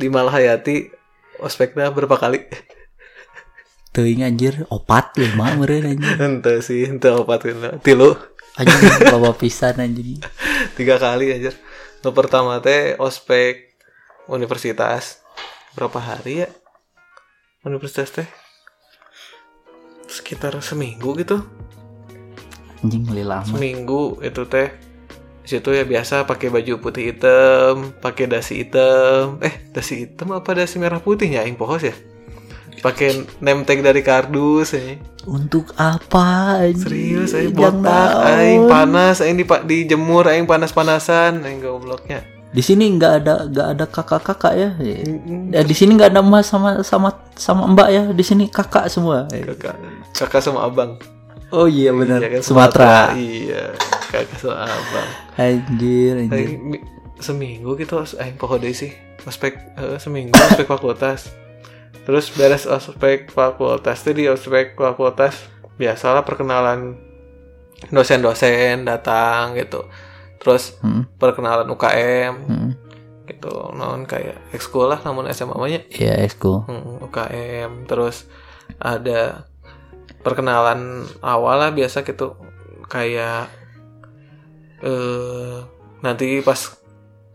di 0.00 0.08
Malahayati 0.08 0.76
ospeknya 1.44 1.92
berapa 1.92 2.16
kali? 2.16 2.40
teuing 3.94 4.26
anjir 4.26 4.66
opat 4.74 5.14
lima 5.22 5.54
meren 5.54 5.86
anjir 5.86 6.18
Ente 6.26 6.58
sih, 6.66 6.82
ente 6.82 7.12
opat 7.14 7.46
kena. 7.46 7.78
Tilu 7.78 8.16
anjir 8.58 8.80
bawa 9.12 9.36
pisan 9.36 9.78
anjir 9.78 10.18
tiga 10.80 10.98
kali 10.98 11.30
aja. 11.30 11.54
Nu 12.02 12.10
pertama 12.10 12.58
teh 12.58 12.98
ospek 12.98 13.73
universitas 14.28 15.20
berapa 15.76 16.00
hari 16.00 16.46
ya? 16.46 16.48
Universitas 17.64 18.12
teh 18.12 18.28
sekitar 20.08 20.54
seminggu 20.62 21.16
gitu. 21.18 21.42
anjing 22.84 23.08
beli 23.08 23.24
lama 23.24 23.48
Seminggu 23.48 24.20
itu 24.20 24.44
teh 24.44 24.68
di 25.44 25.48
situ 25.52 25.76
ya 25.76 25.84
biasa 25.84 26.24
pakai 26.24 26.48
baju 26.48 26.80
putih 26.80 27.12
hitam, 27.12 27.92
pakai 28.00 28.24
dasi 28.24 28.64
hitam. 28.64 29.36
Eh, 29.44 29.68
dasi 29.76 30.08
hitam 30.08 30.32
apa 30.32 30.56
dasi 30.56 30.80
merah 30.80 31.04
putihnya 31.04 31.44
aing 31.44 31.60
pohos 31.60 31.84
ya? 31.84 31.92
Pakai 32.80 33.28
name 33.44 33.64
tag 33.68 33.84
dari 33.84 34.00
kardus 34.00 34.72
ya. 34.76 34.96
untuk 35.24 35.72
apa 35.80 36.60
anjir 36.64 36.84
Serius, 36.84 37.32
Jangan 37.32 37.80
botak, 37.80 38.08
aing 38.28 38.68
panas, 38.68 39.24
aing 39.24 39.36
di 39.40 39.44
dijemur, 39.44 40.28
aing 40.28 40.44
panas-panasan, 40.44 41.44
aing 41.44 41.64
gobloknya. 41.64 42.33
Di 42.54 42.62
sini 42.62 42.86
nggak 42.88 43.12
ada 43.18 43.34
nggak 43.44 43.68
ada 43.68 43.84
kakak-kakak 43.84 44.52
ya 44.54 44.70
ya 45.50 45.60
di 45.60 45.74
sini 45.74 45.98
nggak 45.98 46.14
ada 46.14 46.22
mas 46.22 46.46
sama 46.46 46.80
sama 46.80 47.10
sama 47.34 47.66
mbak 47.66 47.88
ya 47.88 48.02
di 48.08 48.22
sini 48.22 48.46
kakak 48.46 48.86
semua 48.86 49.26
Kakak, 49.26 49.74
kakak 50.14 50.38
sama 50.38 50.62
abang. 50.62 50.94
oh 51.50 51.66
iya 51.66 51.90
benar 51.90 52.18
Iya 52.18 52.30
kan, 52.30 52.42
Sumatera 52.42 52.94
Iya, 53.12 53.74
kakak 54.08 54.38
sama 54.38 54.64
abang. 54.64 55.08
anjir 55.36 56.14
anjir 56.16 56.30
Aing 56.30 56.62
mi- 56.64 56.84
seminggu 57.16 57.74
gitu, 57.74 57.98
aing 58.14 58.34
poho 58.34 58.54
deui 58.54 58.70
sih. 58.72 58.90
Ospek 59.22 59.54
eh, 59.74 59.98
seminggu 59.98 60.34
ospek 60.34 60.66
fakultas. 60.68 61.30
Terus 62.02 62.28
beres 62.30 62.66
ospek 62.66 63.30
fakultas 63.30 63.98
tuh 63.98 64.12
di 64.12 64.26
ospek 64.26 64.74
fakultas 64.74 65.42
biasalah 65.74 66.20
perkenalan 66.20 66.94
dosen-dosen 67.88 68.84
datang 68.84 69.54
gitu. 69.54 69.86
Terus 70.44 70.76
Hmm. 70.78 71.08
perkenalan 71.16 71.66
UKM 71.66 72.34
Hmm. 72.44 72.70
gitu 73.24 73.48
non 73.72 74.04
kayak 74.04 74.36
ekskul 74.52 74.84
lah 74.86 75.00
namun 75.00 75.24
SMA 75.26 75.56
nya 75.66 75.80
Iya, 75.90 76.20
esku. 76.20 76.60
Hmm, 76.62 77.00
UKM 77.02 77.88
terus 77.88 78.28
ada 78.76 79.48
perkenalan 80.20 81.04
awal 81.18 81.56
lah 81.58 81.70
biasa 81.70 82.00
gitu 82.02 82.36
kayak 82.84 83.48
eh 84.80 85.56
nanti 86.00 86.40
pas 86.40 86.60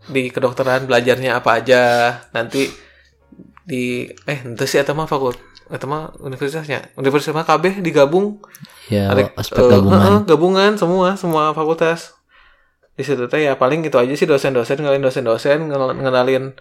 di 0.06 0.26
kedokteran 0.26 0.86
belajarnya 0.86 1.36
apa 1.36 1.50
aja 1.56 1.82
nanti 2.30 2.70
di 3.62 4.06
eh 4.24 4.38
itu 4.40 4.64
sih 4.64 4.78
atau 4.78 4.94
mah 4.94 5.06
fakult 5.06 5.38
atau 5.66 5.86
mah 5.86 6.14
universitasnya 6.18 6.94
universitas 6.94 7.30
mah 7.32 7.42
KB 7.44 7.78
digabung 7.80 8.38
Ya, 8.86 9.06
Ada, 9.06 9.30
aspek 9.36 9.58
eh, 9.60 9.70
gabungan. 9.72 9.98
heeh, 10.00 10.18
gabungan 10.24 10.72
semua 10.74 11.14
semua 11.14 11.50
fakultas 11.50 12.10
di 13.00 13.06
situ 13.06 13.24
teh 13.24 13.40
ya 13.40 13.56
paling 13.56 13.80
gitu 13.80 13.96
aja 13.96 14.12
sih 14.12 14.24
dosen-dosen 14.24 14.76
ngenalin 14.76 15.00
dosen-dosen 15.00 15.58
ngenal- 15.64 15.96
ngenalin 15.96 16.52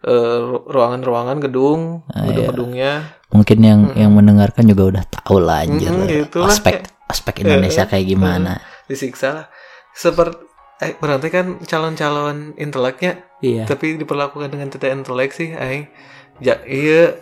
eh, 0.00 0.14
ru- 0.40 0.62
ruangan-ruangan 0.64 1.38
gedung 1.40 2.06
Ah, 2.08 2.22
gedung-gedungnya 2.24 3.18
Mungkin 3.28 3.58
yang 3.60 3.80
yang 3.92 4.08
mendengarkan 4.10 4.64
juga 4.64 4.82
udah 4.88 5.04
tahu 5.04 5.36
lah 5.38 5.60
anjir. 5.60 5.90
Mm-mm, 5.90 6.06
gitu 6.06 6.40
lah. 6.40 6.48
aspek 6.48 6.80
aspek 7.04 7.42
Indonesia 7.42 7.84
kayak 7.84 8.06
gimana. 8.06 8.62
disiksa 8.84 9.28
lah 9.34 9.46
seperti 9.92 10.46
eh 10.78 10.94
berarti 10.94 11.28
kan 11.28 11.58
calon-calon 11.60 12.54
inteleknya 12.54 13.18
Iya. 13.40 13.66
tapi 13.66 13.94
diperlakukan 13.96 14.48
dengan 14.48 14.68
tidak 14.68 14.94
intelek 14.94 15.30
sih 15.30 15.52
aing 15.52 15.90
ja, 16.38 16.54
iya 16.62 17.18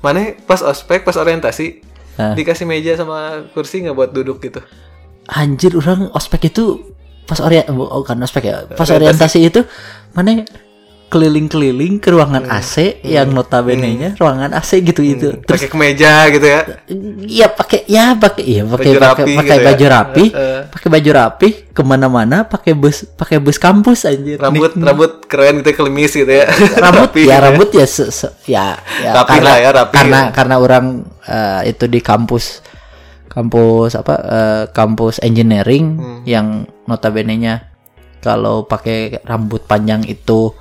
mana 0.00 0.32
pas 0.42 0.60
ospek 0.60 1.02
pas 1.02 1.14
orientasi 1.14 1.84
Ah. 2.14 2.30
dikasih 2.32 2.62
meja 2.62 2.94
sama 2.94 3.18
kursi 3.50 3.82
nggak 3.82 3.92
buat 3.92 4.10
duduk 4.10 4.38
gitu 4.40 4.62
Anjir 5.26 5.74
orang 5.74 6.08
ospek 6.10 6.46
itu 6.46 6.94
pas 7.24 7.40
orient 7.40 7.64
oh, 7.68 8.02
kan 8.02 8.16
ospek 8.18 8.44
ya. 8.44 8.56
Pas 8.68 8.84
Orientasi. 8.86 9.40
itu 9.42 9.64
mana 10.12 10.44
keliling-keliling 11.04 12.02
ke 12.02 12.10
ruangan 12.10 12.42
AC 12.44 12.98
yang 13.02 13.30
notabene-nya 13.30 14.18
ruangan 14.18 14.50
AC 14.50 14.82
gitu 14.82 14.98
itu. 14.98 15.28
Hmm, 15.30 15.46
Terus 15.46 15.62
pakai 15.62 15.70
kemeja 15.70 16.12
gitu 16.26 16.42
ya 16.42 16.60
Iya 17.22 17.46
pakai 17.48 17.80
ya 17.86 18.04
pakai 18.12 18.42
iya 18.42 18.62
pakai 18.66 18.90
pakai 18.90 18.98
rapi 18.98 19.32
pakai 19.32 19.46
gitu 19.46 19.54
ya. 19.54 19.62
baju 19.64 19.84
rapi, 19.86 20.24
Heeh. 20.26 20.60
pakai 20.68 20.88
baju 20.90 21.10
rapi 21.14 21.48
ke 21.70 21.82
mana-mana 21.82 22.42
pakai 22.42 22.72
bus 22.74 23.06
pakai 23.08 23.38
bus 23.38 23.56
kampus 23.56 24.02
anjir. 24.04 24.36
rambut 24.36 24.74
Nik- 24.74 24.82
rambut 24.82 25.12
keren 25.24 25.62
gitu 25.62 25.70
klimis 25.76 26.12
gitu 26.12 26.26
ya 26.26 26.50
rambut 26.82 27.06
Rapi 27.08 27.20
ya 27.22 27.26
gitu 27.30 27.44
rambut 27.46 27.68
ya 27.70 27.86
se- 27.86 28.10
se- 28.10 28.34
ya, 28.44 28.74
ya 28.98 29.10
Rapi 29.14 29.30
karena 29.30 29.46
lah 29.46 29.56
ya, 29.56 29.70
rapi 29.72 29.94
karena 29.94 30.18
ya. 30.18 30.30
karena 30.32 30.54
orang 30.58 30.84
eh, 31.22 31.60
itu 31.68 31.84
di 31.86 32.00
kampus 32.00 32.58
kampus 33.34 33.98
apa 33.98 34.14
eh, 34.16 34.64
kampus 34.70 35.18
engineering 35.20 35.98
Hmm. 35.98 36.20
yang 36.24 36.46
notabene-nya 36.86 37.66
kalau 38.18 38.64
pakai 38.64 39.20
rambut 39.22 39.66
panjang 39.66 40.06
itu 40.06 40.54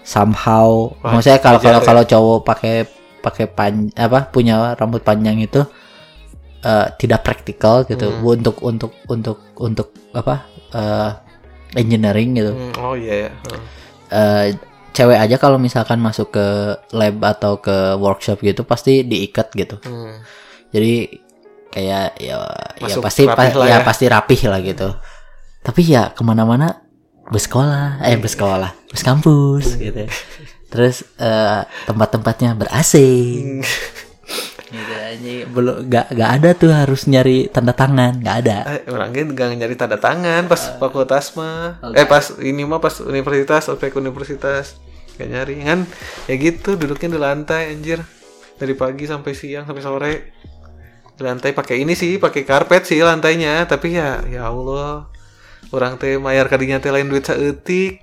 somehow 0.00 0.88
Wah, 1.02 1.12
maksudnya 1.12 1.38
kalau 1.38 1.58
kalau 1.58 1.80
ya. 1.80 1.84
kalau 1.84 2.02
cowok 2.02 2.38
pakai 2.42 2.74
pakai 3.20 3.46
pan 3.46 3.92
apa 3.92 4.24
punya 4.26 4.72
rambut 4.74 5.02
panjang 5.02 5.36
itu 5.38 5.60
eh, 6.62 6.86
tidak 6.96 7.20
praktikal 7.20 7.84
gitu 7.84 8.08
Hmm. 8.08 8.24
untuk 8.24 8.56
untuk 8.62 8.92
untuk 9.06 9.38
untuk 9.56 9.88
apa 10.12 10.46
eh, 10.72 11.10
engineering 11.76 12.34
gitu 12.34 12.52
Hmm, 12.52 12.72
oh 12.78 12.94
iya 12.94 13.26
ya. 13.26 13.30
Heeh. 13.30 13.62
eh 14.10 14.46
cewek 14.90 15.18
aja 15.18 15.36
kalau 15.36 15.54
misalkan 15.54 16.02
masuk 16.02 16.34
ke 16.34 16.46
lab 16.90 17.22
atau 17.22 17.58
ke 17.58 17.94
workshop 17.96 18.42
gitu 18.42 18.66
pasti 18.66 19.06
diikat 19.06 19.54
gitu. 19.54 19.78
Hmm. 19.86 20.18
Jadi 20.70 21.14
kayak 21.70 22.18
ya 22.18 22.36
ya 22.76 22.84
Masuk 22.84 23.02
pasti 23.02 23.22
pa- 23.24 23.46
ya, 23.46 23.78
ya. 23.80 23.86
pasti 23.86 24.04
rapih 24.06 24.40
lah 24.46 24.60
gitu. 24.60 24.88
Tapi 25.60 25.80
ya 25.84 26.10
ke 26.10 26.22
mana-mana 26.22 26.82
bersekolah, 27.26 28.02
eh 28.02 28.16
bersekolah, 28.16 28.74
bus 28.90 29.02
kampus 29.02 29.76
gitu. 29.76 30.04
Terus 30.66 31.02
eh, 31.16 31.60
tempat-tempatnya 31.86 32.54
ber 32.54 32.68
AC. 32.70 32.94
Hmm. 32.98 33.62
gitu 34.70 34.94
aja 34.94 35.32
belum 35.50 35.90
gak, 35.90 36.14
gak 36.14 36.30
ada 36.30 36.50
tuh 36.54 36.70
harus 36.70 37.10
nyari 37.10 37.50
tanda 37.50 37.74
tangan 37.74 38.22
nggak 38.22 38.36
ada 38.38 38.56
Eh, 38.70 38.80
orangnya 38.86 39.26
gak 39.26 39.58
nyari 39.58 39.74
tanda 39.74 39.98
tangan 39.98 40.46
pas 40.46 40.78
fakultas 40.78 41.34
mah. 41.34 41.82
Eh 41.90 42.06
pas 42.06 42.22
ini 42.38 42.62
mah 42.62 42.78
pas 42.78 42.94
universitas, 43.02 43.66
ospek 43.66 43.98
universitas. 43.98 44.78
Gak 45.18 45.26
nyari 45.26 45.58
kan? 45.60 45.90
Ya 46.24 46.34
gitu, 46.38 46.78
duduknya 46.78 47.10
di 47.10 47.18
lantai 47.18 47.74
anjir. 47.74 47.98
Dari 48.56 48.72
pagi 48.72 49.10
sampai 49.10 49.34
siang 49.34 49.66
sampai 49.66 49.82
sore. 49.82 50.12
Lantai 51.20 51.52
pakai 51.52 51.84
ini 51.84 51.92
sih, 51.92 52.16
pakai 52.16 52.48
karpet 52.48 52.88
sih 52.88 53.04
lantainya, 53.04 53.68
tapi 53.68 53.92
ya 53.92 54.24
ya 54.24 54.48
Allah. 54.48 55.12
Orang 55.70 56.00
teh 56.00 56.16
mayar 56.16 56.48
kadinya 56.48 56.80
teh 56.80 56.88
lain 56.88 57.12
duit 57.12 57.28
saeutik. 57.28 58.00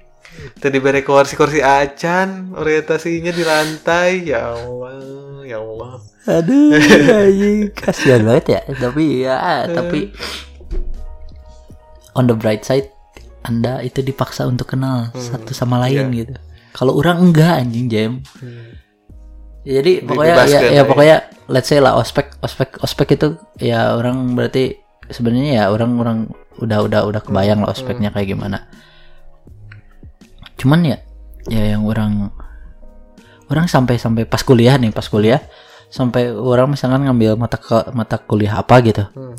Tadi 0.62 0.78
bere 0.78 1.02
kursi-kursi 1.02 1.66
acan, 1.66 2.54
orientasinya 2.54 3.34
di 3.34 3.42
lantai. 3.42 4.22
Ya 4.22 4.54
Allah, 4.54 5.42
ya 5.42 5.58
Allah. 5.58 5.98
aduh 6.28 6.78
anjing. 7.26 7.74
Kasihan 7.74 8.22
banget 8.22 8.46
ya. 8.54 8.62
Tapi 8.70 9.26
ya 9.26 9.66
tapi 9.66 10.14
on 12.14 12.30
the 12.30 12.38
bright 12.38 12.62
side 12.62 12.92
anda 13.42 13.80
itu 13.80 14.04
dipaksa 14.04 14.44
untuk 14.46 14.76
kenal 14.76 15.10
satu 15.18 15.58
sama 15.58 15.82
lain 15.82 16.14
gitu. 16.14 16.36
Kalau 16.76 16.94
orang 16.94 17.32
enggak 17.32 17.66
anjing 17.66 17.88
jam 17.90 18.12
Ya, 19.68 19.84
jadi 19.84 20.00
pokoknya 20.00 20.32
ya, 20.32 20.36
Dibebaskan 20.40 20.62
ya 20.64 20.72
ya. 20.72 20.84
pokoknya 20.88 21.18
let's 21.52 21.68
say 21.68 21.84
lah 21.84 22.00
ospek 22.00 22.40
ospek 22.40 22.80
ospek 22.80 23.20
itu 23.20 23.36
ya 23.60 24.00
orang 24.00 24.32
berarti 24.32 24.80
sebenarnya 25.12 25.52
ya 25.60 25.64
orang 25.68 25.92
orang 26.00 26.18
udah 26.64 26.88
udah 26.88 27.02
udah 27.04 27.20
kebayang 27.20 27.60
lah 27.68 27.76
ospeknya 27.76 28.16
kayak 28.16 28.32
gimana 28.32 28.64
cuman 30.56 30.88
ya 30.88 30.98
ya 31.52 31.76
yang 31.76 31.84
orang 31.84 32.32
orang 33.52 33.68
sampai 33.68 34.00
sampai 34.00 34.24
pas 34.24 34.40
kuliah 34.40 34.80
nih 34.80 34.96
pas 34.96 35.04
kuliah 35.04 35.44
sampai 35.92 36.32
orang 36.32 36.72
misalkan 36.72 37.04
ngambil 37.08 37.36
mata 37.36 37.60
ke, 37.60 37.92
mata 37.92 38.24
kuliah 38.24 38.60
apa 38.64 38.76
gitu 38.84 39.04
Hmm. 39.12 39.36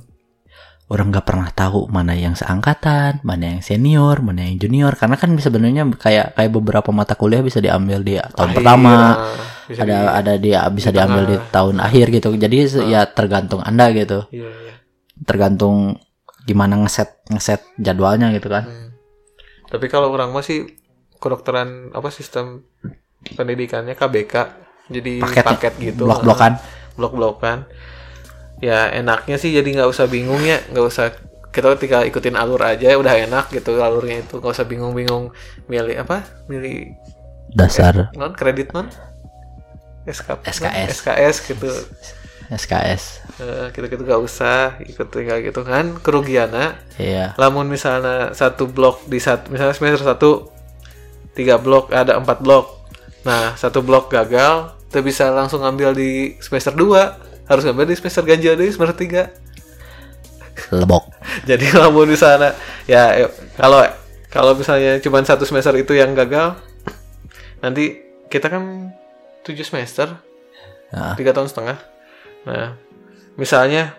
Orang 0.89 1.13
nggak 1.13 1.27
pernah 1.29 1.53
tahu 1.53 1.85
mana 1.93 2.17
yang 2.17 2.33
seangkatan 2.33 3.21
mana 3.21 3.57
yang 3.57 3.61
senior 3.61 4.25
mana 4.25 4.49
yang 4.49 4.57
junior. 4.57 4.97
Karena 4.97 5.21
kan 5.21 5.37
sebenarnya 5.37 5.85
kayak 6.01 6.33
kayak 6.33 6.51
beberapa 6.53 6.89
mata 6.97 7.13
kuliah 7.13 7.45
bisa 7.45 7.61
diambil 7.61 8.01
di 8.01 8.17
tahun 8.17 8.51
Akhir, 8.53 8.57
pertama 8.57 8.93
bisa 9.69 9.85
ada 9.85 9.93
di- 9.93 10.09
ada 10.09 10.33
dia 10.41 10.61
bisa 10.73 10.89
diambil 10.89 11.25
di 11.29 11.37
tahun 11.53 11.77
akhir 11.85 12.07
gitu. 12.09 12.29
Jadi 12.35 12.57
se- 12.65 12.87
ya 12.89 13.05
tergantung 13.05 13.61
anda 13.61 13.93
gitu. 13.93 14.25
Iya, 14.33 14.49
iya. 14.49 14.75
tergantung 15.29 15.99
gimana 16.49 16.81
ngeset 16.81 17.21
ngeset 17.29 17.61
jadwalnya 17.77 18.33
gitu 18.33 18.49
kan. 18.49 18.65
Hmm. 18.65 18.89
Tapi 19.69 19.93
kalau 19.93 20.09
orang 20.09 20.33
masih 20.33 20.73
kedokteran 21.21 21.93
apa 21.93 22.09
sistem 22.09 22.65
pendidikannya 23.37 23.93
KBK 23.93 24.35
jadi 24.89 25.13
Paket 25.21 25.45
ya? 25.45 25.49
paket 25.53 25.73
gitu. 25.77 26.09
Blok-blokan? 26.09 26.57
Blok-blokan 26.97 27.69
ya 28.59 28.91
enaknya 28.91 29.37
sih 29.39 29.55
jadi 29.55 29.67
nggak 29.83 29.91
usah 29.91 30.07
bingung 30.07 30.43
ya. 30.43 30.63
Nggak 30.71 30.87
usah 30.87 31.07
kita 31.49 31.75
ketika 31.79 32.05
ikutin 32.05 32.37
alur 32.37 32.61
aja 32.61 32.95
udah 32.99 33.15
enak 33.29 33.51
gitu 33.55 33.79
alurnya 33.81 34.23
itu. 34.27 34.39
Nggak 34.39 34.55
usah 34.55 34.67
bingung-bingung 34.69 35.31
milih 35.67 35.97
apa? 36.03 36.27
Milih 36.47 36.95
dasar. 37.55 38.13
non 38.15 38.37
kredit 38.37 38.77
non? 38.77 38.93
SK, 40.09 40.41
SKS. 40.45 41.05
SKS 41.05 41.37
gitu. 41.53 41.69
SKS 42.49 43.29
Eh, 43.39 43.71
gitu-gitu 43.71 44.03
gak 44.03 44.19
usah 44.19 44.83
ikut 44.83 45.07
kayak 45.15 45.55
gitu 45.55 45.63
kan. 45.63 45.95
Kerugiannya. 46.03 46.75
Iya. 46.99 47.39
Lamun 47.39 47.71
misalnya 47.71 48.35
satu 48.35 48.67
blok 48.67 49.07
di 49.07 49.23
satu 49.23 49.55
misalnya 49.55 49.79
semester 49.79 50.03
satu 50.03 50.51
tiga 51.39 51.55
blok 51.55 51.95
ada 51.95 52.19
empat 52.19 52.43
blok. 52.43 52.83
Nah 53.23 53.55
satu 53.55 53.79
blok 53.79 54.11
gagal 54.11 54.75
kita 54.91 55.01
bisa 55.07 55.25
langsung 55.31 55.63
ambil 55.63 55.95
di 55.95 56.35
semester 56.43 56.75
2 56.75 57.38
harus 57.49 57.65
ambil 57.65 57.89
di 57.89 57.97
semester 57.97 58.23
ganjil 58.23 58.55
di 58.55 58.69
semester 58.69 58.95
3 58.95 59.49
lebok. 60.75 61.05
Jadi 61.49 61.65
lamun 61.73 62.09
di 62.11 62.19
sana. 62.19 62.53
Ya 62.85 63.15
eh, 63.15 63.31
kalau 63.57 63.81
kalau 64.29 64.53
misalnya 64.53 65.01
cuma 65.01 65.25
satu 65.25 65.49
semester 65.49 65.73
itu 65.81 65.97
yang 65.97 66.13
gagal 66.13 66.59
nanti 67.65 67.99
kita 68.29 68.53
kan 68.53 68.93
tujuh 69.43 69.65
semester 69.65 70.13
Nah. 70.89 71.13
tiga 71.21 71.37
tahun 71.37 71.53
setengah. 71.53 71.77
Nah 72.49 72.81
misalnya 73.37 73.93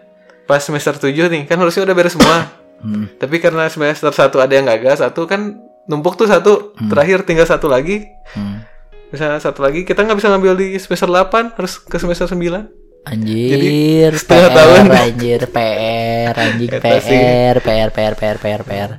pas 0.50 0.58
semester 0.58 0.98
7 0.98 1.30
nih 1.30 1.46
kan 1.46 1.62
harusnya 1.62 1.86
udah 1.86 1.96
beres 1.96 2.18
semua. 2.18 2.50
Hmm. 2.80 3.12
tapi 3.20 3.44
karena 3.44 3.68
semester 3.68 4.08
satu 4.16 4.40
ada 4.40 4.56
yang 4.56 4.64
gagal 4.64 5.04
satu 5.04 5.30
kan 5.30 5.62
numpuk 5.86 6.18
tuh 6.18 6.26
satu. 6.26 6.74
Terakhir 6.90 7.30
tinggal 7.30 7.46
satu 7.46 7.70
lagi. 7.70 8.10
Hmm. 8.34 8.66
misalnya 9.10 9.42
satu 9.42 9.66
lagi 9.66 9.86
kita 9.86 10.06
nggak 10.06 10.18
bisa 10.22 10.30
ngambil 10.30 10.54
di 10.58 10.78
semester 10.78 11.10
8 11.10 11.58
harus 11.58 11.82
ke 11.82 11.98
semester 11.98 12.30
9 12.30 12.89
Anjir, 13.10 14.12
setengah 14.14 14.50
PR, 14.50 14.56
tahun. 14.56 14.86
anjir, 14.94 15.42
PR, 15.50 16.34
anjing. 16.38 16.70
PR, 16.78 17.58
PR, 17.58 17.90
PR, 17.90 18.14
PR, 18.14 18.38
PR, 18.38 18.62
PR. 18.62 18.92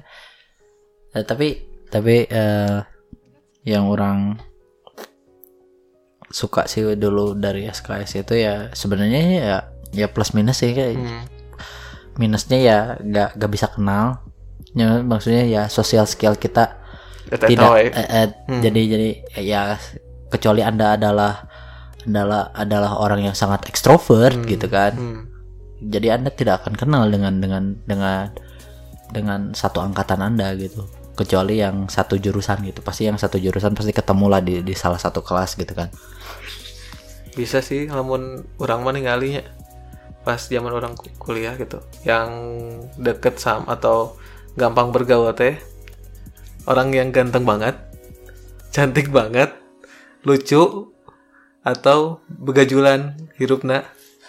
Eh, 1.15 1.25
tapi, 1.25 1.49
tapi 1.87 2.27
eh, 2.27 2.79
yang 3.63 3.87
orang 3.87 4.35
suka 6.31 6.67
sih 6.71 6.95
dulu 6.95 7.35
dari 7.35 7.67
SKS 7.67 8.23
itu 8.23 8.39
ya 8.39 8.71
sebenarnya 8.71 9.23
ya 9.43 9.57
ya 9.91 10.07
plus 10.07 10.31
minus 10.31 10.63
sih 10.63 10.71
kayak 10.71 10.95
Hmm. 10.95 11.27
minusnya 12.15 12.59
ya 12.63 12.79
nggak 13.03 13.35
nggak 13.39 13.51
bisa 13.51 13.67
kenal. 13.75 14.23
Ya, 14.71 15.03
maksudnya 15.03 15.43
ya 15.51 15.63
social 15.67 16.07
skill 16.07 16.39
kita 16.39 16.79
tidak 17.27 17.59
tahu, 17.59 17.75
eh. 17.79 17.91
eh, 17.91 18.07
eh, 18.23 18.27
jadi 18.63 18.81
jadi 18.87 19.11
ya 19.43 19.61
kecuali 20.31 20.63
anda 20.63 20.95
adalah 20.95 21.50
adalah 22.11 22.51
adalah 22.53 22.99
orang 22.99 23.31
yang 23.31 23.37
sangat 23.39 23.67
ekstrovert 23.71 24.37
gitu 24.45 24.67
kan. 24.67 24.95
Hmm. 24.95 25.23
jadi 25.81 26.21
anda 26.21 26.29
tidak 26.29 26.61
akan 26.61 26.77
kenal 26.77 27.09
dengan 27.09 27.41
dengan 27.41 27.73
dengan 27.89 28.29
dengan 29.17 29.41
satu 29.57 29.81
angkatan 29.81 30.21
anda 30.21 30.53
gitu. 30.59 30.85
Kecuali 31.17 31.57
yang 31.57 31.89
satu 31.89 32.21
jurusan 32.21 32.61
gitu. 32.69 32.85
Pasti 32.85 33.09
yang 33.09 33.17
satu 33.17 33.41
jurusan 33.41 33.73
pasti 33.73 33.97
ketemu 33.97 34.27
lah 34.29 34.45
di, 34.45 34.61
di 34.61 34.75
salah 34.77 35.01
satu 35.01 35.25
kelas 35.25 35.57
gitu 35.57 35.73
kan. 35.73 35.89
Bisa 37.33 37.65
sih 37.65 37.89
namun 37.89 38.45
orang 38.61 38.85
mana 38.85 39.01
ngalinya 39.01 39.41
pas 40.21 40.37
zaman 40.37 40.69
orang 40.69 40.93
ku- 40.93 41.13
kuliah 41.17 41.57
gitu. 41.57 41.81
Yang 42.05 42.29
deket 43.01 43.41
sama 43.41 43.73
atau 43.73 44.21
gampang 44.59 44.93
bergaul 44.93 45.33
teh 45.33 45.57
orang 46.69 46.93
yang 46.93 47.09
ganteng 47.15 47.47
banget 47.47 47.79
cantik 48.75 49.09
banget 49.11 49.55
lucu 50.27 50.93
atau 51.61 52.19
begajulan 52.29 53.15
hirupna 53.37 53.85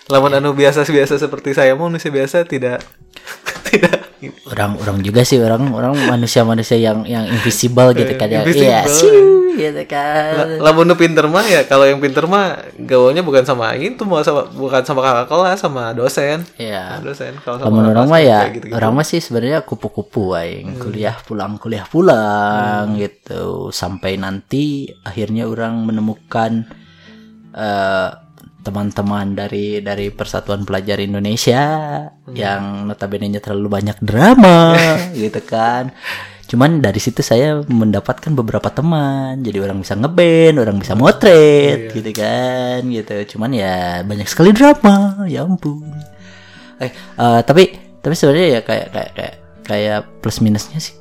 lamun 0.07 0.35
anu 0.35 0.51
biasa-biasa 0.51 1.15
seperti 1.15 1.55
saya 1.55 1.71
mau 1.73 1.87
nusa 1.87 2.11
biasa 2.11 2.43
tidak 2.43 2.83
tidak. 3.71 4.11
Orang 4.51 4.75
orang 4.77 4.99
juga 5.01 5.23
sih 5.23 5.39
orang 5.39 5.71
orang 5.71 5.95
manusia 6.05 6.43
manusia 6.43 6.75
yang 6.77 7.07
yang 7.07 7.25
invisible 7.25 7.89
gitu 7.95 8.13
kan 8.19 8.27
ya. 8.27 8.43
Invisible. 8.43 8.67
iya 8.67 8.79
siu, 8.85 9.55
gitu 9.55 9.81
kan. 9.89 10.59
Lamun 10.61 10.91
pinter 10.93 11.25
mah 11.25 11.41
ya 11.47 11.63
kalau 11.65 11.87
yang 11.89 11.97
pinter 11.97 12.27
mah 12.29 12.59
gaulnya 12.77 13.23
bukan 13.23 13.41
sama 13.41 13.73
itu 13.79 14.03
mau 14.03 14.19
sama 14.21 14.45
bukan 14.51 14.83
sama 14.83 15.01
kakak 15.01 15.25
kelas 15.25 15.57
sama 15.57 15.83
dosen. 15.95 16.43
Iya. 16.59 16.99
Dosen 17.01 17.33
kalau 17.41 17.63
sama 17.63 17.81
orang 17.89 18.05
kelas 18.05 18.11
mah 18.11 18.21
ya, 18.21 18.39
kayak 18.45 18.53
gitu-gitu. 18.59 18.75
orang 18.77 18.91
mah 18.93 19.05
sih 19.07 19.19
sebenarnya 19.23 19.59
kupu-kupu 19.63 20.35
aing 20.35 20.75
Hmm. 20.75 20.81
kuliah 20.83 21.15
pulang 21.23 21.55
kuliah 21.57 21.85
pulang 21.87 22.93
gitu. 22.99 23.71
Sampai 23.73 24.19
nanti 24.19 24.85
akhirnya 25.01 25.47
orang 25.49 25.81
menemukan 25.81 26.67
eh, 27.51 28.09
teman-teman 28.61 29.33
dari 29.33 29.81
dari 29.81 30.09
Persatuan 30.09 30.61
Pelajar 30.61 31.01
Indonesia 31.01 31.63
Hmm. 32.21 32.35
yang 32.37 32.63
notabene-nya 32.85 33.41
terlalu 33.41 33.67
banyak 33.71 33.97
drama 33.99 34.77
gitu 35.17 35.41
kan. 35.41 35.89
Cuman 36.45 36.77
dari 36.77 36.99
situ 36.99 37.23
saya 37.23 37.63
mendapatkan 37.63 38.29
beberapa 38.31 38.67
teman. 38.69 39.39
Jadi 39.39 39.57
orang 39.57 39.79
bisa 39.79 39.95
ngeband, 39.95 40.59
orang 40.59 40.77
bisa 40.77 40.93
motret 40.93 41.89
Iya. 41.89 41.95
gitu 41.95 42.11
kan 42.13 42.79
gitu. 42.85 43.15
Cuman 43.35 43.51
ya 43.51 43.75
banyak 44.03 44.27
sekali 44.27 44.51
drama, 44.51 45.25
ya 45.25 45.41
ampun. 45.41 45.89
Eh, 46.77 46.91
eh, 46.91 47.41
tapi 47.41 47.63
tapi 47.97 48.13
sebenarnya 48.13 48.47
ya 48.47 48.61
kayak 48.61 48.87
kayak 48.89 49.09
kayak 49.13 49.35
kayak 49.61 49.99
plus 50.19 50.37
minusnya 50.37 50.77
sih 50.77 50.97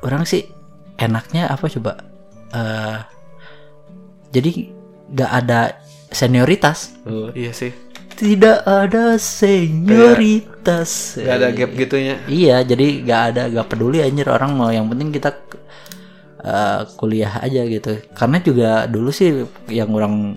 orang 0.00 0.22
sih 0.22 0.44
enaknya 0.96 1.48
apa 1.48 1.64
coba 1.66 2.04
eh 2.48 2.98
jadi 4.28 4.70
nggak 5.12 5.32
ada 5.44 5.60
senioritas. 6.12 6.96
Oh, 7.04 7.28
iya 7.36 7.52
sih. 7.52 7.72
Tidak 8.18 8.66
ada 8.66 9.14
senioritas. 9.14 11.22
Gak 11.22 11.38
ada 11.38 11.54
gap 11.54 11.70
gitunya. 11.78 12.18
Iya, 12.26 12.66
jadi 12.66 13.06
gak 13.06 13.22
ada 13.30 13.42
gak 13.46 13.70
peduli 13.70 14.02
anjir 14.02 14.26
orang 14.26 14.58
mau. 14.58 14.74
Yang 14.74 14.90
penting 14.90 15.08
kita 15.14 15.30
uh, 16.42 16.82
kuliah 16.98 17.38
aja 17.38 17.62
gitu. 17.62 18.02
Karena 18.18 18.42
juga 18.42 18.90
dulu 18.90 19.14
sih 19.14 19.46
yang 19.70 19.94
orang 19.94 20.34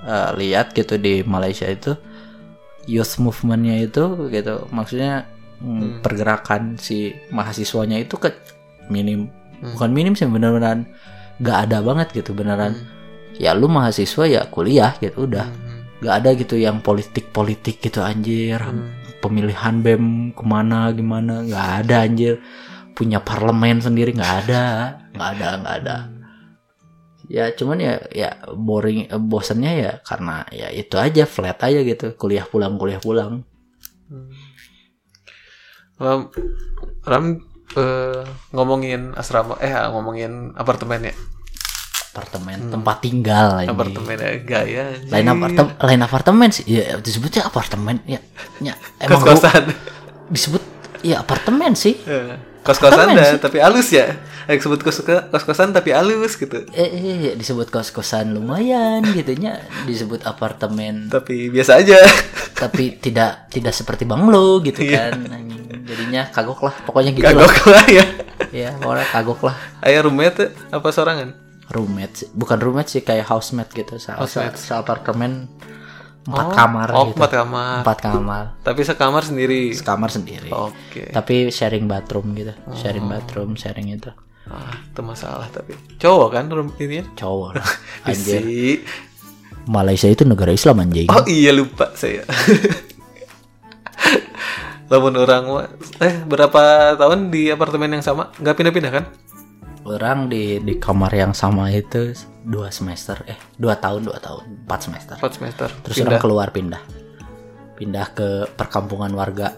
uh, 0.00 0.32
lihat 0.40 0.72
gitu 0.72 0.96
di 0.96 1.20
Malaysia 1.28 1.68
itu 1.68 1.92
youth 2.88 3.20
movementnya 3.20 3.84
itu 3.84 4.32
gitu, 4.32 4.64
maksudnya 4.72 5.28
mm, 5.60 6.00
pergerakan 6.00 6.80
si 6.80 7.12
mahasiswanya 7.28 8.00
itu 8.00 8.16
ke 8.16 8.32
minim, 8.88 9.28
bukan 9.60 9.92
minim 9.92 10.16
sih 10.16 10.24
beneran 10.24 10.88
gak 11.44 11.68
ada 11.68 11.84
banget 11.84 12.16
gitu 12.16 12.32
beneran. 12.32 12.80
Ya 13.38 13.54
lu 13.54 13.70
mahasiswa 13.70 14.26
ya 14.26 14.42
kuliah 14.50 14.98
gitu 14.98 15.30
udah. 15.30 15.46
Gak 16.02 16.14
ada 16.22 16.30
gitu 16.34 16.58
yang 16.58 16.82
politik-politik 16.82 17.78
gitu 17.78 18.02
anjir. 18.02 18.58
Pemilihan 19.18 19.82
bem 19.82 20.30
ke 20.34 20.42
mana 20.46 20.90
gimana 20.94 21.46
nggak 21.46 21.68
ada 21.86 22.06
anjir. 22.06 22.42
Punya 22.94 23.22
parlemen 23.22 23.78
sendiri 23.78 24.14
nggak 24.14 24.34
ada. 24.46 24.64
Nggak 25.14 25.28
ada 25.38 25.48
nggak 25.62 25.76
ada. 25.82 25.96
Ya 27.28 27.52
cuman 27.52 27.78
ya 27.78 27.94
ya 28.10 28.30
boring 28.56 29.10
eh, 29.10 29.20
bosannya 29.20 29.72
ya 29.78 29.92
karena 30.00 30.48
ya 30.48 30.72
itu 30.74 30.98
aja 30.98 31.26
flat 31.26 31.62
aja 31.62 31.82
gitu. 31.82 32.14
Kuliah 32.18 32.46
pulang 32.46 32.74
kuliah 32.78 32.98
pulang. 32.98 33.46
Ram, 35.98 36.30
Ram 37.02 37.24
eh, 37.74 38.22
ngomongin 38.54 39.18
asrama, 39.18 39.58
eh 39.58 39.74
ngomongin 39.90 40.54
apartemen 40.54 41.10
ya. 41.10 41.14
Apartemen 42.08 42.58
tempat 42.68 42.96
tinggal 42.98 43.60
ini 43.60 43.68
Apartemen 43.68 44.16
ya, 44.16 44.32
gaya. 44.38 44.84
lain 45.04 45.26
apartemen 45.28 45.74
lain 45.78 46.00
apartemen 46.00 46.48
sih 46.48 46.64
ya 46.66 46.96
disebutnya 46.96 47.44
apartemen 47.44 48.00
ya, 48.04 48.18
ya 48.58 48.72
emang 48.98 49.20
ru- 49.20 49.32
Kos-kosan. 49.32 49.64
disebut 50.26 50.62
ya 51.00 51.20
apartemen 51.20 51.72
sih 51.72 51.94
Eh, 52.00 52.34
Kos-kosan 52.60 53.08
Apartemen 53.08 53.16
dah, 53.16 53.38
tapi 53.38 53.58
halus 53.58 53.88
ya. 53.88 54.18
Eh, 54.44 54.56
sebut 54.56 54.76
kos 54.78 55.00
kos-kosan 55.00 55.70
tapi 55.70 55.88
halus 55.90 56.34
gitu. 56.34 56.64
eh, 56.70 56.88
eh, 56.88 57.32
disebut 57.32 57.68
kos 57.68 57.88
kosan 57.90 58.32
lumayan 58.32 59.04
gitunya 59.06 59.56
disebut 59.84 60.20
apartemen 60.22 61.06
Tapi 61.06 61.48
biasa 61.48 61.78
aja. 61.78 62.00
tapi 62.54 62.96
tidak 62.98 63.46
tidak 63.46 63.70
seperti 63.70 64.02
banglo 64.02 64.58
gitu 64.60 64.84
kan 64.86 65.16
Anjing. 65.22 65.84
jadinya 65.84 66.26
kagok 66.26 66.60
lah 66.62 66.74
pokoknya 66.82 67.10
gitu 67.12 67.24
Kagok 67.24 67.54
lah 67.62 67.70
lah 67.70 67.86
ya. 67.88 68.04
ya 68.50 68.70
pokoknya 68.74 69.06
kagok 69.06 69.40
lah 69.44 69.56
Ayah 69.80 70.00
roommate 70.02 70.34
tuh, 70.34 70.48
apa 70.68 70.88
sorangan? 70.90 71.28
Roommate 71.70 72.28
bukan 72.32 72.58
roommate 72.58 72.88
sih 72.88 73.02
kayak 73.02 73.26
housemate 73.26 73.72
gitu 73.72 73.96
se, 73.96 74.08
se, 74.24 74.40
se 74.54 74.72
apartemen 74.72 75.46
empat 76.24 76.44
Oh, 76.44 76.52
kamar 76.52 76.88
oh, 76.92 77.04
gitu 77.06 77.16
empat 77.16 77.30
kamar. 77.34 77.78
empat 77.80 77.98
kamar 78.02 78.44
Tapi 78.60 78.80
sekamar 78.82 79.22
sendiri. 79.22 79.72
kamar 79.74 80.08
sendiri 80.08 80.48
Oke. 80.48 81.08
tapi 81.08 81.48
sharing 81.48 81.84
bathroom 81.84 82.32
gitu 82.32 82.52
sharing 82.74 83.04
bathroom 83.04 83.52
sharing 83.54 83.88
itu 83.90 84.12
Ah, 84.44 84.72
itu 84.80 85.04
masalah 85.04 85.44
tapi. 85.52 85.76
Cowok 86.00 86.28
kan 86.32 86.48
room 86.48 86.72
ini 86.80 87.04
cowok 87.12 87.50
lah 87.60 87.68
anjir 88.02 88.40
Si. 88.40 88.80
Malaysia 89.68 90.08
itu 90.08 90.24
negara 90.24 90.48
Islam 90.48 90.80
anjing 90.80 91.04
Oh 91.06 91.20
iya 91.28 91.52
lupa 91.52 91.92
saya. 91.92 92.24
Lamun 94.88 95.20
orang 95.20 95.68
eh 96.00 96.14
berapa 96.24 96.60
tahun 96.96 97.28
di 97.28 97.52
apartemen 97.52 97.92
yang 97.92 98.04
sama? 98.04 98.32
Nggak 98.40 98.56
pindah-pindah 98.56 98.88
kan? 98.90 99.04
Orang 99.90 100.28
di 100.28 100.58
di 100.58 100.76
kamar 100.76 101.10
yang 101.10 101.32
sama 101.32 101.68
itu 101.68 102.12
dua 102.40 102.68
semester 102.68 103.20
eh 103.24 103.36
dua 103.54 103.76
tahun 103.76 104.04
dua 104.04 104.18
tahun 104.18 104.64
empat 104.64 104.80
semester. 104.80 105.16
4 105.16 105.32
semester. 105.32 105.68
terus 105.82 105.96
Pindah. 105.96 106.08
orang 106.10 106.20
keluar 106.20 106.48
pindah. 106.48 106.82
Pindah 107.74 108.06
ke 108.10 108.28
perkampungan 108.52 109.12
warga. 109.12 109.54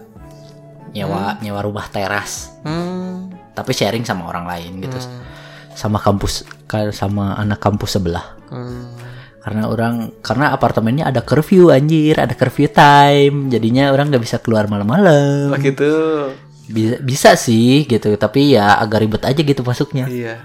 Nyewa 0.91 1.39
nyewa 1.39 1.59
rumah 1.61 1.87
teras. 1.87 2.51
Hmm. 2.61 3.31
tapi 3.51 3.75
sharing 3.75 4.03
sama 4.03 4.25
orang 4.25 4.47
lain 4.47 4.79
gitu. 4.79 4.95
Sama 5.71 5.99
kampus 5.99 6.43
ka- 6.65 6.91
sama 6.91 7.35
anak 7.35 7.59
kampus 7.59 7.99
sebelah. 7.99 8.39
Hmm. 8.47 8.87
karena 9.41 9.65
orang 9.65 10.13
karena 10.21 10.53
apartemennya 10.53 11.09
ada 11.09 11.19
curfew 11.19 11.73
anjir. 11.73 12.15
Ada 12.15 12.31
curfew 12.31 12.69
time. 12.69 13.49
Jadinya 13.49 13.89
orang 13.89 14.07
nggak 14.07 14.21
bisa 14.21 14.37
keluar 14.37 14.69
malam-malam. 14.69 15.49
Oh 15.49 15.57
gitu. 15.57 15.91
Bisa 16.71 16.95
bisa 17.03 17.29
sih 17.35 17.85
gitu. 17.85 18.15
Tapi 18.15 18.55
ya 18.55 18.79
agak 18.79 19.03
ribet 19.03 19.23
aja 19.27 19.41
gitu 19.41 19.61
masuknya. 19.61 20.07
Iya. 20.07 20.37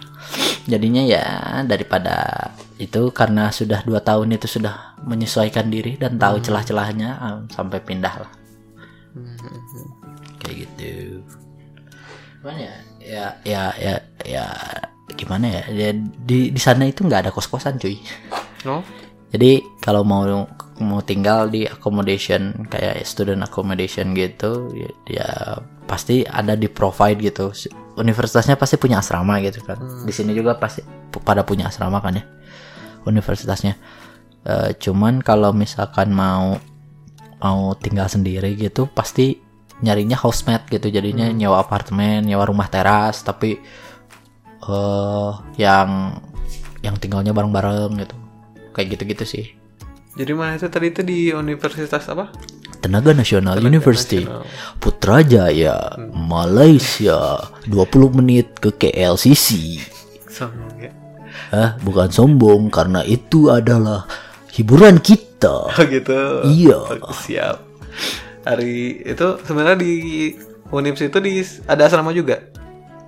jadinya 0.66 0.98
ya 1.06 1.22
daripada 1.62 2.50
itu 2.82 3.14
karena 3.14 3.54
sudah 3.54 3.86
dua 3.86 4.02
tahun 4.02 4.34
itu 4.34 4.58
sudah 4.58 4.98
menyesuaikan 5.06 5.70
diri 5.70 5.94
dan 5.94 6.18
tahu 6.18 6.42
celah-celahnya 6.42 7.10
ah, 7.22 7.38
sampai 7.54 7.78
pindah 7.78 8.26
lah. 8.26 8.32
Kayak 10.42 10.66
gitu. 10.66 11.22
Gimana 12.42 12.58
ya 12.58 12.74
ya 12.98 13.26
ya 13.46 13.64
ya, 13.78 13.94
ya 14.26 14.44
gimana 15.14 15.46
ya, 15.46 15.62
ya 15.70 15.88
di 16.26 16.50
di 16.50 16.60
sana 16.60 16.90
itu 16.90 17.06
nggak 17.06 17.26
ada 17.26 17.30
kos 17.30 17.46
kosan 17.46 17.78
cuy. 17.78 18.02
No? 18.66 18.82
jadi 19.30 19.62
kalau 19.82 20.06
mau 20.06 20.24
mau 20.80 21.00
tinggal 21.02 21.52
di 21.52 21.66
accommodation 21.66 22.68
kayak 22.68 23.02
student 23.04 23.42
accommodation 23.42 24.12
gitu 24.16 24.70
ya, 24.76 24.90
ya 25.08 25.30
pasti 25.86 26.26
ada 26.26 26.58
di 26.58 26.66
provide 26.66 27.18
gitu. 27.22 27.54
Universitasnya 27.96 28.58
pasti 28.60 28.76
punya 28.76 29.00
asrama 29.00 29.40
gitu 29.40 29.64
kan. 29.64 29.80
Di 30.04 30.12
sini 30.12 30.36
juga 30.36 30.58
pasti 30.58 30.84
pada 31.24 31.46
punya 31.46 31.70
asrama 31.72 32.02
kan 32.04 32.20
ya 32.20 32.24
universitasnya. 33.06 33.78
Eh, 34.46 34.70
cuman 34.76 35.22
kalau 35.22 35.54
misalkan 35.54 36.10
mau 36.12 36.58
mau 37.36 37.60
tinggal 37.78 38.10
sendiri 38.10 38.58
gitu 38.58 38.90
pasti 38.90 39.38
nyarinya 39.80 40.18
housemate 40.18 40.68
gitu. 40.68 40.90
Jadinya 40.90 41.30
nyewa 41.30 41.62
apartemen 41.62 42.26
nyewa 42.26 42.44
rumah 42.44 42.68
teras 42.68 43.22
tapi 43.22 43.56
eh 44.66 45.32
yang 45.56 46.20
yang 46.82 46.96
tinggalnya 46.98 47.30
bareng-bareng 47.32 48.02
gitu. 48.02 48.16
Kayak 48.74 48.98
gitu-gitu 48.98 49.24
sih. 49.24 49.46
Jadi 50.16 50.32
mana 50.32 50.56
itu? 50.56 50.68
Tadi 50.68 50.86
itu 50.88 51.02
di 51.04 51.20
universitas 51.32 52.08
apa? 52.08 52.32
Tenaga 52.86 53.10
Nasional 53.10 53.58
University 53.58 54.22
Nasional. 54.22 54.46
Putrajaya 54.78 55.74
Malaysia 56.08 57.34
20 57.66 57.74
menit 58.14 58.46
ke 58.56 58.70
KLCC 58.70 59.82
Sombong 60.24 60.78
ya. 60.78 60.94
ah 61.48 61.74
bukan 61.80 62.06
sombong 62.08 62.70
karena 62.70 63.02
itu 63.02 63.50
adalah 63.50 64.06
hiburan 64.50 64.98
kita 64.98 65.66
Oh 65.68 65.82
gitu. 65.84 66.46
Iya. 66.46 66.78
Siap. 67.10 67.56
Hari 68.42 68.74
itu 69.04 69.26
sebenarnya 69.42 69.76
di 69.76 69.92
Unips 70.68 71.02
itu 71.02 71.18
di 71.18 71.38
ada 71.64 71.82
asrama 71.84 72.10
juga. 72.10 72.38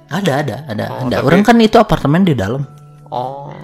ada 0.08 0.40
ada 0.40 0.56
ada 0.66 0.84
Oh, 0.88 1.06
ada 1.06 1.14
tapi- 1.14 1.26
orang 1.28 1.42
kan 1.42 1.56
itu 1.58 1.76
apartemen 1.76 2.22
di 2.22 2.34
dalam 2.34 2.66
Oh. 3.06 3.54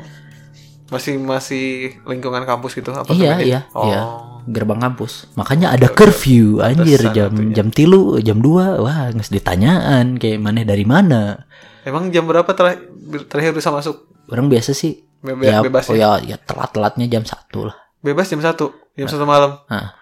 Masih 0.86 1.16
masih 1.16 1.66
lingkungan 2.04 2.44
kampus 2.44 2.76
gitu 2.76 2.92
apa 2.92 3.10
iya 3.10 3.32
namanya? 3.32 3.42
iya 3.42 3.60
Oh. 3.72 3.84
iya 3.84 4.00
gerbang 4.46 4.76
kampus 4.78 5.32
makanya 5.34 5.72
ada 5.72 5.88
curfew 5.88 6.60
anjir 6.60 7.00
Pantesan 7.00 7.14
jam 7.14 7.30
atunya. 7.32 7.54
jam 7.54 7.68
tilu 7.68 8.02
jam 8.18 8.38
2 8.38 8.80
wah 8.80 9.08
nggak 9.08 9.30
ditanyaan 9.30 10.16
kayak 10.16 10.38
mana 10.38 10.60
dari 10.62 10.84
mana 10.84 11.48
Emang 11.84 12.08
jam 12.08 12.24
berapa 12.24 12.48
terakhir, 12.48 12.88
terakhir 13.28 13.52
bisa 13.52 13.68
masuk? 13.68 14.08
orang 14.26 14.48
biasa 14.48 14.72
sih 14.72 15.04
Bebe- 15.20 15.44
ya, 15.44 15.60
bebas 15.60 15.84
oh 15.86 15.92
ya? 15.92 16.16
ya 16.20 16.32
ya 16.32 16.36
telat-telatnya 16.38 17.04
jam 17.06 17.22
satu 17.22 17.68
lah 17.68 17.76
Bebas 17.98 18.28
jam 18.28 18.36
satu, 18.36 18.68
jam 18.92 19.08
satu 19.08 19.24
malam. 19.24 19.64
Ah. 19.64 19.96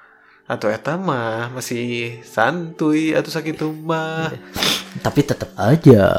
Atau 0.44 0.66
eta 0.66 0.98
mah 0.98 1.55
masih 1.55 2.18
santuy 2.22 3.14
atau 3.14 3.31
sakit 3.31 3.62
mah. 3.78 4.26
tapi 4.98 5.22
tetap 5.22 5.55
aja 5.55 6.18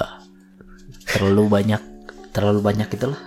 terlalu 1.05 1.51
banyak 1.51 1.81
terlalu 2.31 2.63
banyak 2.63 2.88
itulah 2.89 3.19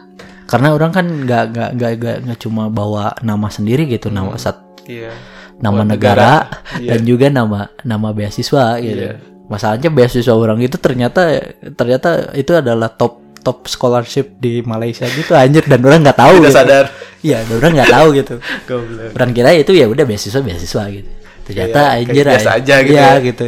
karena 0.46 0.72
orang 0.72 0.90
kan 0.90 1.06
nggak 1.06 1.44
nggak 1.52 1.70
nggak 1.76 2.16
nggak 2.24 2.40
cuma 2.40 2.66
bawa 2.66 3.14
nama 3.20 3.46
sendiri 3.46 3.86
gitu 3.86 4.08
nama 4.08 4.34
sat 4.34 4.58
Iya. 4.86 5.12
nama 5.56 5.82
Buat 5.82 5.88
negara, 5.88 6.32
Iya. 6.76 6.94
dan 6.94 7.00
juga 7.02 7.26
nama 7.28 7.60
nama 7.82 8.08
beasiswa 8.10 8.78
gitu 8.78 9.02
Iya. 9.08 9.18
masalahnya 9.46 9.88
beasiswa 9.88 10.30
orang 10.30 10.58
itu 10.58 10.76
ternyata 10.76 11.42
ternyata 11.72 12.30
itu 12.32 12.52
adalah 12.52 12.88
top 12.88 13.22
top 13.40 13.66
scholarship 13.66 14.36
di 14.36 14.58
Malaysia 14.60 15.06
gitu 15.06 15.30
anjir 15.32 15.62
dan 15.64 15.78
orang 15.80 16.02
nggak 16.02 16.18
tahu 16.18 16.34
Tidak 16.36 16.44
gitu. 16.44 16.56
sadar. 16.56 16.84
iya 17.20 17.38
dan 17.40 17.54
orang 17.56 17.72
nggak 17.74 17.92
tahu 17.92 18.06
gitu 18.12 18.34
Goblok. 18.64 19.10
orang 19.14 19.30
kira 19.32 19.50
itu 19.54 19.72
ya 19.72 19.86
udah 19.86 20.02
beasiswa 20.02 20.40
beasiswa 20.40 20.82
gitu 20.88 21.10
ternyata 21.46 21.80
Kayak- 21.80 21.98
anjir 22.02 22.24
biasa 22.26 22.50
aja 22.52 22.74
gitu 22.82 22.92
Iya, 22.92 23.06
ya. 23.06 23.22
gitu 23.22 23.46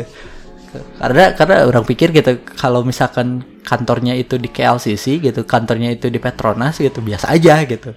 karena 0.99 1.25
karena 1.33 1.57
orang 1.65 1.83
pikir 1.83 2.09
gitu 2.13 2.31
kalau 2.55 2.85
misalkan 2.85 3.43
kantornya 3.63 4.15
itu 4.15 4.37
di 4.37 4.47
KLCC 4.47 5.19
gitu 5.19 5.43
kantornya 5.43 5.91
itu 5.91 6.07
di 6.07 6.19
Petronas 6.19 6.79
gitu 6.79 6.99
biasa 7.01 7.31
aja 7.31 7.59
gitu 7.65 7.91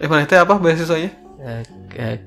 Eh 0.00 0.08
mana 0.10 0.24
itu 0.24 0.34
apa 0.34 0.58
beasiswanya? 0.58 1.14
Eh, 1.42 1.64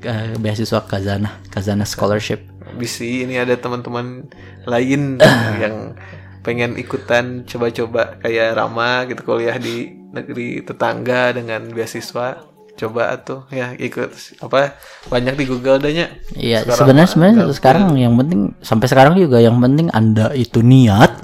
eh, 0.04 0.36
beasiswa 0.36 0.84
Kazana 0.84 1.40
Kazana 1.48 1.88
scholarship 1.88 2.44
Bisi 2.76 3.24
ini 3.24 3.40
ada 3.40 3.56
teman-teman 3.56 4.28
lain 4.68 5.16
yang 5.64 5.96
pengen 6.44 6.76
ikutan 6.76 7.48
coba-coba 7.48 8.20
kayak 8.20 8.60
Rama 8.60 9.08
gitu 9.08 9.24
kuliah 9.24 9.56
di 9.56 9.96
negeri 10.12 10.62
tetangga 10.62 11.32
dengan 11.32 11.72
beasiswa. 11.72 12.54
coba 12.76 13.16
tuh 13.24 13.48
ya 13.56 13.72
ikut 13.72 14.12
apa 14.44 14.76
banyak 15.08 15.40
di 15.40 15.48
Google 15.48 15.80
adanya 15.80 16.12
Iya, 16.36 16.68
sebenarnya 16.68 17.08
sebenarnya 17.08 17.48
sekarang 17.56 17.96
yang 17.96 18.20
penting 18.20 18.52
sampai 18.60 18.92
sekarang 18.92 19.16
juga 19.16 19.40
yang 19.40 19.64
penting 19.64 19.88
Anda 19.96 20.36
itu 20.36 20.60
niat. 20.60 21.24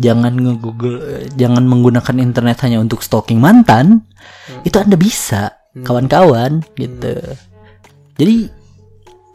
Jangan 0.00 0.32
nge-google 0.32 0.96
eh, 1.04 1.24
jangan 1.36 1.68
menggunakan 1.68 2.16
internet 2.24 2.64
hanya 2.64 2.80
untuk 2.80 3.04
stalking 3.04 3.36
mantan. 3.36 4.08
Itu 4.64 4.80
Anda 4.80 4.96
bisa, 4.96 5.57
kawan-kawan 5.76 6.64
gitu. 6.74 7.14
Jadi 8.18 8.36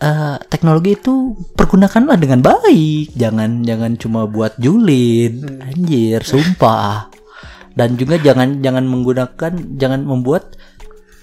eh, 0.02 0.38
teknologi 0.50 0.98
itu 0.98 1.38
pergunakanlah 1.56 2.18
dengan 2.20 2.44
baik. 2.44 3.16
Jangan 3.16 3.64
jangan 3.64 3.96
cuma 4.00 4.28
buat 4.28 4.58
julid. 4.60 5.44
Anjir, 5.64 6.22
sumpah. 6.24 7.10
Dan 7.74 7.98
juga 7.98 8.22
jangan 8.22 8.62
jangan 8.62 8.86
menggunakan 8.86 9.54
jangan 9.82 10.06
membuat 10.06 10.54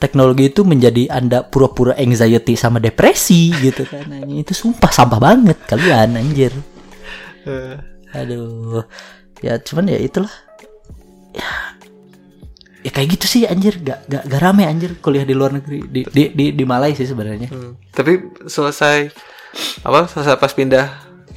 teknologi 0.01 0.49
itu 0.49 0.65
menjadi 0.65 1.13
anda 1.13 1.45
pura-pura 1.45 1.93
anxiety 1.95 2.57
sama 2.57 2.81
depresi 2.81 3.53
gitu 3.61 3.85
kan 3.85 4.09
Anjing, 4.09 4.41
itu 4.43 4.57
sumpah 4.57 4.89
sampah 4.89 5.21
banget 5.21 5.61
kalian 5.69 6.17
anjir 6.17 6.51
Eh, 7.41 7.77
aduh 8.13 8.85
ya 9.41 9.57
cuman 9.57 9.89
ya 9.89 9.97
itulah 10.01 10.33
ya 11.33 11.70
ya 12.81 12.91
kayak 12.91 13.09
gitu 13.19 13.27
sih 13.29 13.43
anjir. 13.47 13.81
Gak 13.81 14.09
gak, 14.09 14.23
gak 14.27 14.41
rame 14.41 14.65
anjir 14.67 14.97
kuliah 15.01 15.25
di 15.25 15.35
luar 15.37 15.57
negeri. 15.57 15.85
Di 15.87 16.01
di 16.09 16.23
di, 16.33 16.45
di 16.57 16.65
Malai 16.65 16.97
sih 16.97 17.07
sebenarnya. 17.09 17.49
Hmm. 17.51 17.77
tapi 17.91 18.33
selesai 18.47 19.11
apa 19.83 20.07
selesai 20.07 20.39
pas 20.39 20.53
pindah 20.55 20.87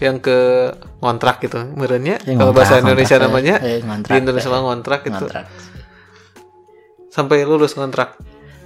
yang 0.01 0.19
ke 0.19 0.69
ngontrak 0.99 1.43
gitu. 1.43 1.59
Merenya 1.75 2.19
Ya, 2.23 2.35
kalau 2.35 2.51
bahasa 2.51 2.81
Indonesia 2.81 3.17
ngontrak, 3.17 3.29
namanya 3.29 3.55
eh, 3.61 3.79
ngontrak, 3.83 4.13
di 4.13 4.19
Indonesia 4.19 4.49
mah 4.49 4.61
ngontrak 4.63 4.99
gitu. 5.05 5.13
ngontrak. 5.15 5.45
Sampai 7.13 7.37
lulus 7.45 7.71
ngontrak? 7.77 8.09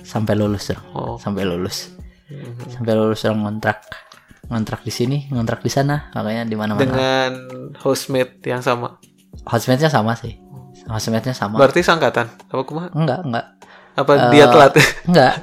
Sampai 0.07 0.33
lulus 0.39 0.71
dong. 0.71 0.83
Oh. 0.95 1.15
Sampai 1.19 1.43
lulus. 1.43 1.91
Sampai 2.71 2.93
lulus 2.95 3.19
dong 3.27 3.43
ngontrak. 3.43 3.83
Ngontrak 4.47 4.87
di 4.87 4.93
sini 4.95 5.17
ngontrak 5.27 5.59
di 5.59 5.71
sana. 5.71 6.07
Makanya 6.15 6.47
di 6.47 6.55
mana 6.55 6.71
mana 6.73 6.81
dengan 6.81 7.31
housemate 7.83 8.39
yang 8.47 8.63
sama? 8.63 8.95
Housemate-nya 9.43 9.91
sama 9.91 10.15
sih 10.15 10.46
housemate-nya 10.87 11.31
sama 11.31 11.55
berarti 11.55 11.79
sangkatan 11.79 12.27
apa 12.27 12.61
kumaha 12.63 12.87
enggak 12.91 13.19
enggak 13.21 13.45
apa 13.93 14.11
Eh, 14.11 14.29
dia 14.31 14.45
telat 14.47 14.73
Enggak. 15.03 15.33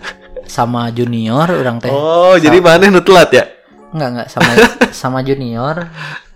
Sama 0.44 0.86
junior 0.88 1.48
orang 1.48 1.78
teh. 1.78 1.88
oh 1.88 2.36
jadi 2.36 2.58
mana 2.58 2.86
nu 2.86 3.00
telat 3.00 3.30
ya 3.30 3.44
Enggak, 3.90 4.08
enggak 4.10 4.28
sama 4.28 4.50
sama 5.02 5.18
junior 5.20 5.88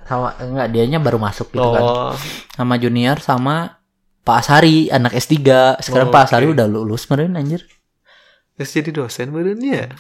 sama 0.03 0.33
enggak 0.39 0.69
dianya 0.69 0.99
baru 0.99 1.17
masuk 1.17 1.49
gitu 1.49 1.69
kan. 1.69 1.81
oh 1.81 2.13
Sama 2.51 2.75
junior 2.77 3.19
sama 3.19 3.77
Pak 4.21 4.37
Asari 4.39 4.89
anak 4.89 5.13
S3. 5.15 5.37
Sekarang 5.79 6.09
Oh, 6.09 6.13
Pak 6.13 6.25
Asari 6.27 6.47
oke. 6.47 6.55
udah 6.55 6.67
lulus 6.67 7.05
kemarin 7.05 7.33
anjir. 7.35 7.65
terus 8.53 8.73
jadi 8.73 8.91
dosen 8.93 9.31
berenya 9.31 9.93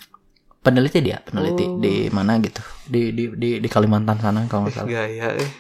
Peneliti 0.59 0.99
dia, 0.99 1.23
peneliti 1.23 1.65
Oh. 1.65 1.79
di 1.79 2.11
mana 2.11 2.37
gitu. 2.39 2.59
Di 2.85 3.09
di 3.11 3.31
di 3.33 3.51
di 3.57 3.69
Kalimantan 3.69 4.19
sana 4.19 4.43
kalau 4.45 4.67
nggak 4.67 4.75
salah. 4.75 4.89
gaya 4.91 5.29
eh 5.35 5.51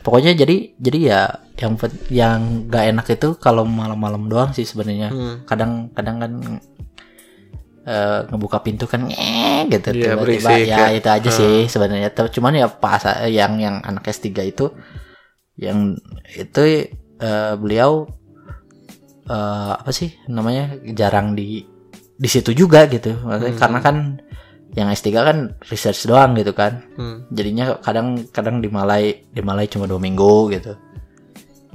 Pokoknya 0.00 0.32
jadi 0.32 0.56
jadi 0.76 0.98
ya 0.98 1.20
yang 1.56 1.76
yang 2.08 2.38
gak 2.66 2.84
enak 2.88 3.06
itu 3.10 3.36
kalau 3.36 3.62
malam-malam 3.62 4.26
doang 4.26 4.50
sih 4.50 4.64
sebenarnya. 4.64 5.08
Hmm. 5.08 5.36
kadang 5.44 5.92
kadang 5.92 6.16
kan 6.16 6.32
eh, 7.82 8.20
ngebuka 8.26 8.60
pintu 8.60 8.84
kan 8.84 9.08
gitu 9.66 9.88
Iya, 9.90 10.16
tiba-tiba 10.16 10.50
ya 10.58 10.76
ya. 10.84 10.86
itu 10.92 11.08
aja 11.08 11.30
sih 11.30 11.64
sebenarnya 11.66 12.12
cuman 12.12 12.52
ya 12.54 12.68
pas 12.68 13.00
yang 13.26 13.56
yang 13.56 13.80
anak 13.80 14.04
S3 14.06 14.26
itu 14.46 14.72
yang 15.56 15.96
itu 16.30 16.62
eh, 17.18 17.54
beliau 17.56 18.08
eh, 19.26 19.72
apa 19.74 19.90
sih 19.90 20.12
namanya 20.26 20.76
jarang 20.90 21.32
di 21.32 21.64
di 22.14 22.28
situ 22.28 22.52
juga 22.52 22.84
gitu 22.86 23.16
Maksudnya 23.18 23.50
Hmm. 23.50 23.60
karena 23.60 23.78
kan 23.80 23.96
yang 24.72 24.86
S3 24.88 25.08
kan 25.12 25.38
research 25.64 26.04
doang 26.04 26.34
gitu 26.34 26.52
kan 26.52 26.86
Hmm. 26.94 27.26
jadinya 27.28 27.78
kadang 27.78 28.26
kadang 28.28 28.58
di 28.58 28.68
Malai 28.68 29.26
di 29.26 29.40
Malai 29.40 29.66
cuma 29.66 29.84
dua 29.84 29.98
minggu 29.98 30.50
gitu 30.50 30.78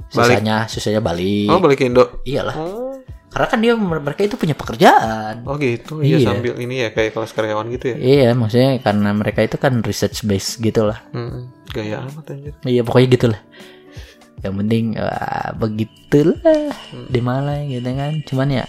Balik. 0.06 0.38
sisanya 0.38 0.56
sisanya 0.64 1.00
balik 1.00 1.48
oh 1.48 1.58
balik 1.58 1.82
Indo 1.82 2.22
iyalah 2.22 2.54
oh 2.54 2.84
karena 3.26 3.46
kan 3.46 3.58
dia 3.60 3.74
mereka 3.76 4.20
itu 4.22 4.32
punya 4.34 4.54
pekerjaan. 4.54 5.44
oh 5.44 5.56
gitu 5.56 6.00
iya 6.00 6.16
Iya. 6.16 6.26
sambil 6.26 6.56
ini 6.56 6.74
ya 6.78 6.88
kayak 6.88 7.12
kelas 7.12 7.30
karyawan 7.30 7.68
gitu 7.68 7.92
ya 7.92 7.96
Iya, 7.98 8.28
maksudnya 8.32 8.80
karena 8.80 9.10
mereka 9.12 9.40
itu 9.42 9.56
kan 9.56 9.84
research 9.84 10.24
base 10.24 10.56
gitu 10.56 10.88
lah. 10.88 11.04
Hmm. 11.10 11.52
gaya 11.68 12.00
amat 12.00 12.32
anjir 12.32 12.56
Iya, 12.64 12.80
pokoknya 12.80 13.08
gitu 13.12 13.26
lah. 13.28 13.40
Yang 14.38 14.54
penting 14.56 14.84
wah, 14.94 15.48
begitulah 15.52 16.40
Hmm. 16.86 17.06
di 17.06 17.20
Malai 17.20 17.60
gitu 17.68 17.90
kan. 17.90 18.12
Cuman 18.22 18.48
ya 18.54 18.64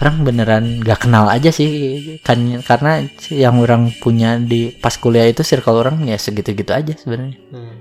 orang 0.00 0.16
beneran 0.26 0.64
gak 0.82 1.06
kenal 1.06 1.30
aja 1.30 1.50
sih 1.50 1.70
kan 2.22 2.38
karena 2.62 3.06
yang 3.30 3.58
orang 3.58 3.94
punya 3.98 4.36
di 4.36 4.74
pas 4.74 4.94
kuliah 4.96 5.26
itu 5.26 5.42
circle 5.42 5.78
orang 5.78 6.02
ya 6.04 6.18
segitu-gitu 6.18 6.72
aja 6.74 6.94
sebenarnya. 6.98 7.38
Hmm. 7.50 7.74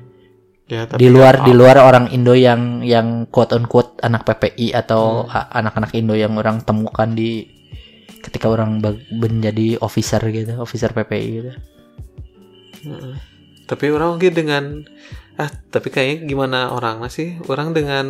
Ya, 0.64 0.88
Di 0.88 1.06
ya, 1.06 1.12
luar 1.12 1.44
di 1.44 1.52
apa- 1.52 1.60
luar 1.60 1.78
orang 1.84 2.06
Indo 2.10 2.32
yang 2.34 2.82
yang 2.82 3.28
quote 3.28 3.52
on 3.52 3.68
quote 3.68 4.00
anak 4.00 4.24
PPI 4.24 4.72
atau 4.72 5.28
a- 5.28 5.52
anak-anak 5.52 5.92
Indo 5.94 6.16
yang 6.16 6.34
orang 6.40 6.64
temukan 6.64 7.12
di 7.12 7.46
ketika 8.24 8.48
orang 8.48 8.80
menjadi 9.12 9.76
officer 9.84 10.24
gitu, 10.32 10.56
officer 10.56 10.96
PPI 10.96 11.28
gitu. 11.36 11.52
Mm-mm. 12.88 13.14
Tapi 13.68 13.86
orang 13.92 14.16
mungkin 14.16 14.34
dengan 14.34 14.64
ah 15.36 15.52
tapi 15.68 15.90
kayaknya 15.90 16.30
gimana 16.30 16.60
orang 16.72 17.04
sih 17.10 17.42
orang 17.50 17.74
dengan 17.74 18.06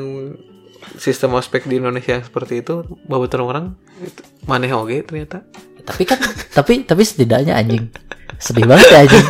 sistem 0.95 1.33
ospek 1.33 1.65
di 1.65 1.77
Indonesia 1.77 2.13
yang 2.13 2.23
seperti 2.23 2.59
itu 2.59 2.83
bahwa 3.05 3.25
orang 3.41 3.65
itu 3.99 4.21
maneh 4.43 4.71
oge 4.71 5.01
ternyata 5.01 5.43
Tapi 5.83 6.03
kan 6.03 6.15
tapi 6.49 6.73
tapi 6.83 7.03
setidaknya 7.03 7.53
anjing. 7.53 7.91
Sedih 8.37 8.63
banget 8.63 8.87
ya 8.87 8.99
anjing. 9.03 9.25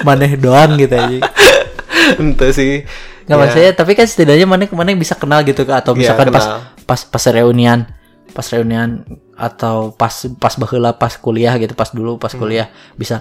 Maneh 0.00 0.32
doang 0.34 0.76
gitu 0.76 0.94
anjing. 0.94 1.20
ente 2.16 2.48
sih 2.50 2.84
Nggak 3.24 3.28
Ya, 3.28 3.34
maksudnya 3.36 3.70
tapi 3.74 3.92
kan 3.92 4.06
setidaknya 4.08 4.48
maneh 4.48 4.68
maneh 4.72 4.96
bisa 4.96 5.12
kenal 5.12 5.44
gitu 5.44 5.60
atau 5.62 5.92
Iya, 5.92 6.00
misalkan 6.00 6.32
pas 6.32 6.44
kenal. 6.44 6.60
pas 6.88 7.00
pas 7.04 7.24
reunian 7.28 7.84
pas 8.32 8.46
reunian 8.48 9.04
atau 9.36 9.92
pas 9.92 10.12
pas 10.40 10.54
baheula 10.56 10.96
pas 10.96 11.12
kuliah 11.14 11.52
gitu 11.56 11.76
pas 11.76 11.92
dulu 11.92 12.16
pas 12.16 12.32
Hmm. 12.32 12.40
kuliah 12.40 12.66
bisa 12.96 13.20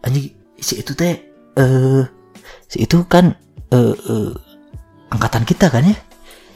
anjing 0.00 0.30
si 0.54 0.78
itu 0.78 0.94
teh 0.94 1.26
eh 1.54 2.02
si 2.66 2.86
itu 2.86 3.02
kan 3.10 3.34
eh 3.68 3.94
eh, 3.98 4.30
angkatan 5.10 5.42
kita 5.42 5.66
kan 5.68 5.82
ya 5.82 5.98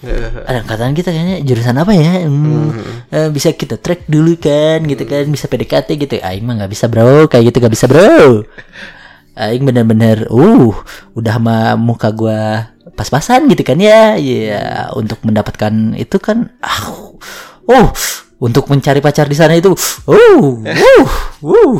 ada 0.49 0.59
angkatan 0.67 0.99
kita 0.99 1.15
kayaknya 1.15 1.37
jurusan 1.47 1.79
apa 1.79 1.93
ya 1.95 2.27
Hmm, 2.27 2.75
eh, 3.09 3.29
bisa 3.31 3.55
kita 3.55 3.79
track 3.79 4.11
dulu 4.11 4.35
kan 4.35 4.83
gitu 4.83 5.07
kan 5.07 5.25
bisa 5.31 5.47
PDKT 5.47 5.89
gitu. 5.95 6.15
Aing 6.19 6.43
mah 6.43 6.59
nggak 6.59 6.73
bisa 6.75 6.91
bro. 6.91 7.31
Kayak 7.31 7.55
gitu 7.55 7.57
nggak 7.63 7.75
bisa 7.75 7.87
bro. 7.87 8.43
Aing 9.39 9.63
bener-bener 9.63 10.27
uh 10.29 10.75
udah 11.15 11.33
sama 11.39 11.57
muka 11.79 12.11
gua 12.11 12.75
pas-pasan 12.99 13.47
gitu 13.47 13.63
kan 13.63 13.79
ya. 13.79 14.19
Ya 14.19 14.91
untuk 14.99 15.23
mendapatkan 15.23 15.95
itu 15.95 16.19
kan 16.19 16.51
ah 16.59 16.83
oh 17.71 17.87
untuk 18.43 18.67
mencari 18.67 18.99
pacar 18.99 19.31
di 19.31 19.39
sana 19.39 19.55
itu 19.55 19.71
uh 20.11 20.47
uh 20.67 21.09
uh 21.47 21.79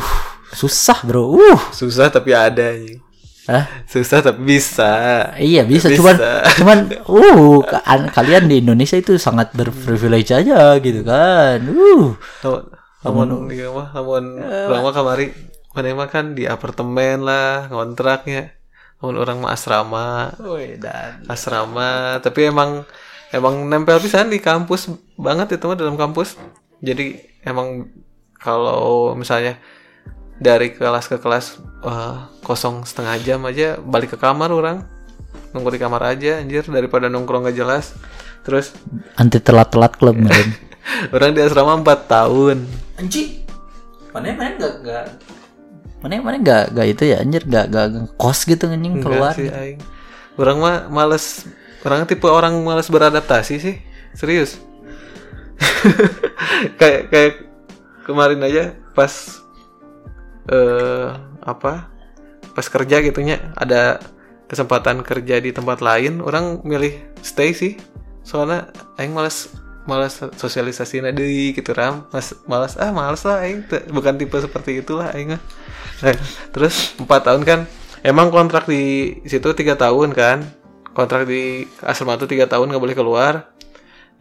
susah 0.55 1.03
bro. 1.03 1.35
Uh. 1.35 1.59
Susah 1.75 2.07
tapi 2.07 2.31
ada 2.31 2.71
anjing. 2.71 3.02
Hah? 3.43 3.83
susah 3.83 4.23
tapi 4.23 4.39
bisa 4.55 4.91
Iya 5.35 5.67
bisa, 5.67 5.91
Bisa. 5.91 5.99
cuman 5.99 6.15
cuman 6.63 6.77
uh 7.11 7.59
ka- 7.67 7.83
an- 7.83 8.07
kalian 8.07 8.47
di 8.47 8.63
Indonesia 8.63 8.95
itu 8.95 9.19
sangat 9.19 9.51
berprivilege 9.51 10.31
aja 10.31 10.79
gitu 10.79 11.03
kan. 11.03 11.59
Uh. 11.67 12.15
namun 13.03 13.51
namun 13.51 14.23
mah 14.79 14.93
kamari 14.95 15.35
mana 15.75 16.07
kan 16.07 16.37
di 16.37 16.47
apartemen 16.47 17.27
lah 17.27 17.67
ngontraknya 17.67 18.55
namun 19.03 19.19
orang 19.19 19.37
mah 19.43 19.51
asrama 19.51 20.31
dan 20.79 21.19
asrama 21.27 22.23
tapi 22.23 22.47
emang 22.47 22.87
emang 23.35 23.67
nempel 23.67 23.99
pisan 23.99 24.31
di 24.31 24.39
kampus 24.39 24.87
banget 25.19 25.59
itu 25.59 25.67
mah 25.67 25.75
dalam 25.75 25.99
kampus 25.99 26.39
jadi 26.79 27.19
emang 27.43 27.91
kalau 28.39 29.11
misalnya 29.19 29.59
dari 30.41 30.73
kelas 30.73 31.05
ke 31.09 31.17
kelas 31.21 31.61
eh, 31.85 32.17
kosong 32.41 32.85
setengah 32.87 33.15
jam 33.21 33.41
aja 33.45 33.77
balik 33.81 34.15
ke 34.15 34.17
kamar 34.17 34.49
orang 34.49 34.85
nunggu 35.53 35.77
di 35.77 35.79
kamar 35.81 36.01
aja 36.17 36.41
anjir 36.41 36.65
daripada 36.65 37.07
nongkrong 37.07 37.45
gak 37.45 37.57
jelas 37.57 37.93
terus 38.41 38.73
anti 39.15 39.37
telat-telat 39.37 39.93
klub 39.95 40.17
kemarin. 40.19 40.49
orang 41.13 41.29
di 41.31 41.41
asrama 41.41 41.79
4 41.79 42.11
tahun 42.11 42.57
Anjing. 42.93 43.41
Mana 44.13 44.29
mana 44.37 44.53
enggak 44.53 44.73
enggak 44.85 45.05
mana 46.03 46.19
mana 46.19 46.37
enggak 46.37 46.63
enggak 46.75 46.87
itu 46.91 47.03
ya 47.09 47.17
anjir 47.23 47.41
enggak 47.47 47.65
enggak 47.71 47.87
kos 48.19 48.43
gitu 48.43 48.67
anjing 48.67 48.99
keluar. 48.99 49.33
sih 49.33 49.47
aing 49.47 49.79
orang 50.35 50.57
mah 50.59 50.77
males 50.91 51.47
orang 51.87 52.03
tipe 52.03 52.27
orang 52.27 52.53
males 52.59 52.91
beradaptasi 52.91 53.55
sih 53.57 53.75
serius 54.11 54.59
kayak 56.79 57.07
kayak 57.07 57.33
kemarin 58.03 58.43
aja 58.43 58.75
pas 58.91 59.42
eh 60.49 61.07
apa 61.43 61.87
pas 62.53 62.67
kerja 62.67 62.99
gitunya 62.99 63.51
ada 63.55 63.99
kesempatan 64.47 65.01
kerja 65.01 65.41
di 65.41 65.49
tempat 65.49 65.81
lain 65.81 66.21
orang 66.21 66.61
milih 66.61 66.93
stay 67.25 67.55
sih. 67.57 67.79
Soalnya 68.21 68.69
aing 69.01 69.11
males 69.11 69.49
malas 69.83 70.21
sosialisasi 70.37 71.03
deui 71.11 71.57
gitu 71.57 71.73
ram. 71.73 72.05
Mas 72.13 72.37
malas 72.45 72.77
ah 72.77 72.93
malas 72.93 73.25
lah 73.25 73.41
aing. 73.41 73.65
Bukan 73.89 74.21
tipe 74.21 74.37
seperti 74.37 74.85
itulah 74.85 75.09
aing. 75.11 75.35
Nah, 75.35 76.15
terus 76.53 76.93
empat 77.01 77.25
tahun 77.25 77.41
kan 77.43 77.59
emang 78.05 78.29
kontrak 78.29 78.69
di 78.69 79.17
situ 79.25 79.49
tiga 79.57 79.73
tahun 79.73 80.13
kan. 80.13 80.45
Kontrak 80.93 81.25
di 81.25 81.65
asrama 81.81 82.21
itu 82.21 82.29
tiga 82.29 82.45
tahun 82.45 82.69
nggak 82.69 82.83
boleh 82.83 82.93
keluar 82.93 83.33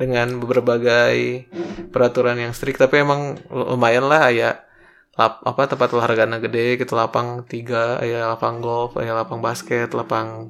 dengan 0.00 0.40
berbagai 0.40 1.44
peraturan 1.92 2.40
yang 2.40 2.56
strict. 2.56 2.80
Tapi 2.80 3.04
emang 3.04 3.36
lumayan 3.52 4.08
lah 4.08 4.32
ya 4.32 4.64
lap, 5.12 5.44
apa 5.44 5.68
tempat 5.68 5.92
olahraga 5.92 6.24
gede 6.40 6.80
gitu 6.80 6.96
lapang 6.96 7.44
tiga 7.44 8.00
ya 8.00 8.32
lapang 8.32 8.64
golf 8.64 8.96
ya 8.96 9.12
lapang 9.12 9.44
basket 9.44 9.92
lapang 9.92 10.48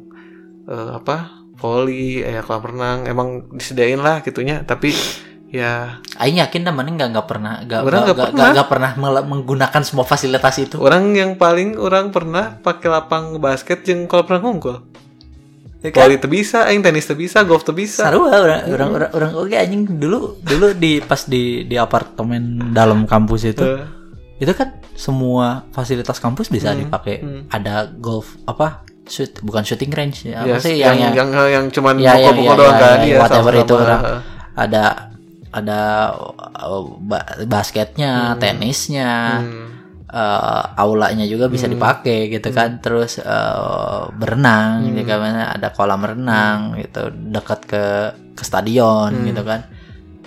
eh, 0.71 0.91
apa 0.95 1.43
volley 1.59 2.23
ya 2.23 2.43
kolam 2.47 2.63
renang 2.63 2.99
emang 3.11 3.51
disediain 3.55 3.99
lah 3.99 4.23
gitunya 4.23 4.63
tapi 4.63 4.95
ya 5.53 5.99
Aing 6.17 6.41
yakin 6.41 6.65
dah 6.65 6.75
mana 6.75 6.95
nggak 6.95 7.11
nggak 7.13 7.27
pernah 7.29 7.55
nggak 7.67 7.81
nggak 7.85 8.69
pernah. 8.71 8.93
pernah 8.97 9.23
menggunakan 9.27 9.83
semua 9.85 10.07
fasilitas 10.07 10.57
itu. 10.63 10.81
orang 10.81 11.13
yang 11.13 11.37
paling 11.37 11.77
orang 11.77 12.09
pernah 12.15 12.57
pakai 12.63 12.89
lapang 12.89 13.37
basket 13.43 13.83
jeung 13.83 14.07
kolam 14.07 14.27
renang 14.31 14.59
unggul 14.59 14.79
Ya 15.83 15.91
kan? 15.91 16.07
teu 16.15 16.31
bisa 16.31 16.63
aing 16.71 16.79
tenis 16.79 17.11
bisa 17.11 17.43
golf 17.43 17.67
bisa 17.75 18.07
Sarua 18.07 18.39
orang 18.39 18.71
orang 18.71 18.91
orang, 18.95 19.11
orang 19.19 19.31
oke 19.35 19.51
anjing 19.51 19.99
dulu 19.99 20.39
dulu 20.39 20.79
di 20.79 21.03
pas 21.03 21.27
di 21.27 21.67
di 21.67 21.75
apartemen 21.75 22.71
dalam 22.71 23.03
kampus 23.03 23.51
itu 23.51 23.67
itu 24.43 24.53
kan 24.53 24.75
semua 24.99 25.63
fasilitas 25.71 26.19
kampus 26.19 26.51
bisa 26.51 26.75
Hmm, 26.75 26.83
dipakai. 26.83 27.23
Ada 27.47 27.87
golf 27.95 28.35
apa? 28.43 28.83
Shoot 29.03 29.39
bukan 29.43 29.63
shooting 29.63 29.91
range 29.91 30.27
ya, 30.27 30.43
ya, 30.43 30.55
apa 30.55 30.59
sih? 30.59 30.79
yang, 30.79 30.95
yang 30.95 31.15
yang, 31.15 31.31
yang, 31.31 31.65
cuman 31.71 31.99
ya, 31.99 32.15
ya, 32.15 32.31
pokok-pokok 32.31 32.55
ya, 32.55 32.59
doang 32.59 32.71
ya, 32.71 32.79
kan? 32.79 32.97
ya, 32.99 33.03
iya, 33.03 33.17
whatever 33.19 33.53
itu 33.57 33.75
Heeh. 33.77 34.19
ada 34.55 34.85
ada 35.53 35.81
uh, 36.63 36.83
ba- 36.99 37.29
basketnya 37.47 38.39
tenisnya 38.39 39.43
Hmm. 39.43 39.67
eh, 40.13 40.63
aulanya 40.77 41.25
juga 41.25 41.49
bisa 41.49 41.67
dipakai 41.67 42.31
gitu 42.31 42.53
kan. 42.53 42.79
Terus 42.79 43.19
eh, 43.19 44.03
berenang 44.13 44.87
gitu 44.87 45.03
kan. 45.03 45.21
Ada 45.57 45.73
kolam 45.73 46.03
renang 46.05 46.77
gitu 46.79 47.11
dekat 47.11 47.61
ke 47.67 47.85
ke 48.33 48.43
stadion 48.43 49.13
gitu 49.25 49.43
kan 49.43 49.67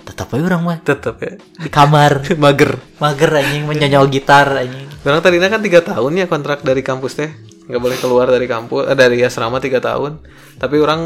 tetap 0.06 0.30
aja 0.30 0.42
orang 0.46 0.62
mah 0.62 0.78
tetep 0.78 1.16
ya. 1.18 1.34
Di 1.58 1.68
kamar. 1.68 2.22
Mager. 2.42 2.78
Mager 3.02 3.30
anjing 3.34 3.66
menyonyol 3.66 4.06
gitar 4.06 4.46
anjing. 4.54 4.86
Orang 5.02 5.20
tadinya 5.20 5.50
kan 5.50 5.60
tiga 5.60 5.82
tahun 5.82 6.16
ya 6.16 6.26
kontrak 6.30 6.62
dari 6.62 6.80
kampus 6.80 7.18
teh. 7.18 7.30
Nggak 7.66 7.82
boleh 7.82 7.98
keluar 7.98 8.26
dari 8.30 8.46
kampus 8.46 8.86
eh, 8.86 8.94
dari 8.94 9.18
asrama 9.20 9.58
tiga 9.58 9.82
tahun. 9.82 10.22
Tapi 10.62 10.76
orang 10.78 11.00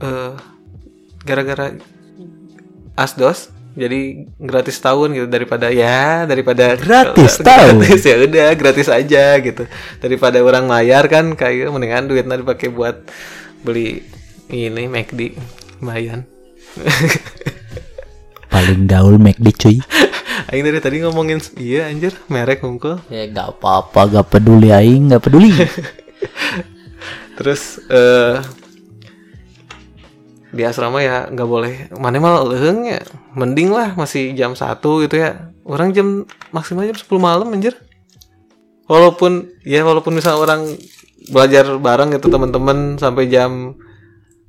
eh 0.00 0.32
gara-gara 1.22 1.76
asdos 2.96 3.52
jadi 3.76 4.24
gratis 4.40 4.80
tahun 4.80 5.12
gitu. 5.12 5.26
Daripada 5.28 5.68
ya 5.68 6.24
daripada 6.24 6.80
Gratis 6.80 7.36
tahun? 7.44 7.84
gratis 7.84 8.02
ya 8.08 8.16
udah 8.16 8.48
gratis 8.56 8.88
aja 8.88 9.36
gitu. 9.38 9.68
Daripada 10.00 10.40
orang 10.40 10.64
mayar 10.64 11.04
kan 11.12 11.36
kayak 11.36 11.68
mendingan 11.68 12.08
duitnya 12.08 12.40
dipakai 12.40 12.72
buat 12.72 13.04
beli 13.60 14.00
ini 14.46 14.86
McD 14.86 15.34
lumayan 15.82 16.22
paling 18.56 18.88
gaul 18.88 19.20
di 19.20 19.52
cuy. 19.52 19.76
Aing 20.52 20.64
dari 20.64 20.80
tadi 20.80 21.04
ngomongin 21.04 21.42
iya 21.60 21.90
anjir 21.92 22.16
merek 22.30 22.64
unggul 22.64 23.02
ya 23.10 23.26
gak 23.28 23.58
apa-apa 23.58 24.00
gak 24.14 24.26
peduli 24.32 24.72
aing 24.72 25.12
gak 25.12 25.28
peduli. 25.28 25.52
Terus 27.36 27.84
eh 27.92 28.40
di 30.56 30.62
asrama 30.64 31.04
ya 31.04 31.28
nggak 31.28 31.48
boleh. 31.48 31.92
Mana 32.00 32.16
mal 32.16 32.48
leheng 32.48 32.88
ya? 32.88 33.04
Mending 33.36 33.76
lah 33.76 33.92
masih 33.92 34.32
jam 34.32 34.56
satu 34.56 35.04
gitu 35.04 35.20
ya. 35.20 35.52
Orang 35.68 35.92
jam 35.92 36.24
maksimal 36.48 36.88
jam 36.88 36.96
10 36.96 37.04
malam 37.20 37.52
anjir. 37.52 37.76
Walaupun 38.88 39.52
ya 39.66 39.84
walaupun 39.84 40.16
misal 40.16 40.40
orang 40.40 40.78
belajar 41.28 41.76
bareng 41.76 42.16
gitu 42.16 42.32
teman-teman 42.32 42.96
sampai 42.96 43.28
jam 43.28 43.76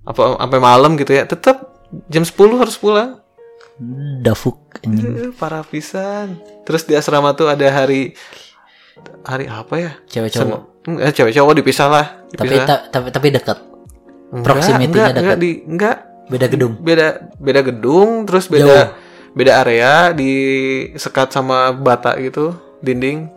apa 0.08 0.40
sampai 0.40 0.60
malam 0.62 0.96
gitu 0.96 1.12
ya 1.12 1.28
tetap 1.28 1.84
jam 2.08 2.24
10 2.24 2.62
harus 2.62 2.78
pulang 2.80 3.20
dafuk 4.22 4.82
anjing. 4.82 5.34
Parah 5.38 5.62
pisan. 5.62 6.38
Terus 6.66 6.84
di 6.84 6.98
asrama 6.98 7.34
tuh 7.34 7.48
ada 7.48 7.66
hari 7.70 8.18
hari 9.22 9.46
apa 9.46 9.76
ya? 9.78 9.92
Cewek 10.10 10.34
cowok. 10.34 10.62
Eh, 10.98 11.12
cewek 11.14 11.34
cowok 11.34 11.54
dipisah. 11.62 11.88
Lah 11.88 12.06
tapi 12.34 12.56
ta- 12.62 12.90
tapi 12.90 13.14
tapi 13.14 13.28
dekat. 13.30 13.58
Enggak, 14.28 14.44
proximity-nya 14.44 14.90
enggak, 14.90 15.08
dekat. 15.08 15.22
enggak, 15.24 15.38
di 15.38 15.52
enggak. 15.64 15.98
Beda 16.28 16.46
gedung. 16.50 16.74
Beda 16.82 17.08
beda 17.38 17.62
gedung 17.64 18.10
terus 18.26 18.46
beda 18.50 18.98
beda 19.32 19.52
area 19.62 20.12
di 20.12 20.32
sekat 20.98 21.30
sama 21.32 21.72
bata 21.72 22.18
gitu 22.18 22.58
dinding. 22.82 23.30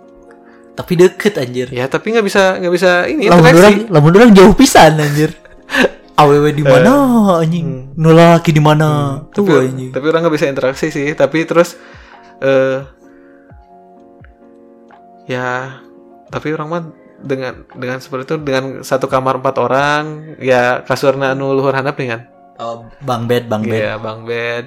Tapi 0.75 0.93
deket 0.97 1.37
anjir. 1.37 1.69
Ya 1.69 1.85
tapi 1.87 2.17
nggak 2.17 2.25
bisa 2.25 2.57
nggak 2.57 2.73
bisa 2.73 2.91
ini 3.05 3.29
lamun 3.29 3.45
interaksi 3.53 3.85
lamun 3.93 4.33
jauh 4.33 4.55
pisan 4.57 4.97
anjir 4.97 5.37
aww 6.21 6.45
di 6.53 6.65
mana 6.65 6.93
anjing? 7.41 7.97
nulaki 7.97 8.51
di 8.53 8.63
mana? 8.63 9.23
Tuh 9.33 9.45
tapi, 9.45 9.69
anjing. 9.73 9.91
tapi 9.93 10.05
orang 10.09 10.21
nggak 10.27 10.35
bisa 10.37 10.47
interaksi 10.51 10.93
sih. 10.93 11.09
Tapi 11.17 11.39
terus 11.49 11.81
eh 12.41 12.85
ya 15.29 15.79
tapi 16.29 16.53
orang 16.53 16.69
mah 16.69 16.83
dengan 17.21 17.69
dengan 17.77 18.01
seperti 18.01 18.33
itu 18.33 18.37
dengan 18.41 18.81
satu 18.81 19.05
kamar 19.07 19.45
empat 19.45 19.57
orang 19.61 20.03
ya 20.41 20.81
kasurna 20.89 21.37
anu 21.37 21.53
luhur 21.53 21.77
handap 21.77 22.01
dengan 22.01 22.25
oh, 22.57 22.89
bang 23.05 23.29
bed 23.29 23.45
bang 23.49 23.63
bed. 23.63 23.81
Iya, 23.81 23.95
bang 24.01 24.21
bed 24.25 24.65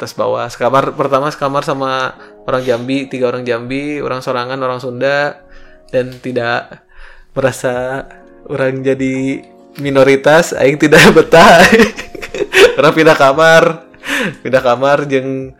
atas 0.00 0.16
bawah. 0.16 0.48
Sekamar 0.48 0.96
pertama 0.96 1.28
sekamar 1.28 1.60
sama 1.60 2.16
orang 2.48 2.64
Jambi, 2.64 3.04
tiga 3.12 3.28
orang 3.28 3.44
Jambi, 3.44 4.00
orang 4.00 4.24
Sorangan, 4.24 4.56
orang 4.56 4.80
Sunda 4.80 5.44
dan 5.92 6.16
tidak 6.24 6.88
merasa 7.36 8.08
orang 8.48 8.80
jadi 8.80 9.44
minoritas, 9.78 10.56
aing 10.56 10.80
tidak 10.80 11.10
betah. 11.16 11.62
orang 12.80 12.92
pindah 12.96 13.16
kamar, 13.16 13.62
pindah 14.42 14.62
kamar 14.64 15.06
jeung 15.06 15.54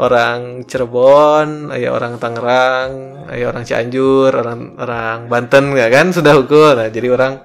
orang 0.00 0.64
Cirebon, 0.66 1.70
aya 1.70 1.92
orang 1.92 2.16
Tangerang, 2.16 2.90
aya 3.28 3.44
orang 3.46 3.62
Cianjur, 3.62 4.32
orang 4.32 4.74
orang 4.80 5.18
Banten 5.28 5.76
ya 5.76 5.86
kan 5.92 6.10
sudah 6.10 6.34
ukur. 6.34 6.74
Nah, 6.74 6.88
jadi 6.88 7.12
orang 7.12 7.38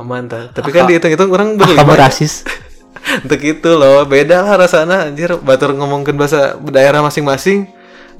aman 0.00 0.28
tah. 0.28 0.50
Tapi 0.52 0.70
kan 0.74 0.88
dihitung-hitung 0.88 1.30
orang 1.30 1.56
kamu 1.56 1.60
berlima. 1.76 1.94
rasis 1.96 2.44
Untuk 3.26 3.40
itu 3.42 3.70
loh, 3.74 4.06
beda 4.06 4.46
lah 4.46 4.54
rasanya 4.54 5.10
anjir 5.10 5.34
batur 5.42 5.74
ngomongin 5.74 6.14
bahasa 6.14 6.54
daerah 6.70 7.02
masing-masing. 7.02 7.66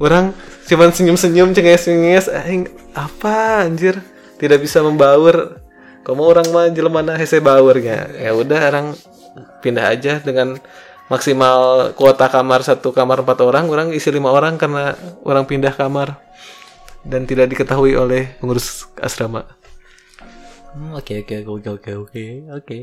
Orang 0.03 0.35
cuman 0.67 0.91
senyum-senyum 0.91 1.55
cenges-cenges 1.55 2.27
aing 2.33 2.67
apa 2.97 3.63
anjir 3.63 4.03
tidak 4.43 4.59
bisa 4.65 4.83
membaur. 4.83 5.62
Kamu 6.03 6.23
orang 6.23 6.47
mah 6.51 6.67
jelema 6.75 7.03
hese 7.15 7.39
baurnya. 7.39 8.11
Ya 8.19 8.35
udah 8.35 8.61
orang 8.69 8.87
pindah 9.63 9.87
aja 9.95 10.19
dengan 10.19 10.59
maksimal 11.07 11.93
kuota 11.95 12.27
kamar 12.27 12.67
satu 12.67 12.91
kamar 12.91 13.23
empat 13.23 13.39
orang, 13.43 13.71
orang 13.71 13.89
isi 13.95 14.11
lima 14.11 14.35
orang 14.35 14.59
karena 14.59 14.99
orang 15.23 15.47
pindah 15.47 15.75
kamar 15.75 16.19
dan 17.07 17.27
tidak 17.27 17.51
diketahui 17.55 17.95
oleh 17.95 18.35
pengurus 18.43 18.91
asrama. 18.99 19.47
Hmm, 20.73 20.97
oke 20.97 21.23
oke 21.23 21.45
oke 21.45 21.69
oke 21.69 21.91
oke 22.01 22.23
oke 22.49 22.79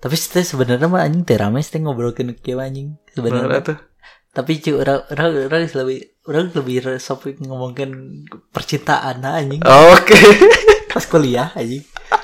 tapi 0.00 0.16
sebenarnya 0.16 0.88
mah 0.88 1.04
anjing 1.04 1.24
teh 1.24 1.36
rame 1.36 1.60
teh 1.60 1.76
ngobrolkeun 1.80 2.32
kieu 2.40 2.56
anjing 2.60 2.96
sebenarnya 3.12 3.60
tuh. 3.60 3.78
tapi 4.32 4.60
cu 4.60 4.80
orang 4.80 5.04
orang 5.12 5.28
orang 5.48 5.60
lebih 5.68 6.00
orang 6.24 6.46
lebih 6.52 6.96
sok 6.96 7.28
ngomongin 7.44 8.24
percintaan 8.52 9.24
anjing 9.24 9.60
Oke. 9.64 10.16
pas 10.92 11.04
kuliah 11.04 11.52
anjing 11.52 11.84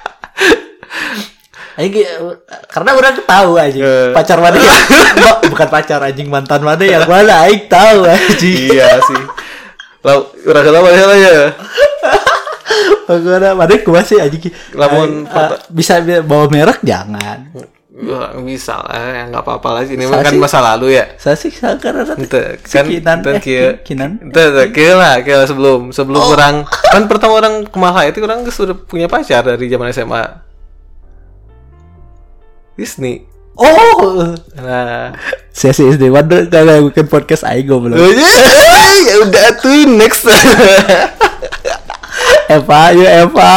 anjing 1.72 1.95
eh, 1.99 2.18
karena 2.66 2.90
orang 2.93 3.16
tahu 3.18 3.51
anjing 3.57 3.80
Eh. 3.80 4.12
pacar 4.12 4.38
mana 4.38 4.57
ya 4.57 4.76
Mbak, 5.14 5.36
bukan 5.49 5.68
pacar 5.68 6.01
anjing 6.01 6.28
mantan 6.28 6.61
mana 6.61 6.80
yang 6.80 7.05
mana 7.05 7.49
aing 7.49 7.64
tahu 7.64 8.05
anjing 8.05 8.68
iya 8.70 9.01
sih. 9.01 9.22
Lah, 10.03 10.18
urang 10.43 10.64
kenapa 10.64 10.88
ya? 11.14 11.32
Bagaimana 13.03 13.49
mana 13.55 13.72
kumaha 13.78 14.05
sih 14.05 14.18
anjing 14.18 14.51
Lamun 14.72 15.24
Eh, 15.24 15.38
eh, 15.38 15.51
bisa 15.68 15.95
bawa 16.22 16.47
merek 16.49 16.80
jangan 16.82 17.51
Wah, 17.93 18.34
bisa 18.40 18.82
lah, 18.82 18.99
ya 19.14 19.22
nggak 19.30 19.45
apa-apa 19.47 19.68
lah. 19.68 19.82
Ini 19.84 20.09
mah 20.09 20.16
Saya 20.16 20.24
kan 20.26 20.32
sih- 20.34 20.43
masa 20.43 20.59
lalu 20.61 20.86
ya. 20.97 21.05
saya 21.14 21.36
sih 21.38 21.53
Ente, 22.18 22.59
si 22.64 22.74
kan 22.74 22.84
Kinan 22.88 23.18
eh. 23.22 23.38
Kinan 23.38 24.11
kieu 24.66 24.97
lah, 24.97 25.14
lah 25.22 25.47
sebelum 25.47 25.93
sebelum 25.93 26.18
Oh. 26.18 26.34
orang 26.34 26.64
kan 26.66 27.07
pertama 27.07 27.38
orang 27.38 27.62
kemaha 27.64 28.09
itu 28.09 28.18
orang 28.18 28.43
sudah 28.49 28.74
punya 28.74 29.07
pacar 29.07 29.47
dari 29.47 29.68
zaman 29.68 29.93
SMA. 29.93 30.24
Disney. 32.78 33.28
oh 33.56 34.32
Nah, 34.56 35.12
saya 35.52 35.72
sih 35.76 35.92
SD 35.92 36.08
Waduh 36.08 36.48
gak 36.48 36.88
bikin 36.88 37.06
podcast 37.06 37.44
aing 37.44 37.68
goblok 37.68 38.00
ya 39.02 39.14
udah 39.26 39.46
tuh 39.58 39.84
next. 39.88 40.24
Eva 42.52 42.92
yuk 42.92 43.08
Eva 43.08 43.52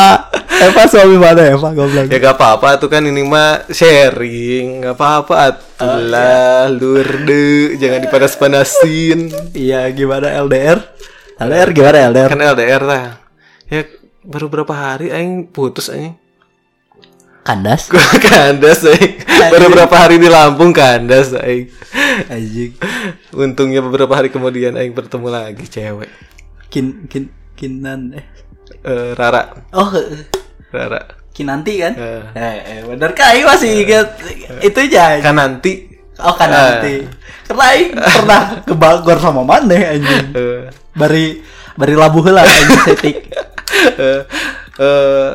Eva 0.55 0.81
suami 0.87 1.19
mana 1.19 1.43
Eva 1.51 1.69
goblok. 1.75 2.07
Ya 2.07 2.17
gak 2.17 2.39
apa-apa 2.39 2.79
tuh 2.79 2.87
kan 2.87 3.03
ini 3.03 3.21
mah 3.27 3.67
sharing, 3.67 4.87
gak 4.87 4.95
apa-apa 4.95 5.33
atulah 5.51 6.71
lurde, 6.71 7.75
jangan 7.75 7.99
dipanas-panasin. 7.99 9.31
Iya 9.51 9.91
gimana 9.91 10.31
LDR? 10.47 10.79
LDR 11.35 11.69
gimana 11.75 11.97
LDR? 12.07 12.29
Kan 12.31 12.41
LDR 12.55 12.83
lah. 12.87 13.03
Ya 13.67 13.83
baru 14.23 14.47
berapa 14.47 14.71
hari 14.71 15.11
aing 15.11 15.51
putus 15.51 15.91
aing. 15.91 16.15
Kandas. 17.45 17.87
Gua 17.93 18.01
kandas 18.17 18.81
aing. 18.81 19.21
Baru 19.53 19.69
berapa 19.69 19.93
hari 19.93 20.17
di 20.17 20.25
Lampung 20.25 20.73
kandas 20.73 21.29
aing. 21.37 21.69
Anjing. 22.25 22.73
Untungnya 23.29 23.85
beberapa 23.85 24.17
hari 24.17 24.33
kemudian 24.33 24.73
aing 24.73 24.97
bertemu 24.97 25.27
lagi 25.29 25.65
cewek. 25.69 26.09
Kin 26.73 27.05
kin 27.05 27.29
kinan 27.53 28.17
eh. 28.17 28.25
Eh, 28.81 29.13
Rara, 29.13 29.53
Oh, 29.71 29.93
Rara. 30.73 31.05
kinanti 31.29 31.83
kan? 31.85 31.93
Eh. 31.93 32.23
Eh, 32.33 32.57
eh 32.65 32.79
bener 32.81 33.13
kan 33.13 33.35
Aing 33.35 33.45
masih 33.45 33.85
ingat 33.85 34.07
itu 34.65 34.79
aja. 34.89 35.21
Kan 35.21 35.37
nanti 35.37 35.85
Oh 36.17 36.33
kan 36.33 36.49
nanti. 36.49 37.05
Karena 37.45 37.63
Aing 37.77 37.89
pernah 37.93 38.41
ke 38.65 38.73
Bogor 38.73 39.21
sama 39.21 39.45
Maneh 39.45 39.85
anjing. 39.85 40.33
eh, 40.33 40.65
Bari 40.97 41.45
bari 41.77 41.93
labuh 41.93 42.25
lah 42.33 42.41
anjing 42.41 42.69
setik. 42.89 43.15
eh, 44.01 44.21
eh, 44.81 45.31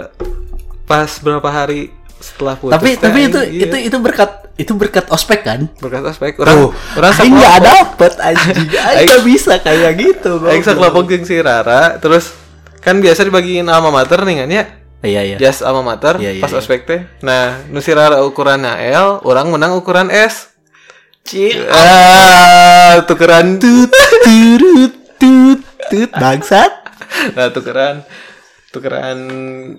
pas 0.83 1.11
berapa 1.23 1.47
hari 1.47 1.95
setelah 2.21 2.55
putus 2.61 2.77
tapi 2.77 3.01
teh, 3.01 3.09
tapi 3.09 3.18
itu 3.33 3.41
iya. 3.49 3.64
itu 3.66 3.77
itu 3.89 3.97
berkat 3.99 4.31
itu 4.61 4.73
berkat 4.77 5.09
ospek 5.09 5.41
kan? 5.41 5.61
berkat 5.81 6.05
aspek 6.05 6.37
orang 6.37 6.68
Tuh, 6.68 6.71
orang 7.01 7.12
Aing 7.16 7.33
nggak 7.33 7.59
dapet 7.64 8.12
anjing. 8.21 8.57
Aing 8.93 9.07
nggak 9.09 9.25
bisa 9.25 9.53
kayak 9.57 9.93
gitu. 9.97 10.33
Aing 10.45 10.61
goblok. 10.61 10.68
sakelompok 10.68 11.05
jeung 11.09 11.25
si 11.25 11.37
Rara 11.41 11.97
terus 11.97 12.37
kan 12.85 13.01
biasa 13.01 13.25
dibagiin 13.25 13.68
alma 13.73 13.89
mater 13.89 14.21
nih 14.21 14.45
kan 14.45 14.49
ya 14.53 14.64
Iya 15.01 15.21
iya. 15.25 15.37
jas 15.41 15.64
alma 15.64 15.81
mater 15.81 16.21
Iya, 16.21 16.37
iya, 16.37 16.43
pas 16.45 16.53
iya. 16.53 16.61
ospek 16.61 16.85
teh 16.85 17.01
nah 17.25 17.57
nu 17.73 17.81
si 17.81 17.89
Rara 17.97 18.21
ukuran 18.21 18.68
L 18.68 19.25
orang 19.25 19.49
menang 19.49 19.73
ukuran 19.81 20.12
S 20.12 20.53
Cik. 21.25 21.73
ah 21.73 23.01
tukeran 23.09 23.57
Tut 23.57 23.89
turut 24.25 24.93
tut 25.16 25.61
tut 25.89 26.11
bangsat. 26.12 26.73
nah 27.33 27.49
tukeran 27.49 28.05
tukeran 28.71 29.18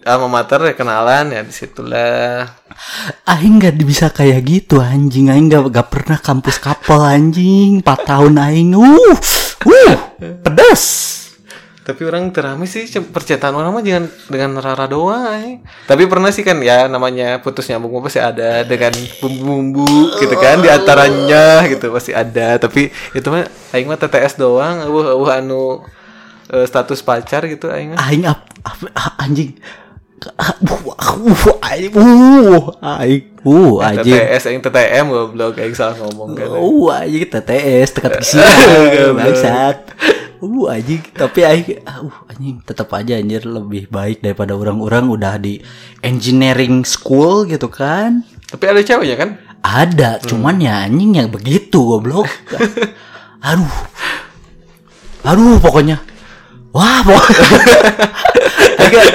alma 0.04 0.28
mater 0.28 0.60
ya 0.68 0.76
kenalan 0.76 1.32
ya 1.32 1.42
di 1.48 1.54
situlah 1.56 2.44
Aing 3.24 3.62
nggak 3.62 3.80
bisa 3.84 4.10
kayak 4.12 4.42
gitu 4.44 4.82
anjing. 4.82 5.30
Aing 5.30 5.48
nggak 5.48 5.70
nggak 5.70 5.88
pernah 5.92 6.18
kampus 6.18 6.58
kapal 6.58 7.04
anjing. 7.06 7.80
4 7.80 8.10
tahun 8.10 8.34
aing. 8.42 8.74
Uh, 8.74 9.16
uh, 9.70 9.96
pedas. 10.42 11.10
tapi 11.82 12.06
orang 12.06 12.30
terami 12.30 12.70
sih 12.70 12.86
percintaan 12.86 13.58
orang 13.58 13.74
mah 13.74 13.82
jangan 13.82 14.06
dengan 14.30 14.62
Rara 14.62 14.86
doang 14.86 15.34
eh. 15.34 15.66
tapi 15.90 16.06
pernah 16.06 16.30
sih 16.30 16.46
kan 16.46 16.62
ya 16.62 16.86
namanya 16.86 17.42
putus 17.42 17.66
nyambung 17.74 18.06
pasti 18.06 18.22
ada 18.22 18.62
dengan 18.62 18.94
bumbu-bumbu 19.18 20.14
gitu 20.22 20.36
kan 20.38 20.62
di 20.62 20.70
antaranya 20.70 21.66
gitu 21.66 21.90
pasti 21.90 22.14
ada 22.14 22.62
tapi 22.62 22.94
itu 23.18 23.28
mah 23.34 23.50
aing 23.74 23.90
mah 23.90 23.98
TTS 23.98 24.38
doang 24.38 24.86
eueuh 24.86 25.10
eueuh 25.18 25.30
anu 25.34 25.82
eh, 26.54 26.70
status 26.70 27.02
pacar 27.02 27.50
gitu 27.50 27.74
aing 27.74 27.98
Aing 27.98 28.30
ap, 28.30 28.46
ap- 28.46 28.46
ah, 28.46 28.51
anjing. 29.18 29.58
Uh, 30.22 30.54
uh, 30.54 31.58
aing, 31.66 31.94
uh, 31.98 32.70
aing, 33.02 33.26
uh, 33.42 33.82
anjing. 33.82 34.14
TTS 34.14 34.44
aing 34.54 34.62
TTM 34.62 35.06
goblok 35.10 35.58
aing 35.58 35.74
salah 35.74 35.98
ngomong 35.98 36.38
kan 36.38 36.46
Uh, 36.46 36.94
anjing 36.94 37.26
TTS 37.26 37.90
tekat 37.98 38.22
ke 38.22 38.38
Goblok. 38.38 39.18
bangsat. 39.18 39.78
Uh, 40.38 40.70
anjing, 40.70 41.02
tapi 41.14 41.42
aing, 41.42 41.82
ah, 41.86 42.06
uh, 42.06 42.30
anjing 42.30 42.62
tetap 42.62 42.94
aja 42.94 43.18
anjir 43.18 43.50
lebih 43.50 43.90
baik 43.90 44.22
daripada 44.22 44.54
orang-orang 44.54 45.10
udah 45.10 45.42
di 45.42 45.58
engineering 46.02 46.86
school 46.86 47.46
gitu 47.46 47.66
kan. 47.70 48.22
tapi 48.46 48.68
ada 48.68 48.84
ceweknya 48.84 49.16
kan 49.16 49.30
Ada, 49.62 50.22
cuman 50.22 50.58
ya 50.58 50.86
anjing 50.86 51.18
yang 51.18 51.30
begitu 51.30 51.82
goblok. 51.82 52.26
Aduh. 53.50 53.74
Aduh 55.22 55.58
pokoknya. 55.58 56.02
Wah, 56.72 57.04
pokoknya. 57.06 57.48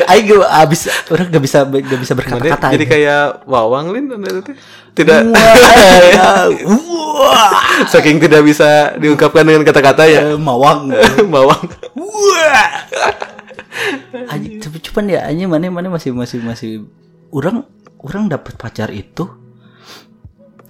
Aing 0.06 0.28
aing 0.28 0.28
abis 0.42 0.80
orang 1.08 1.26
gak 1.28 1.40
bisa 1.40 1.58
gak 1.64 2.00
bisa 2.00 2.12
berkata-kata. 2.12 2.72
jadi 2.72 2.84
kayak 2.86 3.24
wawang 3.44 3.90
lin 3.90 4.08
tidak 4.92 5.28
Wah, 5.28 6.48
wah, 6.48 7.52
saking 7.84 8.16
tidak 8.16 8.40
bisa 8.42 8.96
diungkapkan 8.96 9.44
dengan 9.44 9.60
kata-kata 9.62 10.04
ya 10.04 10.20
Eh, 10.26 10.38
mawang. 10.38 10.88
wawang 11.34 11.64
Wah. 11.92 12.72
Tapi 14.56 14.78
cuman 14.80 15.04
ya 15.06 15.20
anjing 15.24 15.48
mana 15.48 15.68
mana 15.68 15.88
masih 15.90 16.12
masih 16.12 16.40
masih 16.40 16.72
orang 17.28 17.64
orang 18.00 18.28
dapat 18.28 18.56
pacar 18.56 18.88
itu 18.88 19.28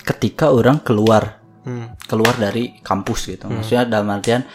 ketika 0.03 0.51
orang 0.51 0.79
keluar 0.81 1.43
Hmm. 1.67 1.99
keluar 2.07 2.39
dari 2.39 2.79
kampus 2.79 3.27
gitu. 3.27 3.51
Maksudnya 3.51 3.91
dalam 3.91 4.07
artian 4.07 4.47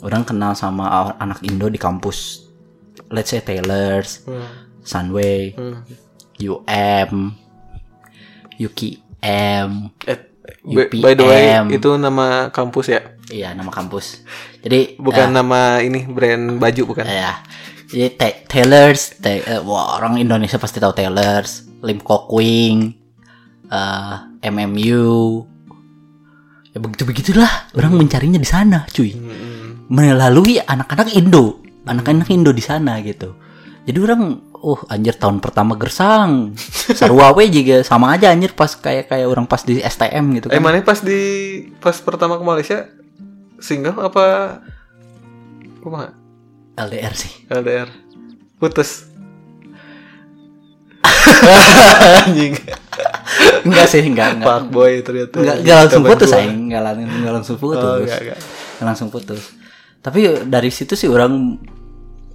orang 0.00 0.22
kenal 0.22 0.52
sama 0.52 0.86
anak 1.14 1.42
Indo 1.42 1.66
di 1.66 1.76
kampus. 1.76 2.46
Let's 3.08 3.30
say 3.30 3.40
Taylor's, 3.40 4.22
Hmm. 4.22 4.46
Sunway, 4.80 5.52
Hmm. 5.52 5.84
UM, 6.38 7.34
UKM. 8.58 9.70
Eh, 10.04 10.18
by, 10.64 10.84
by 10.94 11.12
the 11.14 11.24
way, 11.24 11.46
itu 11.70 11.90
nama 11.94 12.48
kampus 12.48 12.86
ya? 12.88 13.00
Iya, 13.28 13.52
nama 13.52 13.68
kampus. 13.68 14.24
Jadi 14.58 14.96
Bukan 14.96 15.28
eh, 15.28 15.34
nama 15.34 15.60
ini 15.78 16.04
brand 16.04 16.56
baju 16.56 16.82
bukan? 16.86 17.04
ya. 17.04 17.42
Jadi 17.88 18.08
Ta- 18.14 18.40
Taylor's, 18.46 19.16
Ta- 19.16 19.30
eh, 19.34 19.60
wah, 19.60 19.96
orang 19.96 20.16
Indonesia 20.16 20.56
pasti 20.56 20.78
tahu 20.78 20.92
Taylor's, 20.92 21.68
Lim 21.80 22.00
Kok 22.00 22.32
Wing, 22.32 22.92
eh, 23.66 24.14
MMU. 24.42 25.44
Ya 26.68 26.78
begitu 26.78 27.02
begitulah 27.08 27.48
orang 27.72 27.96
mencarinya 27.96 28.36
di 28.36 28.48
sana, 28.48 28.84
cuy. 28.88 29.12
Hmm. 29.16 29.88
melalui 29.88 30.60
anak-anak 30.60 31.16
Indo, 31.16 31.64
anak-anak 31.88 32.28
Indo 32.28 32.52
di 32.52 32.60
sana 32.60 33.00
gitu. 33.00 33.32
Jadi 33.88 33.96
orang, 34.04 34.36
oh 34.60 34.76
anjir 34.92 35.16
tahun 35.16 35.40
pertama 35.40 35.80
gersang, 35.80 36.52
sarua 36.92 37.32
we 37.32 37.48
juga 37.48 37.80
sama 37.80 38.12
aja 38.12 38.28
anjir 38.28 38.52
pas 38.52 38.68
kayak 38.76 39.08
kayak 39.08 39.24
orang 39.24 39.48
pas 39.48 39.64
di 39.64 39.80
STM 39.80 40.36
gitu 40.36 40.52
Eh 40.52 40.60
kan. 40.60 40.62
mana 40.62 40.84
pas 40.84 41.00
di 41.00 41.20
pas 41.80 41.96
pertama 42.04 42.36
ke 42.36 42.44
Malaysia 42.44 42.84
single 43.56 43.96
apa? 43.96 44.60
Kumaha? 45.80 46.12
LDR 46.76 47.16
sih. 47.16 47.32
LDR. 47.48 47.88
Putus. 48.60 49.08
Anjing. 52.28 52.60
Enggak 53.66 53.86
sih, 53.90 54.00
enggak 54.02 54.40
enggak. 54.40 54.72
Boy 54.72 55.04
ternyata. 55.04 55.36
Enggak, 55.38 55.56
enggak 55.60 55.76
langsung 55.84 56.02
putus 56.04 56.30
aing, 56.32 56.58
enggak 56.70 56.82
langsung 56.82 57.08
enggak 57.08 57.34
langsung 57.34 57.56
putus. 57.60 57.84
Oh, 57.84 57.96
enggak, 58.00 58.20
enggak. 58.24 58.38
Enggak 58.40 58.86
langsung 58.86 59.08
putus. 59.12 59.42
Tapi 60.00 60.18
dari 60.48 60.70
situ 60.72 60.94
sih 60.96 61.08
orang 61.10 61.32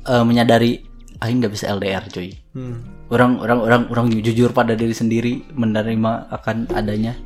eh, 0.04 0.24
menyadari 0.24 0.78
aing 1.24 1.38
nggak 1.40 1.54
bisa 1.54 1.72
LDR, 1.72 2.04
cuy. 2.12 2.30
Hmm. 2.54 3.08
orang 3.10 3.42
orang 3.42 3.60
orang 3.62 3.82
orang 3.90 4.06
jujur 4.22 4.54
pada 4.54 4.78
diri 4.78 4.94
sendiri 4.94 5.42
menerima 5.54 6.30
akan 6.34 6.70
adanya 6.70 7.18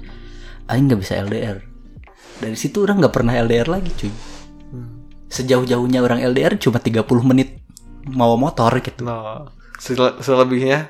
aing 0.67 0.87
nggak 0.87 0.99
bisa 1.03 1.19
LDR 1.19 1.63
dari 2.39 2.55
situ 2.55 2.83
orang 2.83 2.99
nggak 3.03 3.11
pernah 3.11 3.35
LDR 3.35 3.67
lagi 3.67 3.91
cuy 3.91 4.11
sejauh-jauhnya 5.27 5.99
orang 5.99 6.23
LDR 6.23 6.55
cuma 6.55 6.79
30 6.79 7.03
menit 7.27 7.59
mau 8.07 8.39
motor 8.39 8.71
gitu 8.79 9.03
No. 9.03 9.51
Sel- 9.77 10.17
selebihnya 10.23 10.89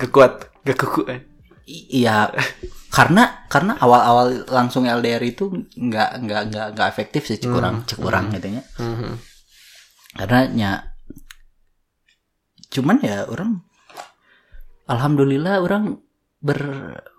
kekuat, 0.00 0.50
gak 0.66 0.76
kuku 0.82 1.02
eh. 1.06 1.20
Iya. 1.66 2.30
Karena 2.94 3.44
karena 3.50 3.76
awal-awal 3.76 4.46
langsung 4.48 4.86
LDR 4.88 5.20
itu 5.20 5.50
nggak 5.76 6.10
nggak 6.24 6.42
nggak 6.48 6.66
nggak 6.78 6.88
efektif 6.88 7.26
sih 7.28 7.36
cek 7.36 7.52
orang 7.52 7.82
cek 7.84 8.00
orang 8.00 8.32
gitu 8.32 8.56
ya. 8.56 8.62
Mhm. 8.80 9.12
karena 10.16 10.40
ya 10.56 10.72
cuman 12.72 12.96
ya 13.04 13.28
orang 13.28 13.60
alhamdulillah 14.88 15.60
orang 15.60 16.00
ber 16.40 16.60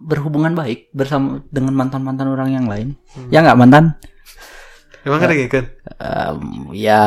berhubungan 0.01 0.57
baik 0.57 0.89
bersama 0.97 1.45
dengan 1.53 1.77
mantan 1.77 2.01
mantan 2.01 2.33
orang 2.33 2.49
yang 2.57 2.65
lain. 2.65 2.97
Ya 3.29 3.45
nggak 3.45 3.59
mantan? 3.59 3.85
Emang 5.05 5.21
ada 5.21 5.35
gitu? 5.37 5.61
Em, 6.01 6.39
ya 6.73 7.01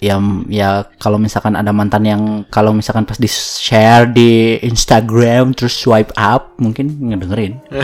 ya 0.00 0.16
ya 0.48 0.88
kalau 0.96 1.20
misalkan 1.20 1.54
ada 1.54 1.70
mantan 1.70 2.04
yang 2.04 2.22
kalau 2.48 2.72
misalkan 2.72 3.04
pas 3.04 3.20
di 3.20 3.28
share 3.28 4.08
di 4.08 4.56
Instagram 4.60 5.52
terus 5.52 5.76
swipe 5.76 6.10
up 6.16 6.56
mungkin 6.56 6.96
ngedengerin 6.98 7.60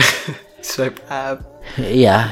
Swipe 0.67 0.99
up. 1.07 1.63
Iya, 1.79 2.27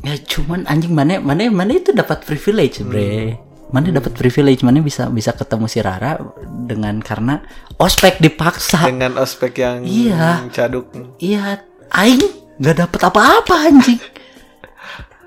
ya 0.00 0.14
cuman 0.24 0.64
anjing 0.64 0.96
mana 0.96 1.20
mana 1.20 1.44
mana 1.52 1.76
itu 1.76 1.92
dapat 1.92 2.24
privilege, 2.24 2.80
bre. 2.80 3.36
Mana 3.68 3.92
dapat 3.92 4.16
privilege, 4.16 4.64
mana 4.64 4.80
bisa 4.80 5.12
bisa 5.12 5.36
ketemu 5.36 5.68
si 5.68 5.84
Rara 5.84 6.16
dengan 6.64 6.96
karena 7.04 7.44
ospek 7.76 8.16
dipaksa. 8.16 8.88
Dengan 8.88 9.20
ospek 9.20 9.60
yang 9.60 9.84
Iya. 9.84 10.48
caduk. 10.48 10.88
Iya, 11.20 11.60
aing 11.92 12.22
nggak 12.56 12.76
dapat 12.88 13.00
apa-apa 13.12 13.54
anjing. 13.68 14.00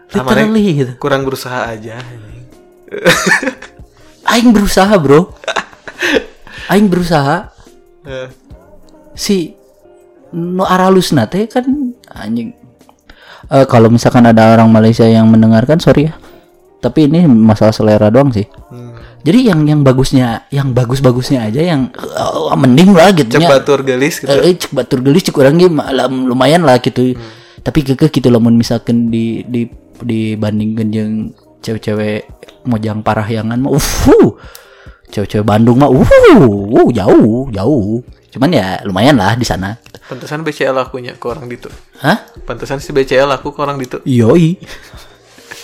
Literally 0.10 0.66
gitu. 0.74 0.91
Kurang 0.97 1.30
berusaha 1.30 1.70
aja. 1.70 2.02
anjing. 2.02 2.50
Aing 4.30 4.53
berusaha, 4.53 4.93
bro. 5.01 5.34
Aing 6.71 6.88
berusaha. 6.88 7.49
Eh, 8.05 8.30
si 9.17 9.57
no 10.34 10.63
aralusna 10.63 11.25
teh 11.25 11.49
kan 11.49 11.65
anjing 12.13 12.53
Eh, 13.49 13.65
kalau 13.65 13.89
misalkan 13.89 14.30
ada 14.30 14.53
orang 14.53 14.69
Malaysia 14.69 15.07
yang 15.09 15.25
mendengarkan 15.25 15.82
sorry 15.82 16.05
ya 16.05 16.13
tapi 16.80 17.09
ini 17.09 17.25
masalah 17.25 17.73
selera 17.73 18.13
doang 18.13 18.30
sih 18.30 18.45
hmm. 18.45 19.25
jadi 19.25 19.51
yang 19.51 19.65
yang 19.65 19.82
bagusnya 19.82 20.45
yang 20.53 20.69
bagus-bagusnya 20.69 21.49
aja 21.49 21.57
yang 21.57 21.89
eh, 21.89 22.55
mending 22.59 22.93
lah 22.93 23.09
gitu 23.09 23.41
Cek 23.41 23.49
batur 23.49 23.82
gelis 23.82 24.21
gitu. 24.21 24.30
eh, 24.30 24.53
cek 24.53 24.69
batur 24.69 25.01
gelis 25.01 25.25
cek 25.25 25.34
orang 25.41 25.57
lumayan 26.30 26.61
lah 26.61 26.77
gitu 26.77 27.17
tapi 27.65 27.82
keke 27.82 28.13
gitu 28.13 28.30
lamun 28.30 28.53
misalkan 28.53 29.09
di 29.09 29.41
di 29.49 29.65
dibandingkan 29.97 30.88
yang 30.93 31.11
cewek-cewek 31.60 32.28
mojang 32.68 33.03
parahyangan 33.03 33.60
mah 33.60 33.72
uh 33.76 34.30
cewek-cewek 35.10 35.45
Bandung 35.45 35.82
mah 35.82 35.89
uh, 35.89 35.99
uh 35.99 36.89
jauh 36.93 37.49
jauh. 37.49 38.03
Cuman 38.30 38.49
ya 38.53 38.78
lumayan 38.86 39.18
lah 39.18 39.34
di 39.34 39.45
sana. 39.45 39.78
Pantesan 40.05 40.41
BCL 40.41 40.78
akunya 40.78 41.14
ke 41.18 41.26
orang 41.30 41.49
gitu. 41.49 41.70
hah? 42.01 42.26
Pantesan 42.45 42.82
si 42.82 42.89
BCL 42.93 43.30
aku 43.30 43.53
ke 43.53 43.60
orang 43.62 43.78
gitu. 43.82 44.01
yoi. 44.05 44.57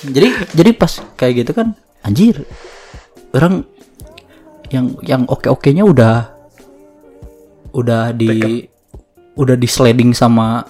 Jadi 0.06 0.54
jadi 0.54 0.72
pas 0.74 1.02
kayak 1.18 1.46
gitu 1.46 1.52
kan 1.54 1.74
anjir. 2.06 2.46
Orang 3.34 3.66
yang 4.70 4.98
yang 5.06 5.26
oke 5.30 5.50
oke 5.50 5.70
nya 5.74 5.86
udah 5.86 6.30
udah 7.74 8.14
di 8.14 8.66
udah 9.36 9.56
di 9.58 9.68
sliding 9.68 10.14
sama 10.14 10.66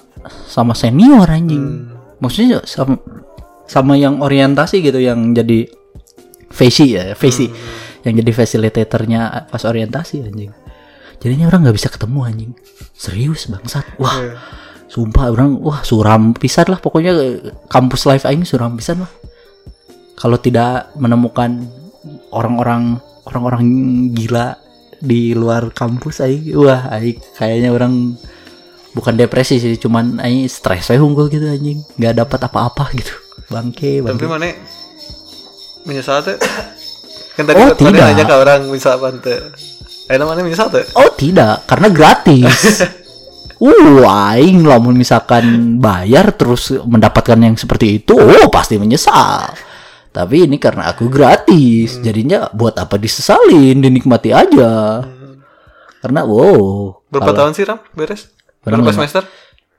sama 0.48 0.76
senior 0.76 1.28
anjing. 1.28 1.92
Maksudnya 2.20 2.64
sama 2.64 2.96
sama 3.66 3.98
yang 3.98 4.22
orientasi 4.22 4.82
gitu 4.86 5.02
yang 5.02 5.34
jadi 5.34 5.70
Facy 6.56 6.86
ya 6.96 7.04
Facy. 7.18 7.50
Yang 8.06 8.14
jadi 8.22 8.32
fasilitatornya 8.38 9.50
pas 9.50 9.64
orientasi 9.66 10.22
anjing. 10.22 10.54
Jadinya 11.18 11.50
orang 11.50 11.66
nggak 11.66 11.78
bisa 11.78 11.90
ketemu 11.90 12.20
anjing. 12.22 12.52
Serius 12.94 13.50
bangsat. 13.50 13.84
Wah 13.98 14.16
Iya. 14.22 14.38
Sumpah 14.86 15.34
orang 15.34 15.58
wah 15.66 15.82
suram 15.82 16.38
pisan 16.38 16.70
lah. 16.70 16.78
Pokoknya 16.78 17.12
eh, 17.18 17.52
kampus 17.66 18.06
life 18.06 18.24
aing 18.30 18.46
suram 18.46 18.78
pisan 18.78 19.02
lah. 19.02 19.12
Kalau 20.16 20.38
tidak 20.38 20.94
menemukan 20.96 21.66
orang-orang 22.30 23.02
orang-orang 23.26 23.66
gila 24.14 24.56
di 25.02 25.34
luar 25.34 25.74
kampus 25.74 26.22
aing 26.22 26.54
wah 26.56 26.94
aing 26.94 27.18
kayaknya 27.36 27.74
orang 27.74 28.14
bukan 28.94 29.18
depresi 29.18 29.58
sih 29.58 29.76
cuman 29.76 30.22
aing 30.22 30.46
stres 30.46 30.94
saya 30.94 31.02
unggul 31.02 31.26
gitu 31.28 31.50
anjing. 31.50 31.82
Nggak 31.98 32.22
dapat 32.22 32.40
apa-apa 32.46 32.94
gitu 32.94 33.25
bangke 33.46 34.00
Tapi 34.00 34.06
bangke 34.06 34.26
mana 34.26 34.48
menyesal 35.84 36.22
tuh? 36.22 36.38
Kan 37.36 37.44
tadi 37.46 37.60
Oh, 37.60 37.76
tidak. 37.76 38.16
nanya 38.16 38.24
ke 38.24 38.36
orang 38.36 38.62
menyesal 38.66 38.96
apa 38.96 39.08
tuh? 39.18 39.40
Eh 40.06 40.16
mana 40.18 40.42
menyesal 40.42 40.68
tuh? 40.70 40.86
oh 40.96 41.10
tidak 41.14 41.66
karena 41.66 41.88
gratis 41.90 42.82
Uh, 43.56 44.04
aing 44.04 44.68
lamun 44.68 45.00
misalkan 45.00 45.80
bayar 45.80 46.36
terus 46.36 46.76
mendapatkan 46.76 47.40
yang 47.40 47.56
seperti 47.56 48.04
itu, 48.04 48.12
oh 48.12 48.52
pasti 48.52 48.76
menyesal. 48.76 49.48
Tapi 50.12 50.44
ini 50.44 50.60
karena 50.60 50.92
aku 50.92 51.08
gratis, 51.08 52.04
jadinya 52.04 52.52
buat 52.52 52.76
apa 52.76 53.00
disesalin, 53.00 53.80
dinikmati 53.80 54.36
aja. 54.36 55.08
Karena 56.04 56.28
wow, 56.28 57.00
Berapa 57.08 57.32
kalau 57.32 57.38
tahun 57.48 57.52
sih 57.56 57.64
Ram? 57.64 57.80
Beres? 57.96 58.28
Berapa 58.60 58.84
lima. 58.84 58.92
semester? 58.92 59.24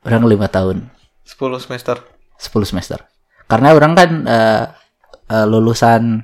orang 0.01 0.25
lima 0.25 0.47
tahun, 0.49 0.89
10 1.21 1.37
semester. 1.61 2.01
10 2.41 2.65
semester. 2.65 2.99
Karena 3.47 3.71
orang 3.71 3.93
kan 3.95 4.09
eh, 4.23 4.63
eh, 5.27 5.45
lulusan 5.47 6.19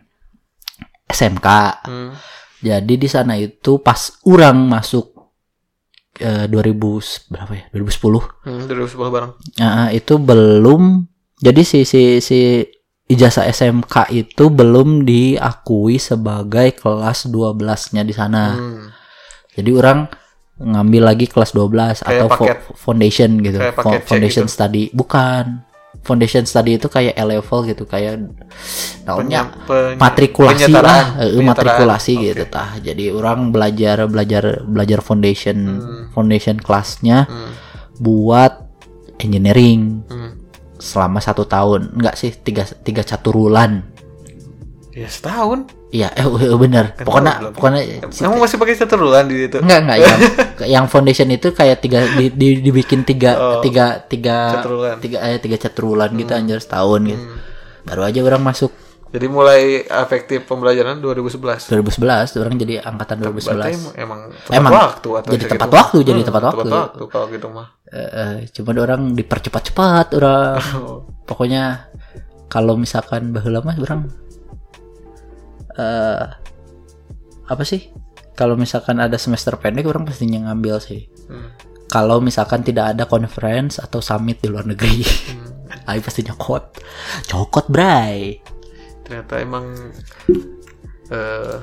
SMK. 1.07 1.47
Hmm. 1.87 2.11
Jadi 2.59 2.93
di 2.95 3.07
sana 3.07 3.35
itu 3.35 3.79
pas 3.79 3.99
orang 4.23 4.55
masuk 4.67 5.11
eh, 6.19 6.47
2000 6.47 7.27
berapa 7.27 7.51
ya? 7.51 7.63
2010. 7.71 8.23
Hmm, 8.43 8.61
2010 8.67 9.09
bareng. 9.09 9.31
Nah, 9.57 9.89
itu 9.89 10.15
belum 10.15 11.03
jadi 11.39 11.61
si 11.61 11.83
si 11.83 12.23
si 12.23 12.63
ijazah 13.03 13.43
SMK 13.45 14.15
itu 14.15 14.47
belum 14.47 15.03
diakui 15.03 15.99
sebagai 15.99 16.71
kelas 16.73 17.27
12-nya 17.27 18.03
di 18.03 18.15
sana. 18.15 18.55
Hmm. 18.55 18.87
Jadi 19.53 19.69
orang 19.75 20.07
ngambil 20.53 21.03
lagi 21.03 21.25
kelas 21.27 21.51
12 21.51 21.99
atau 21.99 22.27
fo- 22.31 22.47
paket. 22.47 22.57
foundation 22.79 23.29
gitu. 23.43 23.57
Kayak 23.59 23.75
paket 23.75 24.01
foundation 24.07 24.45
gitu. 24.47 24.53
study 24.53 24.83
bukan. 24.95 25.67
Foundation 25.99 26.43
study 26.43 26.75
itu 26.75 26.87
kayak 26.87 27.13
A 27.13 27.23
level 27.23 27.63
gitu 27.63 27.85
kayak 27.85 28.19
tahunnya 29.03 29.41
Peny- 29.63 29.95
matrikulasi 29.95 30.67
lah, 30.67 31.15
eh, 31.15 31.31
Penyetaraan. 31.31 31.45
matrikulasi 31.45 32.13
Oke. 32.13 32.23
gitu 32.25 32.43
tah. 32.45 32.69
Jadi 32.77 33.07
orang 33.07 33.49
belajar 33.49 34.03
belajar 34.05 34.43
belajar 34.63 34.99
foundation 34.99 35.57
foundation 36.09 36.57
kelasnya 36.57 37.23
Hmm. 37.23 37.51
buat 37.97 38.67
engineering 39.17 40.03
Hmm. 40.03 40.31
selama 40.75 41.19
satu 41.19 41.45
tahun 41.45 41.95
enggak 41.95 42.17
sih 42.17 42.33
tiga 42.33 42.67
tiga 42.77 42.99
caturulan 43.01 43.92
Ya 44.93 45.07
setahun. 45.07 45.65
iya 45.89 46.09
eh 46.11 46.21
eh, 46.21 46.53
bener 46.55 46.93
Kan 46.93 47.01
pokoknya 47.03 47.33
belum. 47.39 47.53
pokoknya 47.53 47.81
Emang 48.19 48.37
masih 48.39 48.57
pakai 48.57 48.73
caturulan 48.75 49.25
di 49.25 49.35
situ? 49.39 49.57
enggak 49.57 49.79
enggak 49.79 49.97
yang 49.99 50.17
yang 50.75 50.85
foundation 50.85 51.29
itu 51.29 51.49
kayak 51.49 51.77
tiga 51.79 52.05
di, 52.11 52.29
di- 52.29 52.61
dibikin 52.61 53.01
tiga 53.01 53.31
Oh. 53.35 53.57
tiga 53.59 54.01
tiga 54.03 54.53
Caturulan. 54.55 54.97
tiga 54.99 55.17
eh 55.23 55.37
tiga 55.37 55.57
caturulan 55.59 56.09
gitu 56.13 56.31
anjir 56.31 56.57
setahun 56.57 57.01
gitu 57.03 57.17
Hmm. 57.19 57.37
baru 57.83 58.01
aja 58.03 58.19
orang 58.21 58.43
masuk 58.43 58.69
Jadi 59.09 59.27
mulai 59.27 59.61
efektif 59.83 60.41
pembelajaran 60.43 60.97
2011. 60.97 61.69
2011 61.69 62.33
orang 62.35 62.53
jadi 62.55 62.81
angkatan 62.81 63.17
Berarti 63.19 63.45
2011 63.85 63.93
emang 63.95 64.19
tepat 64.39 64.53
Emang. 64.55 64.71
waktu 64.73 65.09
atau 65.15 65.29
Jadi 65.31 65.43
tepat 65.47 65.61
mah? 65.63 65.75
waktu, 65.75 65.97
jadi 66.01 66.17
Hmm, 66.17 66.27
tepat 66.27 66.43
waktu. 66.43 66.69
waktu 66.71 67.03
kalau 67.07 67.25
gitu 67.29 67.47
mah. 67.47 67.67
Eh, 67.87 68.09
eh, 68.09 68.33
cuma 68.51 68.73
orang 68.75 69.13
dipercepat-cepat 69.13 70.05
orang 70.13 70.57
pokoknya 71.29 71.93
kalau 72.47 72.73
misalkan 72.73 73.29
baheula 73.31 73.61
mah 73.61 73.77
orang 73.79 74.09
eh 75.73 76.23
apa 77.43 77.63
sih 77.63 77.89
kalau 78.33 78.55
misalkan 78.55 78.97
ada 78.97 79.15
semester 79.15 79.53
pendek 79.55 79.85
orang 79.85 80.03
pastinya 80.03 80.49
ngambil 80.49 80.77
sih 80.79 81.07
Hmm. 81.23 81.49
kalau 81.87 82.19
misalkan 82.19 82.61
tidak 82.61 82.93
ada 82.93 83.07
conference 83.07 83.79
atau 83.79 83.99
summit 83.99 84.37
di 84.37 84.51
luar 84.51 84.65
negeri 84.65 85.01
Hmm. 85.31 85.49
Ayo 85.89 85.99
pasti 85.99 86.21
nyokot 86.21 86.79
cokot 87.25 87.67
bray 87.67 88.37
Ternyata 89.03 89.33
emang 89.39 89.65
eh 91.09 91.57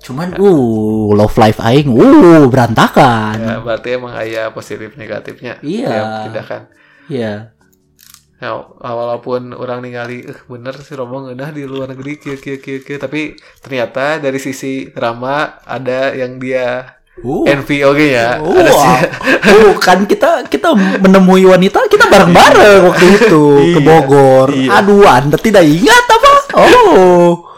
cuman 0.00 0.38
uh 0.38 1.10
love 1.12 1.34
life 1.34 1.58
aing 1.58 1.90
uh 1.90 2.46
berantakan 2.46 3.34
ya 3.36 3.56
berarti 3.58 3.88
emang 3.98 4.14
ayah 4.16 4.54
positif 4.54 4.94
negatifnya. 4.94 5.58
Iya. 5.60 5.90
Ya, 5.90 6.02
tidak 6.30 6.44
kan. 6.46 6.62
iya 7.08 7.55
Ya, 8.36 8.52
walaupun 8.78 9.56
orang 9.56 9.80
ningali 9.80 10.20
eh 10.22 10.36
bener 10.44 10.76
sih 10.76 10.92
Romo 10.92 11.24
ngeunah 11.24 11.50
di 11.50 11.64
luar 11.64 11.88
negeri 11.88 12.20
kieu 12.20 12.36
kieu 12.36 12.60
kieu 12.60 12.84
kieu 12.84 12.96
tapi 12.96 13.32
ternyata 13.58 14.20
dari 14.20 14.36
sisi 14.36 14.92
Rama 14.92 15.56
ada 15.64 16.12
yang 16.12 16.36
dia 16.36 17.00
uh 17.16 17.48
envy 17.48 17.80
oke 17.80 18.06
ya. 18.06 18.36
Oh, 18.36 18.52
Ada 18.52 18.72
sih. 18.76 18.96
oh, 19.56 19.72
kan 19.80 20.04
kita 20.04 20.44
kita 20.46 20.68
menemui 21.00 21.48
wanita 21.48 21.88
kita 21.88 22.12
bareng-bareng 22.12 22.80
waktu 22.84 23.06
itu 23.16 23.44
ke 23.72 23.80
Iya, 23.80 23.80
Bogor. 23.80 24.48
iya. 24.52 24.68
Aduh, 24.78 25.08
Anda 25.08 25.40
tidak 25.40 25.64
ingat 25.64 26.04
apa? 26.04 26.32
Oh. 26.60 27.56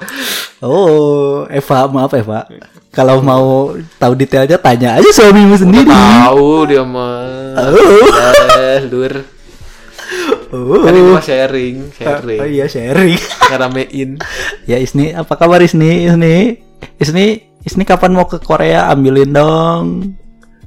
Oh, 0.59 1.47
Eva, 1.51 1.87
maaf 1.87 2.14
Eva. 2.14 2.47
Kalau 2.91 3.18
mau 3.18 3.74
tahu 3.95 4.14
detailnya 4.14 4.59
tanya 4.59 4.95
aja 4.95 5.11
suamimu 5.11 5.55
sendiri. 5.55 5.91
Tahu 5.91 6.66
dia 6.66 6.83
mah. 6.83 7.66
Oh. 7.66 8.07
Eh, 8.59 8.83
lur. 8.87 9.38
Oh. 10.49 10.80
Kan 10.80 10.96
ini 10.96 11.12
sharing, 11.20 11.76
sharing. 11.92 12.40
Oh 12.40 12.49
iya 12.49 12.64
sharing. 12.64 13.20
Ngeramein. 13.53 14.16
ya 14.64 14.80
Isni, 14.80 15.12
apa 15.12 15.36
kabar 15.36 15.61
Isni? 15.61 16.09
Isni, 16.09 16.57
Isni, 16.96 17.26
Isni 17.64 17.82
kapan 17.84 18.16
mau 18.16 18.24
ke 18.24 18.40
Korea? 18.40 18.88
Ambilin 18.88 19.32
dong. 19.32 20.16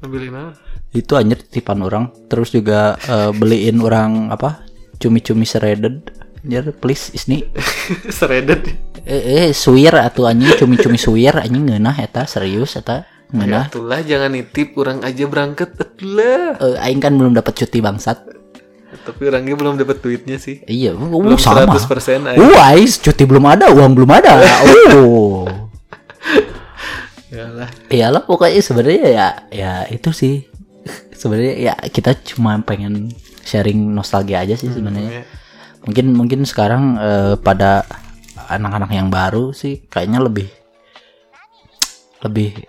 Ambilin 0.06 0.34
apa? 0.38 0.72
itu 0.92 1.16
anjir 1.16 1.40
titipan 1.40 1.80
orang 1.88 2.12
terus 2.28 2.52
juga 2.52 3.00
eh, 3.00 3.32
beliin 3.32 3.80
orang 3.80 4.28
apa 4.28 4.68
cumi-cumi 5.00 5.48
shredded 5.48 6.12
anjir 6.44 6.76
please 6.76 7.16
isni 7.16 7.48
Shredded. 8.20 8.76
eh, 9.08 9.48
eh 9.48 9.50
suwir 9.56 9.96
atau 9.96 10.28
anjing 10.28 10.52
cumi-cumi 10.60 11.00
suwir 11.00 11.40
anjing 11.40 11.72
ngeunah 11.72 11.96
eta 12.00 12.28
serius 12.28 12.76
eta 12.78 13.08
Ya, 13.32 13.48
ngeunah 13.48 13.66
itulah 13.72 14.00
jangan 14.04 14.36
nitip 14.36 14.76
orang 14.76 15.08
aja 15.08 15.24
berangkat 15.24 15.72
itulah. 15.80 16.60
Eh, 16.60 16.84
aing 16.84 17.00
kan 17.00 17.16
belum 17.16 17.32
dapat 17.32 17.64
cuti 17.64 17.80
bangsat 17.80 18.20
Tapi 18.92 19.22
orangnya 19.26 19.56
belum 19.56 19.76
dapat 19.76 19.98
duitnya 20.00 20.36
sih. 20.36 20.60
iya 20.66 20.92
uh, 20.92 21.00
Belum 21.00 21.36
sama 21.36 21.64
100% 21.66 22.28
aja. 22.28 22.36
uh 22.36 22.58
ais 22.68 22.98
cuti 22.98 23.24
belum 23.24 23.46
ada 23.46 23.70
uang 23.70 23.92
belum 23.94 24.12
ada 24.12 24.36
oh 24.96 25.48
Yalah. 27.32 27.72
iyalah 27.88 28.22
pokoknya 28.22 28.60
sebenarnya 28.60 29.04
ya 29.08 29.28
ya 29.50 29.72
itu 29.88 30.12
sih 30.12 30.44
sebenarnya 31.12 31.56
ya 31.62 31.74
kita 31.88 32.12
cuma 32.26 32.60
pengen 32.60 33.08
sharing 33.42 33.80
nostalgia 33.90 34.40
aja 34.40 34.54
sih 34.54 34.68
sebenarnya 34.68 35.24
Ya. 35.24 35.26
mungkin 35.82 36.06
mungkin 36.12 36.40
sekarang 36.44 37.00
eh, 37.00 37.34
pada 37.38 37.88
anak-anak 38.46 38.92
yang 38.92 39.08
baru 39.08 39.50
sih 39.52 39.80
kayaknya 39.86 40.20
lebih 40.20 40.52
lebih 42.22 42.68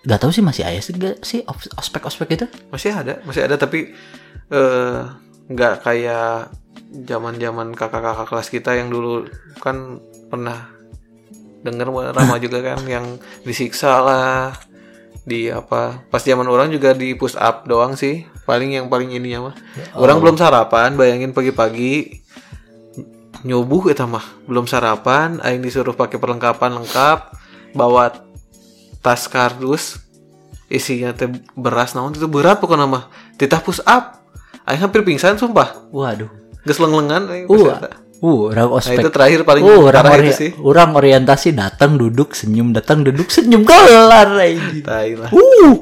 Gak 0.00 0.16
tahu 0.18 0.32
sih 0.32 0.40
masih 0.40 0.64
ada 0.64 0.80
sih 0.80 0.96
gak 0.96 1.20
sih 1.20 1.44
os- 1.44 1.68
ospek-ospek 1.70 2.28
itu? 2.32 2.46
Masih 2.72 2.88
ada, 2.90 3.20
masih 3.20 3.44
ada 3.44 3.54
tapi 3.54 3.92
eh 4.48 5.00
nggak 5.50 5.82
kayak 5.82 6.54
zaman-zaman 6.90 7.74
kakak-kakak 7.74 8.26
kelas 8.30 8.48
kita 8.50 8.70
yang 8.78 8.90
dulu 8.90 9.26
kan 9.58 9.98
pernah 10.30 10.70
denger 11.66 11.90
Rama 12.16 12.36
juga 12.38 12.62
kan 12.62 12.86
yang 12.86 13.18
disiksa 13.42 14.00
lah 14.00 14.54
di 15.20 15.52
apa 15.52 16.00
pas 16.08 16.24
zaman 16.24 16.48
orang 16.48 16.72
juga 16.72 16.96
di 16.96 17.12
push 17.12 17.36
up 17.36 17.68
doang 17.68 17.92
sih 17.92 18.24
paling 18.48 18.74
yang 18.74 18.86
paling 18.88 19.12
ininya 19.14 19.52
mah. 19.52 19.54
Orang 19.94 20.18
belum 20.18 20.34
sarapan 20.34 20.96
bayangin 20.96 21.30
pagi-pagi 21.36 22.24
nyubuh 23.46 23.92
kita 23.92 24.04
mah 24.04 24.24
belum 24.44 24.68
sarapan 24.68 25.40
aing 25.40 25.64
disuruh 25.64 25.96
pakai 25.96 26.20
perlengkapan 26.20 26.76
lengkap 26.76 27.18
bawa 27.72 28.20
tas 29.00 29.24
kardus 29.30 30.02
isinya 30.68 31.16
teh 31.16 31.30
beras 31.56 31.94
naon 31.94 32.16
itu 32.16 32.26
berat 32.26 32.58
pokoknya 32.58 32.88
mah. 32.88 33.04
Titah 33.36 33.60
push 33.60 33.84
up 33.84 34.19
aing 34.64 34.80
hampir 34.80 35.00
pingsan 35.00 35.36
sumpah 35.36 35.88
Waduh. 35.90 36.28
geus 36.62 36.76
leng-lengan 36.76 37.48
Uh, 37.48 37.80
uh, 38.20 38.52
orang 38.52 38.68
nah 38.68 38.76
ospek. 38.76 39.00
itu 39.00 39.08
terakhir 39.08 39.40
paling 39.42 39.62
Uh, 39.62 39.80
orang, 39.82 40.04
parah 40.04 40.12
ori- 40.14 40.28
itu 40.28 40.36
sih 40.36 40.50
orang 40.58 40.92
orientasi 40.92 41.48
datang 41.52 41.96
duduk 41.96 42.32
senyum 42.32 42.70
datang 42.70 43.00
duduk 43.00 43.28
senyum 43.28 43.64
kelar 43.64 44.28
aja. 44.36 44.60
tai 44.82 45.16
lah 45.16 45.30
Uh, 45.30 45.80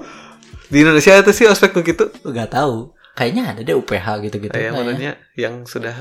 di 0.69 0.77
Indonesia 0.79 1.17
itu 1.17 1.33
sih 1.33 1.45
ospek 1.45 1.73
begitu 1.73 2.13
nggak 2.21 2.53
tahu. 2.53 2.93
Kayaknya 3.13 3.43
ada 3.49 3.61
deh 3.63 3.75
UPH 3.75 4.07
gitu-gitu. 4.23 4.53
kayak 4.53 4.71
kayaknya. 4.71 4.79
maksudnya 4.79 5.13
yang 5.35 5.55
sudah 5.65 5.95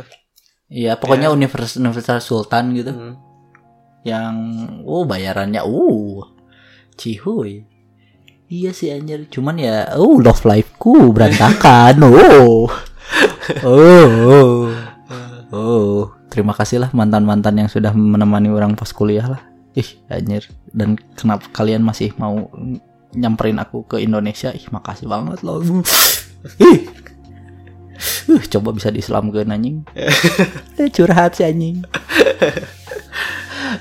Iya, 0.67 0.99
pokoknya 0.99 1.32
Universitas 1.32 1.73
Universitas 1.75 2.21
Sultan 2.21 2.75
gitu. 2.75 2.91
hmm, 2.91 3.15
Yang 4.03 4.36
oh 4.84 5.03
bayarannya 5.03 5.63
uh 5.63 6.21
cihuy. 6.93 7.63
Iya 8.48 8.72
sih 8.72 8.95
anjir, 8.95 9.28
cuman 9.28 9.60
ya 9.60 9.91
oh 10.00 10.24
love 10.24 10.43
life-ku 10.48 11.12
berantakan. 11.12 12.00
oh. 12.08 12.68
Oh. 13.64 14.08
Oh. 14.28 14.68
Oh, 15.48 16.12
terima 16.28 16.52
kasih 16.52 16.84
lah 16.84 16.91
mantan-mantan 16.91 17.56
yang 17.56 17.72
sudah 17.72 17.95
menemani 17.95 18.52
orang 18.52 18.76
pas 18.76 18.91
kuliah 18.91 19.24
lah. 19.24 19.41
Ih, 19.72 19.88
anjir. 20.12 20.52
Dan 20.68 21.00
kenapa 21.16 21.48
kalian 21.56 21.80
masih 21.88 22.12
mau 22.20 22.52
nyamperin 23.16 23.56
aku 23.64 23.88
ke 23.88 24.04
Indonesia? 24.04 24.52
Ih, 24.52 24.68
makasih 24.68 25.08
banget 25.08 25.39
loh. 25.48 25.64
Ih. 26.60 26.91
Uh, 28.28 28.43
coba 28.52 28.76
bisa 28.76 28.91
di 28.91 29.00
Islam 29.00 29.32
ke 29.32 29.48
anjing. 29.48 29.88
Eh, 30.84 30.91
curhat 30.91 31.39
sih 31.39 31.48
anjing. 31.48 31.88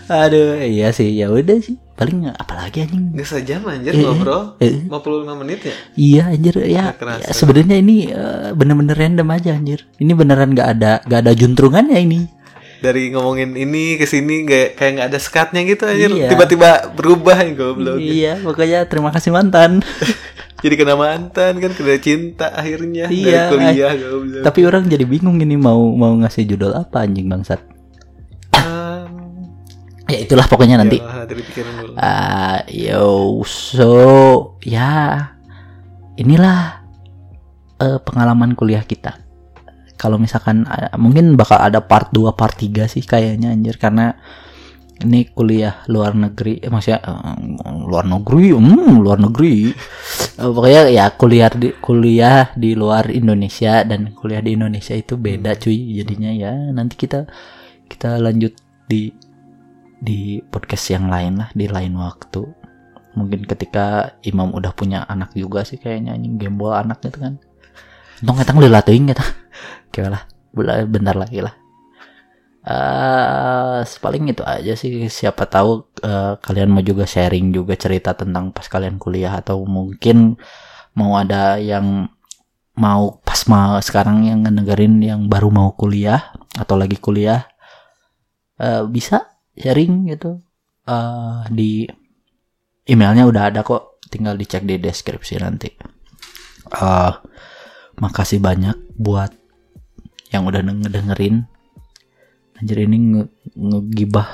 Aduh, 0.07 0.59
iya 0.59 0.89
sih, 0.91 1.13
ya 1.13 1.29
udah 1.29 1.59
sih. 1.59 1.77
Paling 1.93 2.29
apalagi 2.29 2.85
anjing. 2.85 3.17
nggak 3.17 3.25
sejam 3.25 3.65
anjir 3.65 3.91
Eh, 3.91 4.05
ngobrol 4.05 4.61
eh. 4.61 4.85
55 4.85 5.33
menit 5.41 5.61
ya 5.65 5.75
Iya 5.97 6.23
anjir 6.29 6.55
ya, 6.61 6.93
ya 6.93 7.33
sebenarnya 7.33 7.81
ini 7.81 8.13
eh, 8.13 8.53
bener-bener 8.53 8.93
random 8.93 9.29
aja 9.31 9.51
anjir. 9.53 9.89
Ini 9.97 10.13
beneran 10.13 10.53
nggak 10.53 10.69
ada 10.71 10.93
nggak 11.03 11.21
ada 11.23 11.33
juntrungannya 11.33 11.97
ini. 11.99 12.21
dari 12.77 13.09
ngomongin 13.09 13.57
ini 13.57 13.97
ke 13.97 14.05
sini 14.05 14.45
kayak 14.45 14.77
nggak 14.77 15.09
ada 15.09 15.17
skatnya 15.17 15.65
gitu 15.65 15.89
anjir 15.89 16.13
Iya. 16.13 16.29
tiba-tiba 16.29 16.93
berubah 16.93 17.41
ya 17.41 17.57
goblok 17.57 17.97
Iya, 17.97 18.33
makanya 18.45 18.85
terima 18.85 19.09
kasih 19.09 19.33
mantan. 19.33 19.81
jadi 20.63 20.75
kena 20.77 20.93
mantan 20.93 21.57
kan 21.57 21.73
kena 21.73 21.97
cinta 21.97 22.53
akhirnya 22.53 23.09
Iya, 23.09 23.49
dari 23.49 23.51
kuliah 23.51 23.93
goblok 23.97 24.43
Tapi 24.45 24.61
orang 24.63 24.85
jadi 24.87 25.09
bingung 25.09 25.41
ini 25.41 25.57
mau 25.57 25.89
mau 25.89 26.13
ngasih 26.15 26.45
judul 26.47 26.77
apa 26.77 27.01
anjing 27.01 27.25
bangsat. 27.25 27.65
Um, 30.07 30.13
Ya 30.15 30.19
itulah 30.23 30.47
pokoknya 30.47 30.79
nanti. 30.79 31.03
Ah, 31.99 32.63
yo, 32.71 33.43
so 33.43 33.91
ya 34.63 35.19
inilah 36.15 36.87
eh, 37.83 37.99
pengalaman 38.07 38.55
kuliah 38.55 38.87
kita. 38.87 39.19
Kalau 39.99 40.17
misalkan 40.23 40.63
eh, 40.71 40.95
mungkin 40.95 41.35
bakal 41.35 41.59
ada 41.59 41.83
part 41.83 42.15
2, 42.15 42.39
part 42.39 42.55
3 42.55 42.87
sih 42.87 43.03
kayaknya 43.03 43.51
anjir 43.51 43.83
karena 43.83 44.15
ini 44.97 45.29
kuliah 45.29 45.85
luar 45.91 46.17
negeri, 46.17 46.63
eh, 46.63 46.71
maksudnya 46.71 47.03
eh, 47.03 47.37
luar 47.85 48.07
negeri, 48.07 48.55
hmm, 48.55 49.03
luar 49.03 49.19
negeri. 49.19 49.75
Eh, 50.39 50.51
pokoknya 50.55 50.83
ya 50.89 51.11
kuliah 51.19 51.51
di 51.51 51.69
kuliah 51.83 52.55
di 52.55 52.79
luar 52.79 53.11
Indonesia 53.11 53.83
dan 53.83 54.15
kuliah 54.15 54.39
di 54.39 54.55
Indonesia 54.55 54.95
itu 54.95 55.19
beda 55.19 55.59
cuy. 55.59 55.99
Jadinya 55.99 56.31
ya 56.31 56.53
nanti 56.71 56.95
kita 56.95 57.27
kita 57.91 58.23
lanjut 58.23 58.55
di 58.87 59.26
di 60.01 60.45
podcast 60.53 60.93
yang 60.93 61.09
lain 61.09 61.41
lah 61.41 61.49
di 61.53 61.67
lain 61.69 61.97
waktu. 61.97 62.45
Mungkin 63.17 63.49
ketika 63.49 64.19
Imam 64.29 64.53
udah 64.53 64.77
punya 64.77 65.09
anak 65.09 65.33
juga 65.33 65.65
sih 65.65 65.81
kayaknya 65.81 66.13
anjing 66.13 66.37
gembol 66.37 66.77
anak 66.77 67.01
gitu 67.01 67.17
kan. 67.17 67.41
Untung 68.21 68.37
kita 68.37 68.53
ngelila 68.53 68.81
teuing 68.85 69.09
kita 69.13 69.25
kayak 69.93 70.11
lah 70.13 70.23
bentar 70.85 71.17
lagi 71.17 71.41
lah. 71.41 71.55
Eh 72.67 73.81
paling 74.03 74.33
itu 74.33 74.43
aja 74.43 74.75
sih 74.77 75.07
siapa 75.09 75.49
tahu 75.49 75.87
eh, 76.03 76.35
kalian 76.43 76.69
mau 76.73 76.85
juga 76.85 77.09
sharing 77.09 77.55
juga 77.55 77.79
cerita 77.79 78.13
tentang 78.13 78.53
pas 78.53 78.67
kalian 78.69 78.99
kuliah 79.01 79.39
atau 79.39 79.65
mungkin 79.65 80.37
mau 80.99 81.17
ada 81.17 81.57
yang 81.61 82.11
mau 82.77 83.21
pas 83.25 83.41
mau 83.49 83.81
sekarang 83.81 84.29
yang 84.29 84.45
ngedengerin 84.45 85.01
yang 85.01 85.21
baru 85.33 85.49
mau 85.49 85.73
kuliah 85.73 86.33
atau 86.59 86.77
lagi 86.77 87.01
kuliah 87.01 87.49
eh, 88.61 88.85
bisa 88.85 89.36
sharing 89.57 90.07
gitu. 90.13 90.41
Eh 90.87 91.43
di 91.51 91.71
emailnya 92.87 93.27
udah 93.27 93.43
ada 93.51 93.61
kok. 93.67 93.99
Tinggal 94.07 94.39
dicek 94.39 94.63
di 94.63 94.79
deskripsi 94.79 95.35
nanti. 95.43 95.71
Eh 96.71 97.13
makasih 97.97 98.39
banyak 98.39 98.77
buat 99.01 99.33
yang 100.31 100.45
udah 100.45 100.61
ngedengerin 100.61 101.49
anjir 102.57 102.79
ini 102.85 102.97
nge 102.99 103.25
ngegibah 103.57 104.29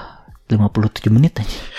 57 0.50 1.14
menit 1.14 1.38
aja 1.42 1.60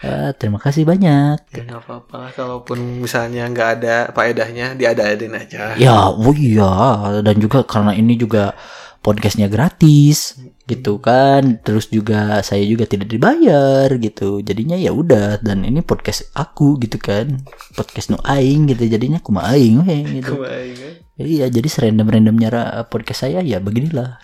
Eh, 0.00 0.32
terima 0.40 0.56
kasih 0.56 0.88
banyak. 0.88 1.44
Ya 1.52 1.60
nggak 1.60 1.84
apa-apa 1.84 2.32
kalaupun 2.32 3.04
misalnya 3.04 3.44
nggak 3.52 3.70
ada 3.76 4.08
faedahnya 4.16 4.72
diada-adain 4.72 5.36
aja. 5.36 5.76
Ya, 5.76 6.08
oh 6.08 6.32
iya, 6.32 6.72
dan 7.20 7.36
juga 7.36 7.60
karena 7.68 7.92
ini 7.92 8.16
juga 8.16 8.56
podcastnya 9.00 9.48
gratis, 9.48 10.36
gitu 10.68 11.00
kan. 11.00 11.60
Terus 11.64 11.88
juga 11.88 12.44
saya 12.44 12.64
juga 12.64 12.84
tidak 12.84 13.08
dibayar, 13.08 13.88
gitu. 13.96 14.44
Jadinya 14.44 14.76
ya 14.76 14.92
udah, 14.92 15.40
dan 15.40 15.64
ini 15.64 15.80
podcast 15.80 16.28
aku, 16.36 16.76
gitu 16.80 17.00
kan. 17.00 17.40
Podcast 17.76 18.12
nu 18.12 18.20
aing, 18.20 18.68
gitu. 18.70 18.84
Jadinya 18.86 19.20
aku 19.20 19.32
mah 19.32 19.56
aing, 19.56 19.84
gitu. 20.20 20.40
Kebayang, 20.40 20.76
kan? 20.76 20.94
Iya, 21.20 21.46
jadi 21.52 21.68
serandom-randomnya 21.68 22.48
ra- 22.48 22.84
podcast 22.88 23.28
saya 23.28 23.44
ya 23.44 23.60
beginilah. 23.60 24.20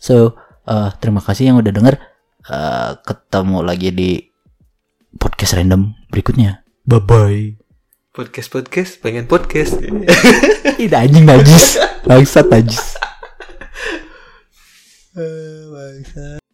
So, 0.00 0.36
eh, 0.64 0.90
terima 1.00 1.20
kasih 1.20 1.52
yang 1.52 1.60
udah 1.60 1.72
denger. 1.72 1.96
Eh, 2.46 2.92
ketemu 3.04 3.58
lagi 3.60 3.90
di 3.92 4.10
podcast 5.16 5.56
random 5.56 5.92
berikutnya. 6.12 6.64
Bye 6.86 7.02
bye. 7.02 7.44
podcast 8.16 8.48
podcast 8.48 8.96
pengen 9.04 9.28
podcast 9.28 9.76
Ini 9.76 10.88
anjing 10.88 11.28
najis. 11.28 11.76
Bangsat 12.08 12.48
najis. 12.48 12.96
Oh 15.18 15.22
my 15.72 16.02
god. 16.14 16.45